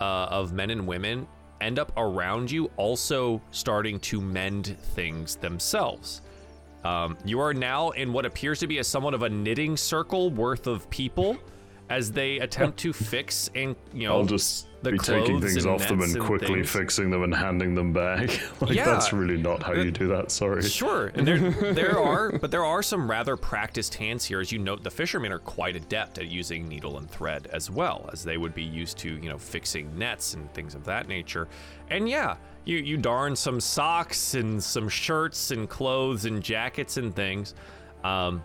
[0.00, 1.26] uh, of men and women
[1.60, 6.22] end up around you, also starting to mend things themselves.
[6.84, 10.30] Um, you are now in what appears to be a somewhat of a knitting circle
[10.30, 11.38] worth of people
[11.90, 15.88] as they attempt to fix and you know I'll just the be taking things off
[15.88, 16.70] them and and quickly things.
[16.70, 18.28] fixing them and handing them back.
[18.60, 18.84] like Yeah.
[18.84, 20.30] that's really not how you do that.
[20.30, 20.62] Sorry.
[20.62, 21.38] Sure, and there
[21.72, 24.38] there are, but there are some rather practiced hands here.
[24.38, 28.08] As you note, the fishermen are quite adept at using needle and thread as well,
[28.12, 31.48] as they would be used to, you know, fixing nets and things of that nature.
[31.90, 32.36] And yeah,
[32.68, 37.54] you you darn some socks and some shirts and clothes and jackets and things.
[38.04, 38.44] Um,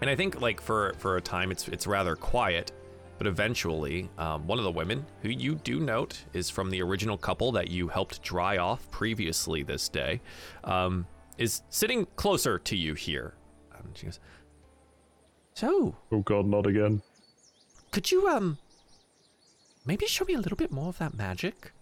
[0.00, 2.72] and I think like for for a time it's it's rather quiet,
[3.18, 7.18] but eventually um, one of the women who you do note is from the original
[7.18, 10.20] couple that you helped dry off previously this day,
[10.64, 11.06] um,
[11.36, 13.34] is sitting closer to you here.
[13.74, 14.20] Um, she goes,
[15.54, 17.02] "So, Oh God, not again.
[17.92, 18.56] could you um
[19.84, 21.72] maybe show me a little bit more of that magic?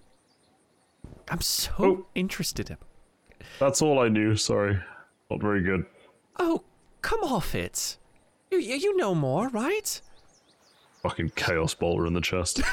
[1.32, 2.06] I'm so Oh.
[2.14, 2.76] interested in."
[3.58, 4.36] That's all I knew.
[4.36, 4.78] Sorry,
[5.30, 5.84] not very good.
[6.38, 6.62] Oh,
[7.00, 7.96] come off it.
[8.50, 10.00] You you, you know more, right?
[11.02, 12.60] Fucking chaos boulder in the chest.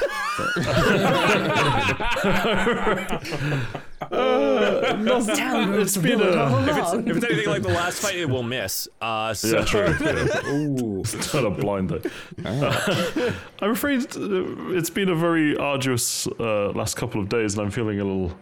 [5.80, 8.88] it's been a- If it's anything like the last fight, it will miss.
[9.00, 9.94] Uh, so yeah, true.
[10.00, 11.02] Yeah.
[11.22, 13.34] Turn a blind eye.
[13.60, 17.70] I'm afraid uh, it's been a very arduous uh, last couple of days, and I'm
[17.70, 18.32] feeling a little,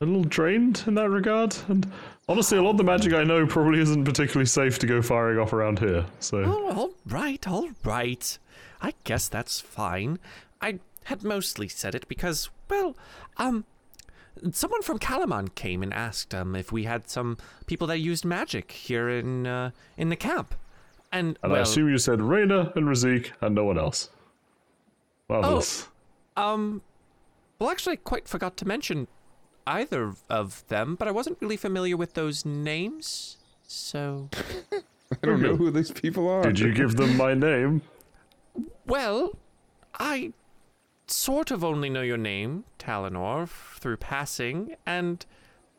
[0.00, 1.56] a little drained in that regard.
[1.66, 1.90] And
[2.28, 5.38] honestly, a lot of the magic I know probably isn't particularly safe to go firing
[5.38, 6.06] off around here.
[6.20, 8.38] So Oh, all right, all right.
[8.80, 10.20] I guess that's fine.
[10.60, 12.96] I had mostly said it because, well,
[13.38, 13.64] um,
[14.52, 17.36] someone from Kalaman came and asked um if we had some
[17.66, 20.54] people that used magic here in uh, in the camp,
[21.10, 24.10] and, and well, I assume you said Raina and Razik and no one else.
[25.28, 25.88] Marvelous.
[26.36, 26.82] um,
[27.58, 29.08] well, actually, I quite forgot to mention
[29.68, 34.28] either of them, but I wasn't really familiar with those names, so.
[34.72, 36.42] I don't know who these people are.
[36.42, 37.82] Did you give them my name?
[38.86, 39.36] Well,
[39.98, 40.32] I
[41.06, 43.48] sort of only know your name, Talonor,
[43.78, 45.24] through passing, and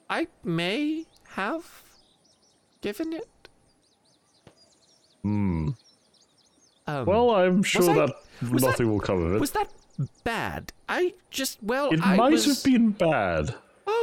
[0.09, 1.83] I may have
[2.81, 3.27] given it.
[5.21, 5.69] Hmm.
[6.87, 9.39] Um, Well, I'm sure I- that nothing that- will come of it.
[9.39, 9.69] was that
[10.23, 10.73] bad?
[10.87, 13.53] I just well, It I might was, have been bad,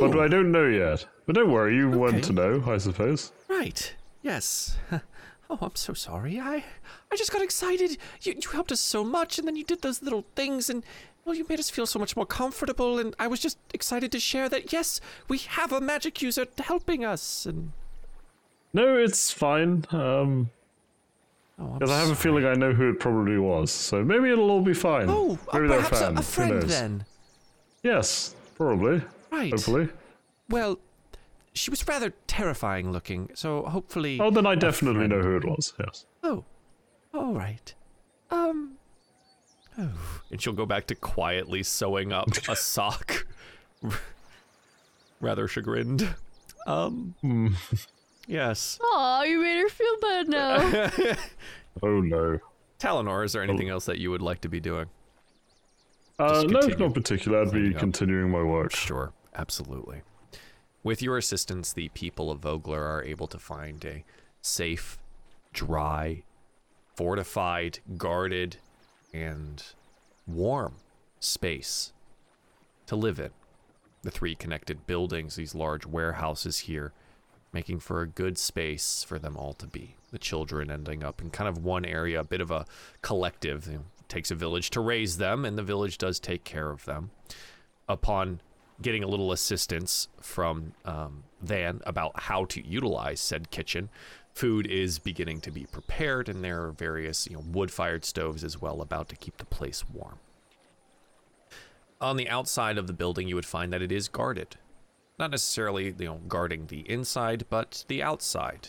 [0.00, 1.06] Oh, but I don't know yet.
[1.26, 1.96] But don't worry, you Okay.
[1.96, 3.32] want to know, I suppose.
[3.48, 3.94] right.
[4.22, 4.76] Yes.
[5.48, 6.40] Oh, I'm so sorry.
[6.40, 6.64] I
[7.12, 7.98] I just got excited.
[8.22, 10.82] You you helped us so much and then you did those little things and
[11.24, 14.18] well, you made us feel so much more comfortable and I was just excited to
[14.18, 17.70] share that yes, we have a magic user helping us and
[18.72, 19.84] No, it's fine.
[19.92, 20.50] Um,
[21.60, 23.70] oh, because I have a feeling I know who it probably was.
[23.70, 25.06] So maybe it'll all be fine.
[25.08, 27.04] Oh, uh, maybe they're perhaps a, a friend then.
[27.84, 29.00] Yes, probably.
[29.30, 29.50] Right.
[29.50, 29.88] Hopefully.
[30.48, 30.78] Well,
[31.52, 35.12] she was rather terrifying looking, so hopefully Oh, then I definitely friend.
[35.12, 35.72] know who it was.
[35.80, 36.06] Yes.
[36.22, 36.44] Oh,
[37.14, 37.74] all right.
[38.30, 38.72] Um.
[39.78, 39.90] Oh.
[40.30, 43.26] And she'll go back to quietly sewing up a sock.
[45.20, 46.14] Rather chagrined.
[46.66, 47.14] Um.
[48.26, 48.78] Yes.
[48.82, 50.90] Aw, you made her feel bad now.
[51.82, 52.38] Oh no.
[52.80, 54.86] Talonor, is there anything else that you would like to be doing?
[56.18, 57.42] Uh, no, not particular.
[57.42, 58.74] I'd be continuing my work.
[58.74, 60.00] Sure, absolutely.
[60.82, 64.04] With your assistance, the people of Vogler are able to find a
[64.40, 64.98] safe,
[65.52, 66.22] dry,
[66.94, 68.56] fortified, guarded,
[69.12, 69.62] and
[70.26, 70.76] warm
[71.20, 71.92] space
[72.86, 73.30] to live in.
[74.02, 76.92] The three connected buildings, these large warehouses here,
[77.52, 79.96] making for a good space for them all to be.
[80.12, 82.64] The children ending up in kind of one area, a bit of a
[83.02, 83.68] collective.
[84.08, 87.10] Takes a village to raise them, and the village does take care of them
[87.88, 88.40] upon
[88.80, 93.88] getting a little assistance from um, Van about how to utilize said kitchen,
[94.34, 98.60] food is beginning to be prepared, and there are various you know wood-fired stoves as
[98.60, 100.18] well about to keep the place warm.
[102.00, 104.56] On the outside of the building, you would find that it is guarded,
[105.18, 108.68] not necessarily you know guarding the inside, but the outside.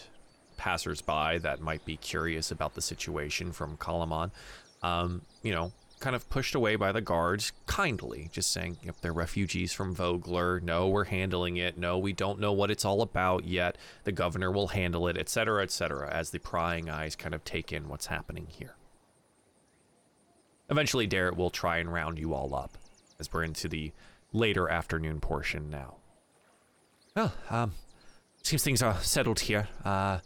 [0.55, 4.31] Passersby that might be curious about the situation from Kalaman,
[4.81, 9.13] um, you know, kind of pushed away by the guards kindly, just saying, yep, they're
[9.13, 10.59] refugees from Vogler.
[10.59, 11.77] No, we're handling it.
[11.77, 13.77] No, we don't know what it's all about yet.
[14.03, 17.89] The governor will handle it, etc., etc., as the prying eyes kind of take in
[17.89, 18.75] what's happening here.
[20.69, 22.77] Eventually, Darrett will try and round you all up
[23.19, 23.91] as we're into the
[24.33, 25.95] later afternoon portion now.
[27.15, 27.73] Well, um,
[28.43, 29.69] seems things are settled here.
[29.83, 30.19] Uh,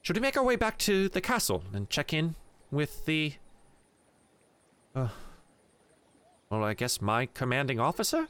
[0.00, 2.34] should we make our way back to the castle and check in
[2.70, 3.34] with the
[4.94, 5.08] uh,
[6.50, 8.28] well, I guess my commanding officer?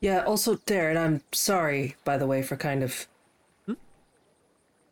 [0.00, 3.06] Yeah, also, Darren, I'm sorry, by the way, for kind of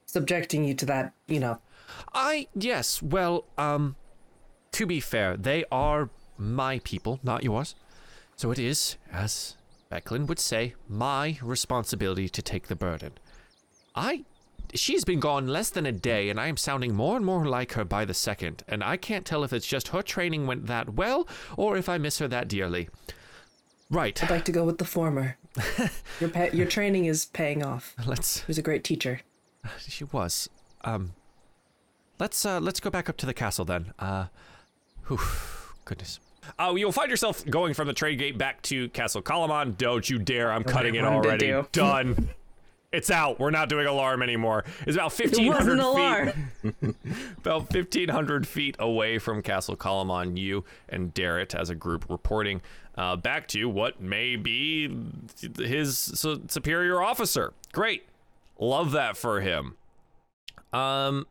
[0.07, 1.59] subjecting you to that, you know.
[2.15, 3.97] I, yes, well, um,
[4.73, 6.09] to be fair, they are
[6.39, 7.75] my people, not yours.
[8.37, 9.57] So it is, as
[9.91, 13.13] Becklin would say, my responsibility to take the burden.
[13.95, 14.25] I.
[14.75, 17.73] She's been gone less than a day, and I am sounding more and more like
[17.73, 20.95] her by the second, and I can't tell if it's just her training went that
[20.95, 22.89] well, or if I miss her that dearly.
[23.91, 25.37] Right, I'd like to go with the former.
[26.21, 27.95] your pa- your training is paying off.
[28.07, 28.39] let's.
[28.41, 29.21] He was a great teacher.
[29.89, 30.49] She was.
[30.83, 31.13] Um.
[32.19, 33.93] Let's uh let's go back up to the castle then.
[33.99, 34.27] Uh.
[35.07, 35.21] Whew,
[35.85, 36.19] goodness.
[36.59, 39.77] Oh, you'll find yourself going from the trade gate back to Castle Kalaman.
[39.79, 40.53] Don't you dare!
[40.53, 41.47] I'm cutting it already.
[41.47, 41.67] do?
[41.73, 42.29] Done.
[42.95, 43.39] It's out.
[43.41, 44.65] We're not doing alarm anymore.
[44.87, 45.85] It's about It wasn't feet.
[45.85, 46.33] alarm.
[47.39, 52.63] About fifteen hundred feet away from Castle Kalaman, you and Darrett as a group reporting
[52.97, 54.97] uh, back to what may be
[55.59, 57.53] his su- superior officer.
[57.73, 58.07] Great,
[58.59, 59.75] love that for him.
[60.73, 61.27] Um,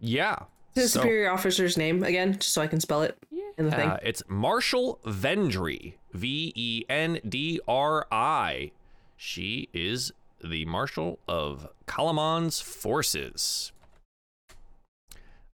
[0.00, 0.36] yeah.
[0.74, 3.18] His So- superior officer's name again, just so I can spell it
[3.58, 3.88] in the thing.
[3.90, 8.70] Uh, it's Marshal Vendry, V E N D R I.
[9.16, 13.72] She is the Marshal of Kalaman's forces.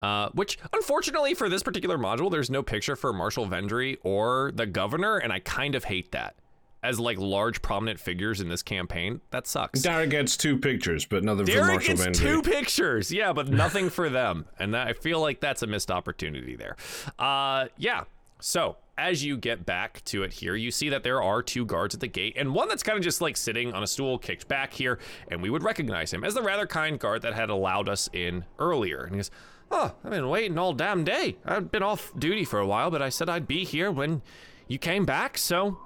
[0.02, 4.66] Uh, which, unfortunately, for this particular module, there's no picture for Marshal Vendry or the
[4.66, 6.36] governor, and I kind of hate that.
[6.82, 9.80] As like large prominent figures in this campaign, that sucks.
[9.80, 12.20] Darren gets two pictures, but nothing for Derek Marshall gets Vendry.
[12.20, 15.90] two pictures, yeah, but nothing for them, and that, I feel like that's a missed
[15.90, 16.76] opportunity there.
[17.18, 18.04] Uh, yeah.
[18.46, 21.94] So as you get back to it here, you see that there are two guards
[21.94, 24.48] at the gate, and one that's kind of just like sitting on a stool, kicked
[24.48, 24.98] back here,
[25.28, 28.44] and we would recognize him as the rather kind guard that had allowed us in
[28.58, 29.04] earlier.
[29.04, 29.30] And he goes,
[29.70, 31.38] "Oh, I've been waiting all damn day.
[31.46, 34.20] I've been off duty for a while, but I said I'd be here when
[34.68, 35.78] you came back, so."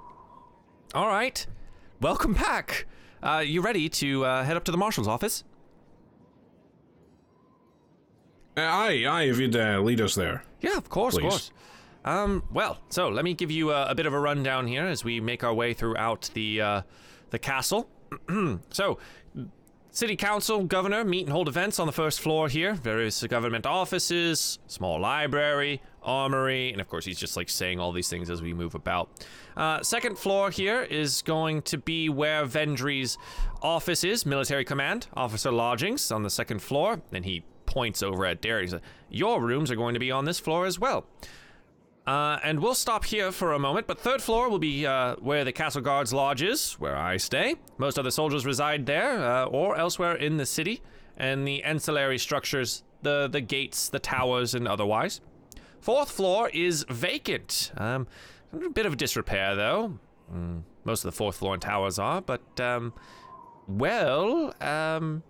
[0.93, 1.47] All right.
[2.01, 2.87] Welcome back.
[3.23, 5.45] Uh, you ready to uh, head up to the marshal's office?
[8.57, 10.43] Uh, aye, aye, if you'd uh, lead us there.
[10.59, 11.51] Yeah, of course, of course.
[12.05, 15.03] Um, well, so let me give you a, a bit of a rundown here as
[15.03, 16.81] we make our way throughout the uh,
[17.29, 17.89] the castle.
[18.69, 18.97] so,
[19.91, 22.73] City Council, Governor meet and hold events on the first floor here.
[22.73, 28.07] Various government offices, small library, armory, and of course, he's just like saying all these
[28.07, 29.09] things as we move about.
[29.57, 33.17] Uh, second floor here is going to be where Vendry's
[33.61, 37.01] office is, military command, officer lodgings on the second floor.
[37.11, 38.75] Then he points over at says,
[39.09, 41.05] Your rooms are going to be on this floor as well.
[42.09, 45.45] Uh, and we'll stop here for a moment, but third floor will be uh, where
[45.45, 47.57] the Castle Guard's lodge is, where I stay.
[47.77, 50.81] Most other soldiers reside there uh, or elsewhere in the city,
[51.17, 55.21] and the ancillary structures, the, the gates, the towers, and otherwise.
[55.81, 57.71] Fourth floor is vacant.
[57.77, 58.07] Um,
[58.53, 59.99] a bit of disrepair, though.
[60.33, 62.91] Mm, most of the fourth floor and towers are, but, um,
[63.67, 65.21] well, um,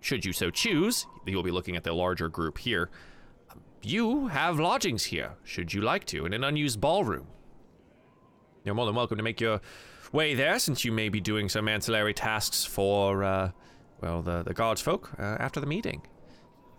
[0.00, 2.90] should you so choose, you'll be looking at the larger group here
[3.82, 7.26] you have lodgings here, should you like to, in an unused ballroom.
[8.64, 9.60] You're more than welcome to make your
[10.12, 13.50] way there, since you may be doing some ancillary tasks for, uh,
[14.00, 16.02] well, the, the guards folk uh, after the meeting.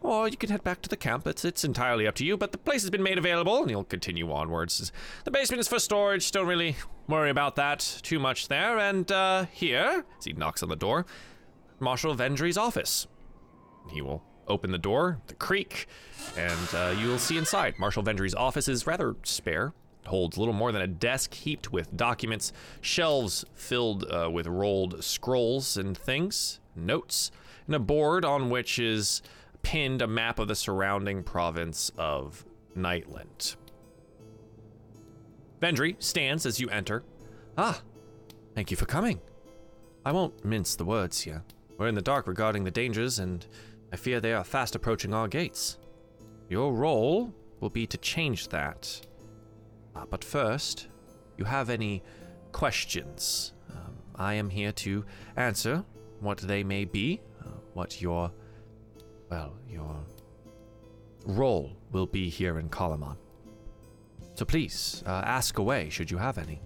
[0.01, 1.27] Or you can head back to the camp.
[1.27, 3.83] It's, it's entirely up to you, but the place has been made available, and you'll
[3.83, 4.91] continue onwards.
[5.25, 6.31] The basement is for storage.
[6.31, 8.77] Don't really worry about that too much there.
[8.77, 11.05] And uh, here, as he knocks on the door,
[11.79, 13.07] Marshal Vendry's office.
[13.89, 15.87] He will open the door, the creak,
[16.37, 17.77] and uh, you will see inside.
[17.79, 19.73] Marshal Vendry's office is rather spare.
[20.07, 25.77] Holds little more than a desk heaped with documents, shelves filled uh, with rolled scrolls
[25.77, 27.31] and things, notes,
[27.67, 29.21] and a board on which is
[29.61, 32.45] pinned a map of the surrounding province of
[32.75, 33.55] Nightlund.
[35.61, 37.03] Vendry stands as you enter.
[37.57, 37.81] Ah,
[38.55, 39.19] thank you for coming.
[40.05, 41.43] I won't mince the words here.
[41.77, 43.45] We're in the dark regarding the dangers, and
[43.91, 45.77] I fear they are fast approaching our gates.
[46.49, 49.01] Your role will be to change that.
[49.95, 50.87] Uh, but first,
[51.37, 52.03] you have any
[52.51, 53.53] questions?
[53.71, 55.83] Um, I am here to answer
[56.19, 58.31] what they may be, uh, what your,
[59.29, 59.95] well, your
[61.25, 63.17] role will be here in Kalaman.
[64.35, 66.61] So please, uh, ask away should you have any.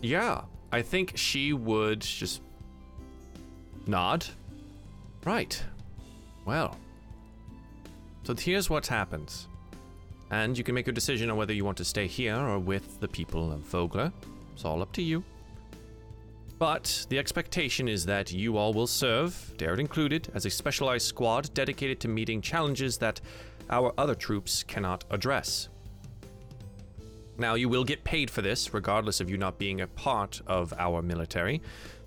[0.00, 2.42] Yeah, I think she would just
[3.88, 4.26] nod.
[5.24, 5.62] Right.
[6.44, 6.76] Well.
[8.22, 9.48] So here's what happens.
[10.30, 13.00] And you can make a decision on whether you want to stay here or with
[13.00, 14.12] the people of Vogler.
[14.52, 15.24] It's all up to you.
[16.58, 21.54] But the expectation is that you all will serve, Darrett included, as a specialized squad
[21.54, 23.20] dedicated to meeting challenges that
[23.70, 25.68] our other troops cannot address.
[27.38, 30.74] Now, you will get paid for this, regardless of you not being a part of
[30.76, 31.62] our military.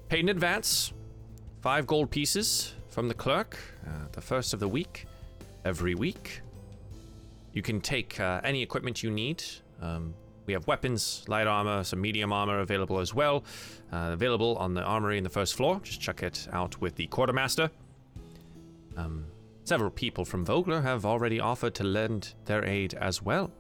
[0.10, 0.92] Paid in advance,
[1.62, 3.58] five gold pieces from the clerk,
[3.88, 5.06] uh, the first of the week,
[5.64, 6.42] every week.
[7.54, 9.44] You can take uh, any equipment you need.
[9.80, 10.16] Um,
[10.48, 13.44] we have weapons, light armor, some medium armor available as well.
[13.94, 15.80] Uh, available on the armory in the first floor.
[15.84, 17.70] Just check it out with the quartermaster.
[18.98, 19.26] Um,
[19.64, 23.52] several people from Vogler have already offered to lend their aid as well.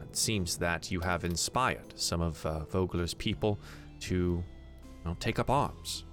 [0.00, 3.58] It seems that you have inspired some of uh, Vogler's people
[4.00, 4.44] to
[5.04, 6.04] well, take up arms.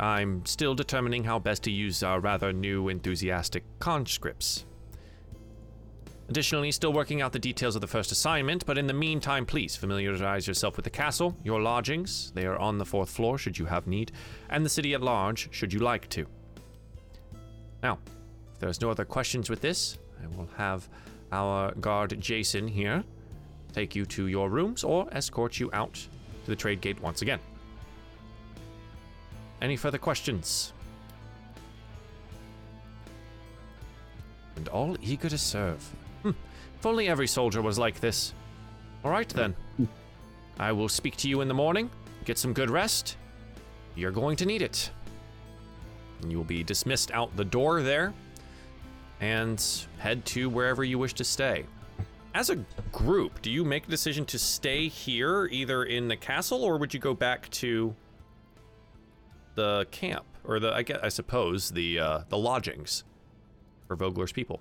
[0.00, 4.64] I'm still determining how best to use our rather new enthusiastic conscripts.
[6.28, 9.76] Additionally, still working out the details of the first assignment, but in the meantime, please
[9.76, 13.66] familiarize yourself with the castle, your lodgings, they are on the fourth floor should you
[13.66, 14.12] have need,
[14.48, 16.26] and the city at large should you like to.
[17.82, 17.98] Now,
[18.54, 20.88] if there's no other questions with this, I will have
[21.32, 23.04] our guard Jason here
[23.74, 27.40] take you to your rooms or escort you out to the trade gate once again.
[29.62, 30.72] Any further questions?
[34.56, 35.88] And all eager to serve.
[36.24, 36.34] Hm.
[36.78, 38.34] If only every soldier was like this.
[39.04, 39.54] All right then.
[40.58, 41.90] I will speak to you in the morning.
[42.24, 43.16] Get some good rest.
[43.94, 44.90] You're going to need it.
[46.20, 48.12] And you will be dismissed out the door there
[49.20, 49.64] and
[49.98, 51.64] head to wherever you wish to stay.
[52.34, 52.56] As a
[52.90, 56.92] group, do you make a decision to stay here, either in the castle, or would
[56.92, 57.94] you go back to
[59.54, 63.04] the camp, or the I guess I suppose the uh, the lodgings
[63.86, 64.60] for Vogler's people?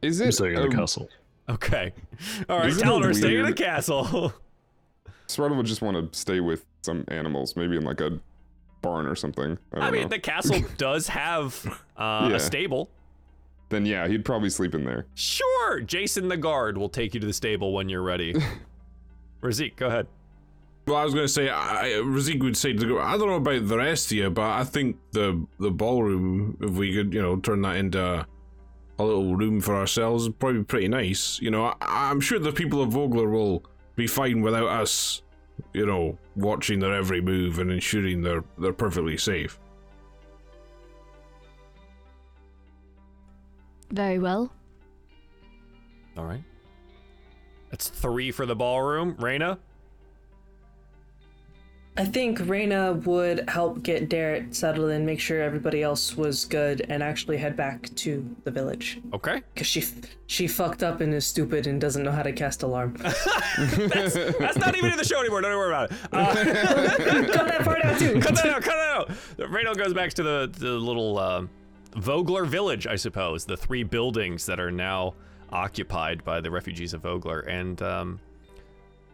[0.00, 1.08] Is I'm it staying in the a- castle.
[1.48, 1.92] Okay,
[2.48, 2.68] all right.
[2.68, 4.32] Isn't it stay in the weird- castle.
[5.28, 8.18] Sreda would just want to stay with some animals, maybe in like a
[8.82, 9.56] barn or something.
[9.72, 10.08] I, don't I mean, know.
[10.08, 11.64] the castle does have
[11.96, 12.36] uh, Yeah.
[12.36, 12.90] a stable.
[13.70, 15.06] Then yeah, he'd probably sleep in there.
[15.14, 18.34] Sure, Jason the guard will take you to the stable when you're ready.
[19.40, 20.06] Razik, go ahead.
[20.86, 23.36] Well, I was going to say, I, Razik would say, to go, I don't know
[23.36, 27.22] about the rest of you, but I think the the ballroom, if we could, you
[27.22, 28.26] know, turn that into a,
[28.98, 31.40] a little room for ourselves, would probably be pretty nice.
[31.40, 33.62] You know, I, I'm sure the people of Vogler will
[33.94, 35.22] be fine without us
[35.72, 39.58] you know, watching their every move and ensuring they're they're perfectly safe.
[43.90, 44.52] Very well.
[46.16, 46.44] All right.
[47.70, 49.14] That's three for the ballroom.
[49.16, 49.58] Raina?
[51.94, 56.86] I think Reyna would help get Darrett settled and make sure everybody else was good
[56.88, 58.98] and actually head back to the village.
[59.12, 59.42] Okay.
[59.52, 59.84] Because she
[60.26, 62.94] she fucked up and is stupid and doesn't know how to cast alarm.
[63.02, 65.42] that's, that's not even in the show anymore.
[65.42, 65.98] Don't worry about it.
[66.12, 66.34] Uh,
[67.32, 68.18] Cut that part out too.
[68.20, 68.62] cut that out.
[68.62, 68.74] Cut
[69.36, 69.50] that out.
[69.50, 71.44] Reyna goes back to the, the little uh,
[71.96, 73.44] Vogler village, I suppose.
[73.44, 75.12] The three buildings that are now
[75.50, 77.40] occupied by the refugees of Vogler.
[77.40, 78.20] And um,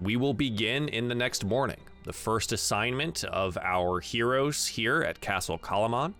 [0.00, 1.78] we will begin in the next morning.
[2.08, 6.14] The first assignment of our heroes here at Castle Kalaman.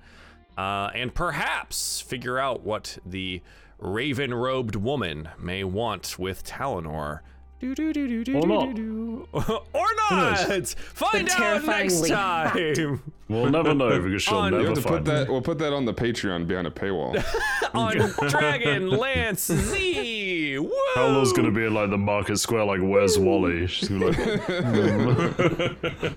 [0.59, 3.41] Uh, and perhaps figure out what the
[3.79, 7.21] raven robed woman may want with Talonor.
[7.61, 8.75] Do, do, do, do, do, Or do, not.
[8.77, 9.39] do, do.
[9.73, 10.39] or not!
[10.69, 15.05] Find The out next time We'll never know because she'll On- never have to find
[15.05, 15.29] put that.
[15.29, 17.17] We'll put that on the Patreon behind a paywall.
[17.75, 20.59] on Dragonlance Z.
[20.61, 20.71] Woo!
[20.95, 23.67] Paolo's gonna be in like the market square, like where's Wally?
[23.67, 26.17] She's gonna be like,